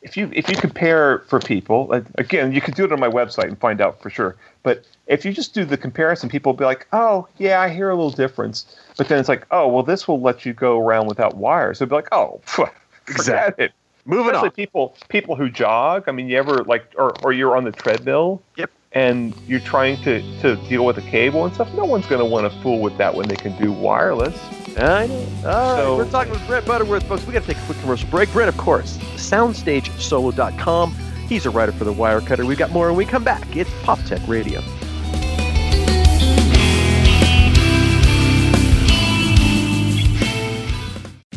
if 0.02 0.18
you 0.18 0.30
if 0.34 0.50
you 0.50 0.56
compare 0.56 1.20
for 1.28 1.40
people, 1.40 1.92
again, 2.18 2.52
you 2.52 2.62
can 2.62 2.74
do 2.74 2.86
it 2.86 2.92
on 2.92 3.00
my 3.00 3.10
website 3.10 3.48
and 3.48 3.58
find 3.60 3.82
out 3.82 4.02
for 4.02 4.10
sure. 4.10 4.36
But 4.64 4.86
if 5.08 5.24
you 5.26 5.32
just 5.32 5.54
do 5.54 5.66
the 5.66 5.78
comparison, 5.78 6.30
people 6.30 6.52
will 6.52 6.58
be 6.58 6.66
like, 6.66 6.88
"Oh, 6.94 7.28
yeah, 7.38 7.62
I 7.62 7.70
hear 7.70 7.90
a 7.90 7.96
little 7.96 8.12
difference." 8.12 8.66
But 8.98 9.08
then 9.08 9.20
it's 9.20 9.30
like, 9.30 9.46
"Oh, 9.52 9.68
well, 9.68 9.84
this 9.84 10.08
will 10.08 10.22
let 10.22 10.46
you 10.46 10.54
go 10.54 10.80
around 10.80 11.08
without 11.08 11.38
wires." 11.38 11.80
So 11.80 11.86
they'll 11.86 11.90
be 11.90 12.04
like, 12.04 12.14
"Oh, 12.14 12.42
exactly." 13.08 13.66
It. 13.66 13.72
Moving 14.06 14.28
Especially 14.28 14.48
on. 14.48 14.52
people 14.52 14.96
people 15.10 15.36
who 15.36 15.50
jog. 15.50 16.06
I 16.08 16.14
mean, 16.14 16.30
you 16.30 16.38
ever 16.38 16.64
like, 16.64 16.94
or, 16.98 17.14
or 17.24 17.34
you're 17.34 17.58
on 17.58 17.66
the 17.66 17.74
treadmill. 17.74 18.42
Yep. 18.56 18.72
And 18.98 19.36
you're 19.48 19.60
trying 19.60 20.02
to, 20.06 20.24
to 20.42 20.56
deal 20.68 20.84
with 20.84 20.98
a 20.98 21.04
cable 21.04 21.46
and 21.46 21.54
stuff. 21.54 21.72
No 21.76 21.86
one's 21.86 22.08
going 22.08 22.18
to 22.18 22.26
want 22.26 22.52
to 22.52 22.62
fool 22.62 22.80
with 22.82 22.98
that 22.98 23.14
when 23.14 23.28
they 23.28 23.36
can 23.36 23.56
do 23.62 23.72
wireless. 23.72 24.36
I 24.76 25.06
know. 25.06 25.14
All 25.14 25.76
right, 25.76 25.78
So- 25.78 25.98
we're 25.98 26.10
talking 26.10 26.32
with 26.32 26.48
Brent 26.48 26.66
Butterworth, 26.66 27.04
folks. 27.04 27.24
We 27.28 27.32
got 27.34 27.44
to 27.44 27.48
take 27.54 27.62
a 27.62 27.66
quick 27.68 27.78
commercial 27.82 28.10
break. 28.10 28.32
Brent, 28.34 28.50
of 28.50 28.58
course, 28.58 28.98
SoundstageSolo.com. 29.18 30.96
He's 31.30 31.46
a 31.46 31.52
writer 31.52 31.74
for 31.74 31.84
the 31.84 31.94
Wirecutter. 31.94 32.44
We've 32.44 32.58
got 32.58 32.72
more 32.72 32.88
when 32.88 32.96
we 32.98 33.06
come 33.06 33.24
back. 33.24 33.56
It's 33.56 33.70
Pop 33.84 34.00
Tech 34.06 34.28
Radio. 34.28 34.64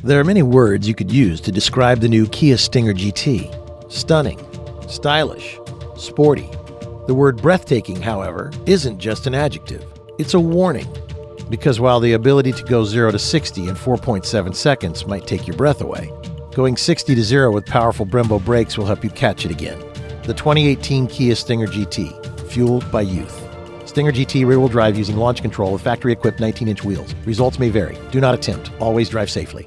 There 0.02 0.18
are 0.18 0.24
many 0.24 0.42
words 0.42 0.88
you 0.88 0.94
could 0.94 1.12
use 1.12 1.42
to 1.42 1.52
describe 1.52 2.00
the 2.00 2.08
new 2.08 2.26
Kia 2.28 2.56
Stinger 2.56 2.94
GT 2.94 3.54
stunning, 3.92 4.38
stylish, 4.88 5.58
sporty. 5.96 6.48
The 7.10 7.14
word 7.14 7.42
breathtaking, 7.42 8.00
however, 8.00 8.52
isn't 8.66 9.00
just 9.00 9.26
an 9.26 9.34
adjective, 9.34 9.84
it's 10.20 10.34
a 10.34 10.38
warning. 10.38 10.86
Because 11.48 11.80
while 11.80 11.98
the 11.98 12.12
ability 12.12 12.52
to 12.52 12.62
go 12.62 12.84
0 12.84 13.10
to 13.10 13.18
60 13.18 13.66
in 13.66 13.74
4.7 13.74 14.54
seconds 14.54 15.04
might 15.08 15.26
take 15.26 15.44
your 15.44 15.56
breath 15.56 15.80
away, 15.80 16.12
going 16.54 16.76
60 16.76 17.16
to 17.16 17.22
0 17.24 17.50
with 17.50 17.66
powerful 17.66 18.06
Brembo 18.06 18.38
brakes 18.44 18.78
will 18.78 18.86
help 18.86 19.02
you 19.02 19.10
catch 19.10 19.44
it 19.44 19.50
again. 19.50 19.80
The 20.22 20.34
2018 20.34 21.08
Kia 21.08 21.34
Stinger 21.34 21.66
GT, 21.66 22.46
fueled 22.46 22.88
by 22.92 23.00
youth. 23.00 23.44
Stinger 23.88 24.12
GT 24.12 24.46
rear 24.46 24.60
wheel 24.60 24.68
drive 24.68 24.96
using 24.96 25.16
launch 25.16 25.42
control 25.42 25.72
with 25.72 25.82
factory 25.82 26.12
equipped 26.12 26.38
19 26.38 26.68
inch 26.68 26.84
wheels. 26.84 27.12
Results 27.26 27.58
may 27.58 27.70
vary. 27.70 27.98
Do 28.12 28.20
not 28.20 28.36
attempt. 28.36 28.70
Always 28.78 29.08
drive 29.08 29.32
safely. 29.32 29.66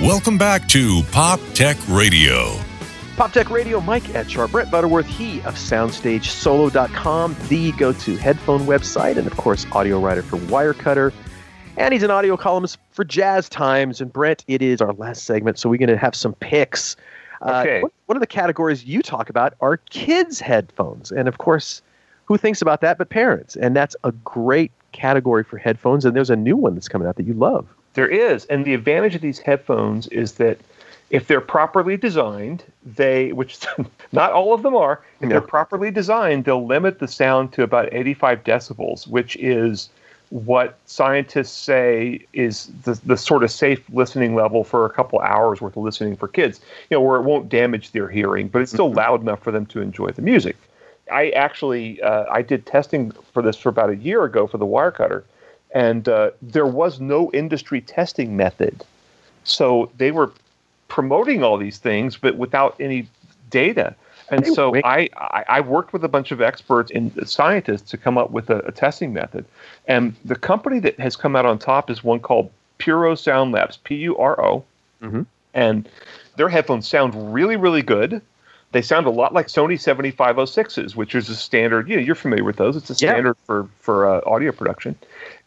Welcome 0.00 0.38
back 0.38 0.66
to 0.68 1.02
Pop 1.12 1.40
Tech 1.52 1.76
Radio. 1.88 2.56
Pop 3.16 3.32
Tech 3.32 3.50
Radio, 3.50 3.80
Mike 3.82 4.04
Etchart, 4.04 4.50
Brent 4.50 4.70
Butterworth, 4.70 5.06
he 5.06 5.40
of 5.42 5.56
SoundstageSolo.com, 5.56 7.36
the 7.48 7.72
go 7.72 7.92
to 7.92 8.16
headphone 8.16 8.60
website, 8.60 9.18
and 9.18 9.26
of 9.26 9.36
course, 9.36 9.66
audio 9.72 10.00
writer 10.00 10.22
for 10.22 10.38
Wirecutter. 10.38 11.12
And 11.76 11.92
he's 11.92 12.02
an 12.02 12.10
audio 12.10 12.36
columnist 12.38 12.78
for 12.92 13.04
Jazz 13.04 13.48
Times. 13.50 14.00
And 14.00 14.10
Brent, 14.10 14.42
it 14.48 14.62
is 14.62 14.80
our 14.80 14.94
last 14.94 15.24
segment, 15.24 15.58
so 15.58 15.68
we're 15.68 15.76
going 15.76 15.90
to 15.90 15.98
have 15.98 16.14
some 16.14 16.32
picks. 16.34 16.96
Uh, 17.42 17.60
Okay. 17.62 17.82
one- 17.82 17.90
one 18.06 18.16
of 18.16 18.20
the 18.20 18.26
categories 18.26 18.84
you 18.86 19.02
talk 19.02 19.28
about 19.28 19.52
are 19.60 19.76
kids' 19.90 20.40
headphones. 20.40 21.12
And 21.12 21.28
of 21.28 21.36
course, 21.38 21.82
who 22.24 22.36
thinks 22.38 22.62
about 22.62 22.80
that 22.80 22.96
but 22.98 23.10
parents? 23.10 23.54
And 23.54 23.76
that's 23.76 23.94
a 24.04 24.12
great 24.12 24.72
category 24.92 25.44
for 25.44 25.58
headphones. 25.58 26.04
And 26.06 26.16
there's 26.16 26.30
a 26.30 26.36
new 26.36 26.56
one 26.56 26.74
that's 26.74 26.88
coming 26.88 27.06
out 27.06 27.16
that 27.16 27.26
you 27.26 27.34
love. 27.34 27.66
There 27.94 28.08
is, 28.08 28.44
and 28.46 28.64
the 28.64 28.74
advantage 28.74 29.14
of 29.14 29.20
these 29.20 29.38
headphones 29.38 30.06
is 30.08 30.32
that 30.34 30.58
if 31.10 31.26
they're 31.26 31.40
properly 31.40 31.96
designed, 31.96 32.62
they, 32.84 33.32
which 33.32 33.58
not 34.12 34.32
all 34.32 34.54
of 34.54 34.62
them 34.62 34.76
are, 34.76 35.00
if 35.20 35.22
No. 35.22 35.28
they're 35.30 35.40
properly 35.40 35.90
designed, 35.90 36.44
they'll 36.44 36.64
limit 36.66 37.00
the 37.00 37.08
sound 37.08 37.52
to 37.54 37.62
about 37.64 37.88
85 37.92 38.44
decibels, 38.44 39.08
which 39.08 39.36
is 39.36 39.88
what 40.28 40.78
scientists 40.86 41.50
say 41.50 42.24
is 42.32 42.70
the, 42.84 42.98
the 43.04 43.16
sort 43.16 43.42
of 43.42 43.50
safe 43.50 43.82
listening 43.92 44.36
level 44.36 44.62
for 44.62 44.86
a 44.86 44.90
couple 44.90 45.18
hours 45.18 45.60
worth 45.60 45.76
of 45.76 45.82
listening 45.82 46.14
for 46.14 46.28
kids, 46.28 46.60
you 46.88 46.96
know, 46.96 47.00
where 47.00 47.18
it 47.18 47.22
won't 47.24 47.48
damage 47.48 47.90
their 47.90 48.06
hearing, 48.08 48.46
but 48.46 48.62
it's 48.62 48.70
still 48.70 48.92
loud 48.92 49.20
enough 49.22 49.42
for 49.42 49.50
them 49.50 49.66
to 49.66 49.80
enjoy 49.80 50.10
the 50.12 50.22
music. 50.22 50.56
I 51.10 51.30
actually 51.30 52.00
uh, 52.02 52.26
I 52.30 52.42
did 52.42 52.64
testing 52.66 53.10
for 53.32 53.42
this 53.42 53.56
for 53.56 53.68
about 53.68 53.90
a 53.90 53.96
year 53.96 54.22
ago 54.22 54.46
for 54.46 54.58
the 54.58 54.66
Wirecutter, 54.66 55.24
and 55.74 56.08
uh, 56.08 56.30
there 56.42 56.66
was 56.66 57.00
no 57.00 57.30
industry 57.32 57.80
testing 57.80 58.36
method, 58.36 58.84
so 59.44 59.90
they 59.98 60.10
were 60.10 60.32
promoting 60.88 61.42
all 61.44 61.56
these 61.56 61.78
things, 61.78 62.16
but 62.16 62.36
without 62.36 62.74
any 62.80 63.08
data. 63.50 63.94
And 64.32 64.46
so 64.46 64.72
I, 64.84 65.08
I 65.48 65.60
worked 65.60 65.92
with 65.92 66.04
a 66.04 66.08
bunch 66.08 66.30
of 66.30 66.40
experts 66.40 66.92
and 66.94 67.28
scientists 67.28 67.90
to 67.90 67.96
come 67.96 68.16
up 68.16 68.30
with 68.30 68.48
a, 68.48 68.58
a 68.60 68.70
testing 68.72 69.12
method, 69.12 69.44
and 69.88 70.14
the 70.24 70.36
company 70.36 70.78
that 70.80 70.98
has 71.00 71.16
come 71.16 71.34
out 71.34 71.46
on 71.46 71.58
top 71.58 71.90
is 71.90 72.04
one 72.04 72.20
called 72.20 72.50
Puro 72.78 73.14
Sound 73.16 73.52
Labs, 73.52 73.78
P 73.78 73.96
U 73.96 74.16
R 74.16 74.40
O, 74.40 74.64
Mhm. 75.02 75.26
and 75.54 75.88
their 76.36 76.48
headphones 76.48 76.86
sound 76.86 77.34
really 77.34 77.56
really 77.56 77.82
good. 77.82 78.22
They 78.72 78.82
sound 78.82 79.06
a 79.06 79.10
lot 79.10 79.34
like 79.34 79.48
Sony 79.48 79.74
7506s, 79.74 80.94
which 80.94 81.14
is 81.14 81.28
a 81.28 81.34
standard. 81.36 81.88
You 81.88 81.96
know, 81.96 82.02
you're 82.02 82.14
familiar 82.14 82.44
with 82.44 82.56
those. 82.56 82.76
It's 82.76 82.90
a 82.90 82.92
Yeah. 82.94 83.12
standard 83.12 83.36
for 83.44 83.68
for 83.80 84.06
uh, 84.08 84.20
audio 84.26 84.52
production, 84.52 84.96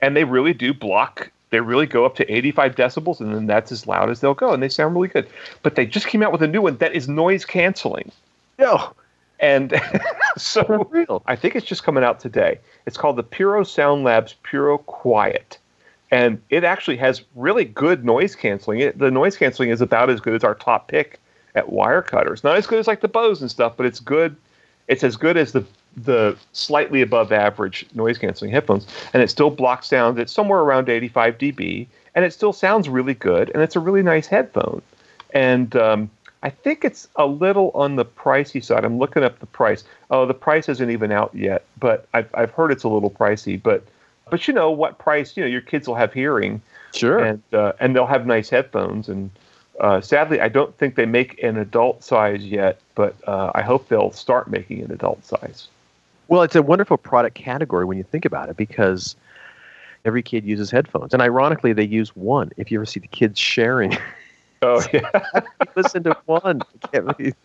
and 0.01 0.15
they 0.15 0.23
really 0.25 0.53
do 0.53 0.73
block. 0.73 1.31
They 1.49 1.61
really 1.61 1.85
go 1.85 2.03
up 2.05 2.15
to 2.15 2.29
85 2.33 2.75
decibels, 2.75 3.19
and 3.19 3.33
then 3.33 3.45
that's 3.45 3.71
as 3.71 3.85
loud 3.87 4.09
as 4.09 4.19
they'll 4.21 4.33
go, 4.33 4.53
and 4.53 4.61
they 4.63 4.69
sound 4.69 4.95
really 4.95 5.07
good. 5.07 5.27
But 5.61 5.75
they 5.75 5.85
just 5.85 6.07
came 6.07 6.23
out 6.23 6.31
with 6.31 6.41
a 6.41 6.47
new 6.47 6.61
one 6.63 6.77
that 6.77 6.93
is 6.93 7.07
noise 7.07 7.45
canceling, 7.45 8.11
No, 8.57 8.91
and 9.39 9.79
so 10.37 10.87
real. 10.89 11.21
I 11.27 11.35
think 11.35 11.55
it's 11.55 11.65
just 11.65 11.83
coming 11.83 12.03
out 12.03 12.19
today. 12.19 12.59
It's 12.87 12.97
called 12.97 13.15
the 13.17 13.23
Puro 13.23 13.63
Sound 13.63 14.03
Labs 14.03 14.33
Puro 14.43 14.79
Quiet. 14.79 15.59
And 16.11 16.41
it 16.49 16.63
actually 16.63 16.97
has 16.97 17.23
really 17.35 17.65
good 17.65 18.03
noise 18.05 18.35
canceling. 18.35 18.79
It, 18.81 18.99
the 18.99 19.09
noise 19.09 19.35
canceling 19.37 19.69
is 19.69 19.81
about 19.81 20.09
as 20.11 20.19
good 20.19 20.35
as 20.35 20.43
our 20.43 20.53
top 20.53 20.87
pick 20.87 21.19
at 21.55 21.71
wire 21.71 22.01
cutters. 22.01 22.43
not 22.43 22.57
as 22.57 22.65
good 22.67 22.79
as 22.79 22.87
like 22.87 23.01
the 23.01 23.07
Bose 23.07 23.41
and 23.41 23.49
stuff, 23.51 23.73
but 23.77 23.85
it's 23.85 23.99
good. 23.99 24.35
It's 24.87 25.03
as 25.03 25.15
good 25.15 25.37
as 25.37 25.51
the 25.53 25.63
the 25.95 26.35
slightly 26.53 27.01
above 27.03 27.31
average 27.31 27.85
noise 27.93 28.17
canceling 28.17 28.51
headphones, 28.51 28.87
and 29.13 29.21
it 29.21 29.29
still 29.29 29.51
blocks 29.51 29.87
sound 29.87 30.17
at 30.19 30.29
somewhere 30.29 30.59
around 30.61 30.89
85 30.89 31.37
dB, 31.37 31.85
and 32.15 32.25
it 32.25 32.33
still 32.33 32.51
sounds 32.53 32.89
really 32.89 33.13
good, 33.13 33.51
and 33.53 33.61
it's 33.61 33.75
a 33.75 33.79
really 33.79 34.01
nice 34.01 34.25
headphone. 34.25 34.81
And 35.35 35.75
um, 35.75 36.09
I 36.41 36.49
think 36.49 36.83
it's 36.83 37.07
a 37.15 37.25
little 37.27 37.71
on 37.75 37.95
the 37.95 38.05
pricey 38.05 38.63
side. 38.63 38.83
I'm 38.85 38.97
looking 38.97 39.23
up 39.23 39.39
the 39.39 39.45
price. 39.45 39.83
Oh, 40.09 40.25
the 40.25 40.33
price 40.33 40.67
isn't 40.67 40.89
even 40.89 41.11
out 41.11 41.33
yet, 41.33 41.63
but 41.79 42.07
I've, 42.13 42.29
I've 42.33 42.51
heard 42.51 42.71
it's 42.71 42.83
a 42.83 42.89
little 42.89 43.11
pricey. 43.11 43.61
But 43.61 43.83
but 44.31 44.47
you 44.47 44.53
know 44.53 44.71
what 44.71 44.97
price? 44.97 45.37
You 45.37 45.43
know 45.43 45.49
your 45.49 45.61
kids 45.61 45.87
will 45.87 45.95
have 45.95 46.11
hearing, 46.11 46.61
Sure. 46.93 47.19
and 47.19 47.41
uh, 47.53 47.73
and 47.79 47.95
they'll 47.95 48.07
have 48.07 48.25
nice 48.25 48.49
headphones. 48.49 49.07
And 49.09 49.29
uh, 49.79 50.01
sadly, 50.01 50.39
I 50.39 50.49
don't 50.49 50.75
think 50.77 50.95
they 50.95 51.05
make 51.05 51.41
an 51.43 51.57
adult 51.57 52.03
size 52.03 52.45
yet, 52.45 52.79
but 52.95 53.15
uh, 53.27 53.51
I 53.55 53.61
hope 53.61 53.87
they'll 53.89 54.11
start 54.11 54.49
making 54.49 54.81
an 54.81 54.91
adult 54.91 55.23
size. 55.25 55.67
Well, 56.27 56.41
it's 56.43 56.55
a 56.55 56.61
wonderful 56.61 56.97
product 56.97 57.35
category 57.35 57.85
when 57.85 57.97
you 57.97 58.03
think 58.03 58.25
about 58.25 58.49
it 58.49 58.57
because 58.57 59.15
every 60.05 60.23
kid 60.23 60.45
uses 60.45 60.71
headphones. 60.71 61.13
And 61.13 61.21
ironically, 61.21 61.73
they 61.73 61.83
use 61.83 62.15
one. 62.15 62.51
If 62.57 62.71
you 62.71 62.77
ever 62.79 62.85
see 62.85 62.99
the 62.99 63.07
kids 63.07 63.39
sharing, 63.39 63.97
Oh 64.61 64.81
yeah, 64.93 65.09
listen 65.75 66.03
to 66.03 66.17
one. 66.25 66.61
I 66.83 66.87
can't 66.87 67.17
believe- 67.17 67.35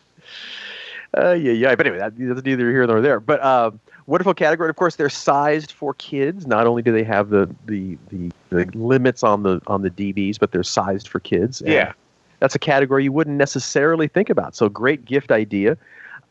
Uh, 1.17 1.33
yeah, 1.33 1.53
yeah. 1.53 1.75
But 1.75 1.87
anyway, 1.87 1.99
that, 1.99 2.13
that's 2.17 2.45
neither 2.45 2.71
here 2.71 2.87
nor 2.87 3.01
there. 3.01 3.19
But 3.19 3.43
um, 3.43 3.81
wonderful 4.07 4.35
category. 4.35 4.69
Of 4.71 4.77
course, 4.77 4.97
they're 4.97 5.09
sized 5.11 5.73
for 5.73 5.95
kids. 5.95 6.47
Not 6.47 6.67
only 6.67 6.83
do 6.83 6.93
they 6.93 7.05
have 7.05 7.31
the, 7.31 7.49
the, 7.67 7.97
the, 8.11 8.31
the 8.51 8.65
limits 8.75 9.23
on 9.23 9.43
the 9.43 9.61
on 9.67 9.83
the 9.83 9.91
dBs, 9.91 10.39
but 10.39 10.53
they're 10.53 10.63
sized 10.63 11.09
for 11.09 11.19
kids. 11.19 11.61
And 11.63 11.73
yeah. 11.73 11.93
That's 12.41 12.55
a 12.55 12.59
category 12.59 13.05
you 13.05 13.13
wouldn't 13.13 13.37
necessarily 13.37 14.09
think 14.09 14.31
about. 14.31 14.55
So 14.55 14.69
great 14.69 15.05
gift 15.05 15.31
idea. 15.33 15.77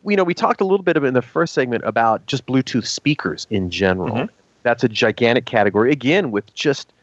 You 0.06 0.16
know, 0.16 0.24
we 0.24 0.34
talked 0.34 0.62
a 0.62 0.66
little 0.66 0.84
bit 0.84 0.96
of 0.98 1.04
in 1.04 1.14
the 1.14 1.22
first 1.22 1.54
segment 1.54 1.84
about 1.86 2.26
just 2.28 2.46
Bluetooth 2.46 2.86
speakers 2.86 3.46
in 3.50 3.70
general. 3.70 4.16
Mhm. 4.16 4.30
That's 4.64 4.84
a 4.84 4.90
gigantic 4.90 5.46
category. 5.46 5.92
Again, 5.92 6.32
with 6.32 6.54
just 6.54 6.94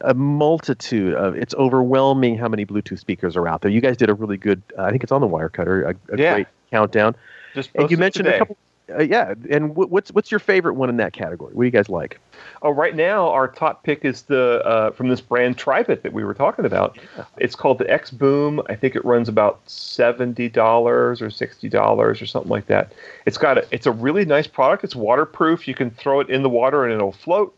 a 0.00 0.14
multitude 0.14 1.14
of 1.14 1.34
it's 1.36 1.54
overwhelming 1.54 2.38
how 2.38 2.48
many 2.48 2.64
Bluetooth 2.64 2.98
speakers 2.98 3.36
are 3.36 3.46
out 3.46 3.60
there. 3.60 3.70
You 3.70 3.80
guys 3.82 3.96
did 3.96 4.08
a 4.08 4.14
really 4.14 4.38
good. 4.38 4.62
Uh, 4.78 4.82
I 4.84 4.90
think 4.90 5.02
it's 5.02 5.12
on 5.12 5.20
the 5.20 5.28
Wirecutter. 5.28 5.84
A, 6.10 6.14
a 6.14 6.18
Yeah. 6.18 6.34
great 6.34 6.46
countdown. 6.70 7.14
Just 7.54 7.70
And 7.74 7.90
you 7.90 7.98
mentioned 7.98 8.24
today. 8.24 8.36
a 8.36 8.38
couple. 8.40 8.56
Uh, 8.98 9.02
yeah, 9.02 9.34
and 9.50 9.72
wh- 9.72 9.90
what's 9.90 10.10
what's 10.12 10.30
your 10.30 10.40
favorite 10.40 10.74
one 10.74 10.88
in 10.88 10.96
that 10.98 11.12
category? 11.12 11.52
What 11.54 11.62
do 11.62 11.66
you 11.66 11.70
guys 11.70 11.88
like? 11.88 12.18
Oh, 12.62 12.70
right 12.70 12.94
now 12.94 13.28
our 13.28 13.48
top 13.48 13.82
pick 13.84 14.04
is 14.04 14.22
the 14.22 14.62
uh, 14.64 14.90
from 14.92 15.08
this 15.08 15.20
brand 15.20 15.58
Tribit 15.58 16.02
that 16.02 16.12
we 16.12 16.24
were 16.24 16.34
talking 16.34 16.64
about. 16.64 16.98
It's 17.38 17.54
called 17.54 17.78
the 17.78 17.90
X 17.90 18.10
Boom. 18.10 18.60
I 18.68 18.74
think 18.74 18.94
it 18.96 19.04
runs 19.04 19.28
about 19.28 19.60
seventy 19.68 20.48
dollars 20.48 21.20
or 21.22 21.30
sixty 21.30 21.68
dollars 21.68 22.20
or 22.22 22.26
something 22.26 22.50
like 22.50 22.66
that. 22.66 22.92
It's 23.26 23.38
got 23.38 23.58
a, 23.58 23.66
it's 23.70 23.86
a 23.86 23.92
really 23.92 24.24
nice 24.24 24.46
product. 24.46 24.84
It's 24.84 24.96
waterproof. 24.96 25.66
You 25.68 25.74
can 25.74 25.90
throw 25.90 26.20
it 26.20 26.30
in 26.30 26.42
the 26.42 26.48
water 26.50 26.84
and 26.84 26.92
it'll 26.92 27.12
float. 27.12 27.54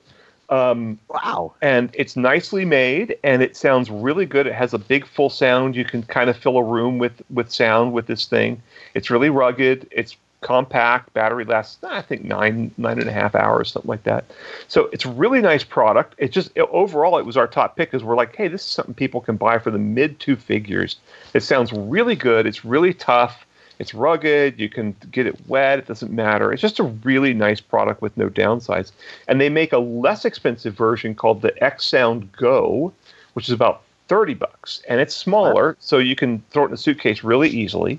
Um, 0.51 0.99
Wow. 1.09 1.55
and 1.63 1.89
it's 1.95 2.17
nicely 2.17 2.67
made 2.67 3.17
and 3.25 3.43
it 3.43 3.57
sounds 3.57 3.91
really 3.91 4.27
good. 4.27 4.47
It 4.47 4.53
has 4.53 4.75
a 4.75 4.79
big 4.79 5.07
full 5.07 5.31
sound. 5.31 5.75
You 5.75 5.87
can 5.87 6.03
kind 6.03 6.29
of 6.29 6.37
fill 6.37 6.59
a 6.59 6.63
room 6.63 6.99
with 6.99 7.23
with 7.31 7.51
sound 7.51 7.95
with 7.95 8.07
this 8.07 8.27
thing. 8.27 8.61
It's 8.93 9.11
really 9.11 9.31
rugged. 9.31 9.89
It's 9.91 10.17
compact. 10.45 11.13
Battery 11.15 11.45
lasts 11.45 11.83
I 11.83 12.03
think 12.03 12.23
nine 12.23 12.71
nine 12.77 13.01
and 13.01 13.09
a 13.09 13.13
half 13.13 13.35
hours, 13.35 13.73
something 13.73 13.89
like 13.89 14.05
that. 14.05 14.27
So 14.69 14.89
it's 14.93 15.05
a 15.05 15.11
really 15.11 15.41
nice 15.41 15.65
product. 15.65 16.15
It 16.19 16.31
just 16.31 16.53
it- 16.55 16.69
overall 16.71 17.19
it 17.19 17.27
was 17.27 17.37
our 17.37 17.49
top 17.49 17.77
pick 17.77 17.91
because 17.91 18.05
we're 18.05 18.15
like, 18.15 18.37
hey, 18.37 18.47
this 18.47 18.61
is 18.61 18.71
something 18.71 18.95
people 18.95 19.21
can 19.21 19.37
buy 19.37 19.59
for 19.59 19.73
the 19.73 19.79
mid 19.79 20.21
two 20.21 20.37
figures. 20.37 20.97
It 21.33 21.41
sounds 21.41 21.73
really 21.73 22.15
good. 22.15 22.47
It's 22.47 22.65
really 22.65 22.95
tough. 22.95 23.45
It's 23.81 23.95
rugged. 23.95 24.61
You 24.61 24.69
can 24.69 24.95
get 25.11 25.27
it 25.27 25.37
wet. 25.49 25.81
It 25.81 25.87
doesn't 25.87 26.13
matter. 26.13 26.53
It's 26.53 26.63
just 26.63 26.79
a 26.79 26.85
really 26.85 27.35
nice 27.35 27.61
product 27.61 28.03
with 28.03 28.17
no 28.17 28.29
downsides. 28.29 28.93
And 29.27 29.41
they 29.41 29.49
make 29.49 29.73
a 29.73 29.79
less 29.79 30.25
expensive 30.25 30.75
version 30.75 31.15
called 31.15 31.43
the 31.43 31.53
X 31.65 31.87
Sound 31.87 32.31
Go, 32.33 32.93
which 33.33 33.49
is 33.49 33.53
about 33.53 33.83
30 34.09 34.35
bucks. 34.35 34.83
And 34.89 35.01
it's 35.01 35.17
smaller, 35.17 35.77
so 35.81 35.99
you 35.99 36.15
can 36.15 36.43
throw 36.51 36.65
it 36.65 36.69
in 36.69 36.75
a 36.75 36.77
suitcase 36.77 37.25
really 37.25 37.49
easily. 37.49 37.99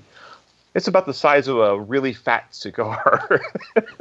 It's 0.76 0.86
about 0.86 1.06
the 1.06 1.14
size 1.14 1.48
of 1.48 1.56
a 1.56 1.80
really 1.80 2.12
fat 2.12 2.54
cigar. 2.54 3.40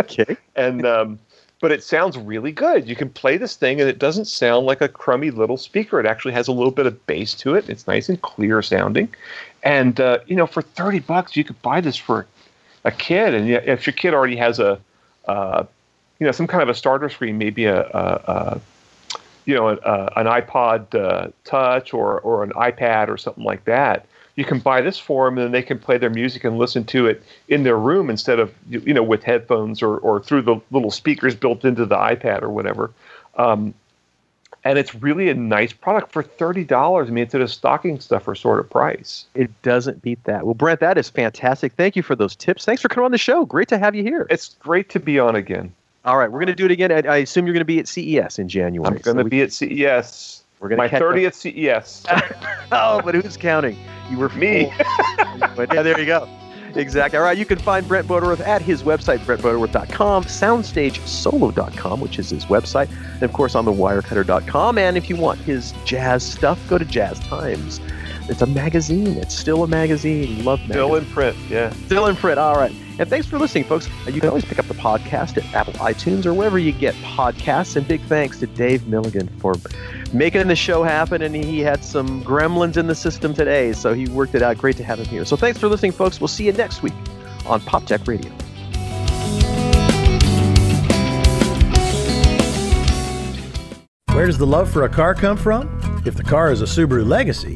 Okay. 0.02 0.38
and 0.56 0.86
um, 0.86 1.20
but 1.60 1.72
it 1.72 1.84
sounds 1.84 2.18
really 2.18 2.52
good. 2.52 2.88
You 2.88 2.96
can 2.96 3.10
play 3.10 3.38
this 3.38 3.56
thing, 3.56 3.82
and 3.82 3.90
it 3.90 3.98
doesn't 3.98 4.26
sound 4.26 4.66
like 4.66 4.82
a 4.82 4.88
crummy 4.88 5.32
little 5.32 5.58
speaker. 5.58 6.00
It 6.00 6.06
actually 6.06 6.34
has 6.34 6.48
a 6.48 6.52
little 6.52 6.72
bit 6.72 6.86
of 6.86 7.06
bass 7.08 7.34
to 7.36 7.56
it. 7.56 7.70
It's 7.70 7.88
nice 7.88 8.08
and 8.08 8.22
clear 8.22 8.62
sounding, 8.62 9.14
and 9.64 10.00
uh, 10.00 10.20
you 10.28 10.36
know, 10.36 10.46
for 10.46 10.62
thirty 10.62 11.00
bucks, 11.00 11.36
you 11.36 11.44
could 11.44 11.60
buy 11.62 11.82
this 11.82 11.96
for 11.96 12.28
a 12.84 12.92
kid. 12.92 13.34
And 13.34 13.50
if 13.50 13.88
your 13.88 13.94
kid 13.94 14.14
already 14.14 14.36
has 14.36 14.60
a, 14.60 14.80
uh, 15.28 15.66
you 16.20 16.26
know, 16.26 16.32
some 16.32 16.48
kind 16.48 16.62
of 16.62 16.70
a 16.70 16.76
starter 16.76 17.10
screen, 17.10 17.38
maybe 17.38 17.66
a, 17.66 17.82
a, 17.82 18.22
a 18.28 18.62
you 19.46 19.56
know, 19.56 19.70
a, 19.70 20.14
an 20.18 20.28
iPod 20.28 20.94
uh, 20.94 21.32
Touch 21.46 21.94
or 21.94 22.20
or 22.20 22.44
an 22.44 22.52
iPad 22.52 23.08
or 23.08 23.18
something 23.18 23.44
like 23.44 23.66
that 23.66 24.06
you 24.36 24.44
can 24.46 24.60
buy 24.60 24.82
this 24.82 24.98
for 25.00 25.26
them 25.26 25.38
and 25.38 25.46
then 25.46 25.52
they 25.52 25.64
can 25.64 25.80
play 25.80 25.98
their 25.98 26.10
music 26.10 26.44
and 26.44 26.58
listen 26.58 26.84
to 26.84 27.08
it 27.08 27.24
in 27.48 27.64
their 27.64 27.78
room 27.78 28.10
instead 28.10 28.40
of 28.40 28.54
you 28.70 28.94
know 28.94 29.04
with 29.04 29.24
headphones 29.24 29.82
or, 29.82 29.98
or 29.98 30.22
through 30.22 30.42
the 30.42 30.56
little 30.72 30.92
speakers 30.92 31.36
built 31.36 31.64
into 31.66 31.86
the 31.86 31.96
ipad 31.96 32.42
or 32.42 32.50
whatever 32.50 32.92
um, 33.38 33.74
and 34.64 34.80
it's 34.80 34.96
really 34.96 35.30
a 35.30 35.34
nice 35.34 35.72
product 35.74 36.12
for 36.12 36.24
$30 36.24 37.08
i 37.08 37.10
mean 37.10 37.24
it's 37.24 37.36
at 37.36 37.42
a 37.42 37.48
stocking 37.48 38.00
stuffer 38.00 38.36
sort 38.36 38.60
of 38.60 38.70
price 38.70 39.26
It 39.36 39.50
doesn't 39.62 40.02
beat 40.02 40.24
that. 40.26 40.46
Well, 40.46 40.54
Brent, 40.56 40.80
that 40.80 40.98
is 40.98 41.10
fantastic. 41.10 41.74
Thank 41.74 41.96
you 41.96 42.04
for 42.04 42.16
those 42.16 42.36
tips. 42.36 42.66
Thanks 42.66 42.82
for 42.82 42.90
coming 42.90 43.06
on 43.06 43.12
the 43.12 43.18
show. 43.18 43.46
Great 43.46 43.68
to 43.70 43.78
have 43.78 43.96
you 43.96 44.04
here. 44.04 44.28
it's 44.30 44.56
great 44.60 44.90
to 44.90 45.00
be 45.00 45.20
on 45.20 45.36
again 45.36 45.74
All 46.04 46.18
right, 46.18 46.32
we're 46.32 46.40
going 46.40 46.48
to 46.48 46.56
do 46.56 46.66
it 46.66 46.72
again. 46.72 46.92
I, 46.92 47.02
I 47.08 47.18
assume 47.18 47.46
you're 47.46 47.54
going 47.54 47.62
to 47.62 47.66
be 47.66 47.80
at 47.80 47.88
CES 47.88 48.40
in 48.40 48.48
January. 48.50 48.88
i'm 48.96 49.02
going 49.02 49.18
to 49.18 49.24
so 49.24 49.30
be 49.30 49.42
at 49.42 49.52
ces 49.54 50.44
We're 50.66 50.70
to 50.70 50.78
my. 50.78 50.90
30th 50.90 51.36
ces 51.36 52.06
Oh, 52.72 53.00
but 53.04 53.14
who's 53.14 53.38
counting? 53.38 53.78
You 54.10 54.18
were 54.18 54.30
Me. 54.30 54.74
but 55.56 55.72
yeah, 55.72 55.84
there 55.84 56.00
you 56.00 56.08
go. 56.08 56.28
Exactly. 56.74 57.18
All 57.18 57.24
right, 57.24 57.38
you 57.38 57.46
can 57.46 57.60
find 57.60 57.88
Brent 57.88 58.08
Butterworth 58.08 58.42
at 58.42 58.62
his 58.62 58.82
website, 58.84 59.20
brentbutterworth.com, 59.20 60.24
soundstagesolo.com, 60.24 62.02
which 62.02 62.20
is 62.20 62.32
his 62.32 62.46
website, 62.46 62.90
and 63.14 63.24
of 63.24 63.32
course 63.32 63.56
on 63.56 63.64
the 63.66 63.72
wirecutter.com. 63.72 64.78
And 64.78 64.98
if 64.98 65.10
you 65.10 65.16
want 65.16 65.40
his 65.40 65.74
jazz 65.86 66.24
stuff, 66.24 66.60
go 66.68 66.78
to 66.78 66.84
Jazz 66.86 67.20
Times. 67.20 67.80
It's 68.28 68.42
a 68.42 68.48
magazine. 68.48 69.18
It's 69.18 69.36
still 69.36 69.64
a 69.64 69.68
magazine. 69.68 70.44
Love 70.44 70.60
magazine. 70.62 70.74
still 70.74 70.96
in 70.96 71.06
print 71.06 71.38
yeah 71.50 71.70
Still 71.86 72.08
in 72.08 72.16
print. 72.16 72.40
All 72.40 72.56
right. 72.56 72.74
And 72.98 73.10
thanks 73.10 73.28
for 73.28 73.38
listening, 73.38 73.66
folks. 73.66 73.88
Uh, 74.08 74.12
You 74.12 74.22
can 74.22 74.30
always 74.30 74.46
pick 74.46 74.58
up 74.58 74.68
the 74.68 74.74
podcast 74.74 75.38
at 75.38 75.54
Apple 75.54 75.74
iTunes 75.74 76.26
or 76.26 76.34
wherever 76.34 76.58
you 76.58 76.72
get 76.72 76.96
podcasts. 76.96 77.76
And 77.76 77.88
big 77.88 78.02
thanks 78.04 78.40
to 78.40 78.48
Dave 78.48 78.88
Milligan 78.88 79.28
for 79.40 79.54
making 80.14 80.48
the 80.48 80.56
show 80.56 80.82
happen. 80.84 81.22
And 81.22 81.36
he 81.36 81.60
had 81.60 81.84
some 81.84 82.24
gremlins 82.24 82.78
in 82.78 82.88
the 82.88 82.96
system 82.96 83.34
today, 83.34 83.74
so 83.74 83.94
he 83.94 84.08
worked 84.08 84.34
it 84.34 84.42
out. 84.42 84.58
Great 84.58 84.78
to 84.78 84.84
have 84.84 85.00
him 85.00 85.06
here. 85.08 85.26
So 85.26 85.36
thanks 85.36 85.60
for 85.60 85.68
listening, 85.68 85.92
folks. 85.92 86.22
We'll 86.22 86.30
see 86.30 86.46
you 86.46 86.54
next 86.54 86.82
week 86.82 86.94
on 87.46 87.60
Pop 87.62 87.86
Tech 87.86 88.08
Radio. 88.08 88.32
Where 94.14 94.26
does 94.28 94.38
the 94.38 94.48
love 94.48 94.72
for 94.72 94.84
a 94.84 94.90
car 94.90 95.14
come 95.14 95.36
from? 95.36 96.02
If 96.06 96.16
the 96.16 96.24
car 96.24 96.52
is 96.52 96.62
a 96.62 96.66
Subaru 96.66 97.06
Legacy, 97.06 97.56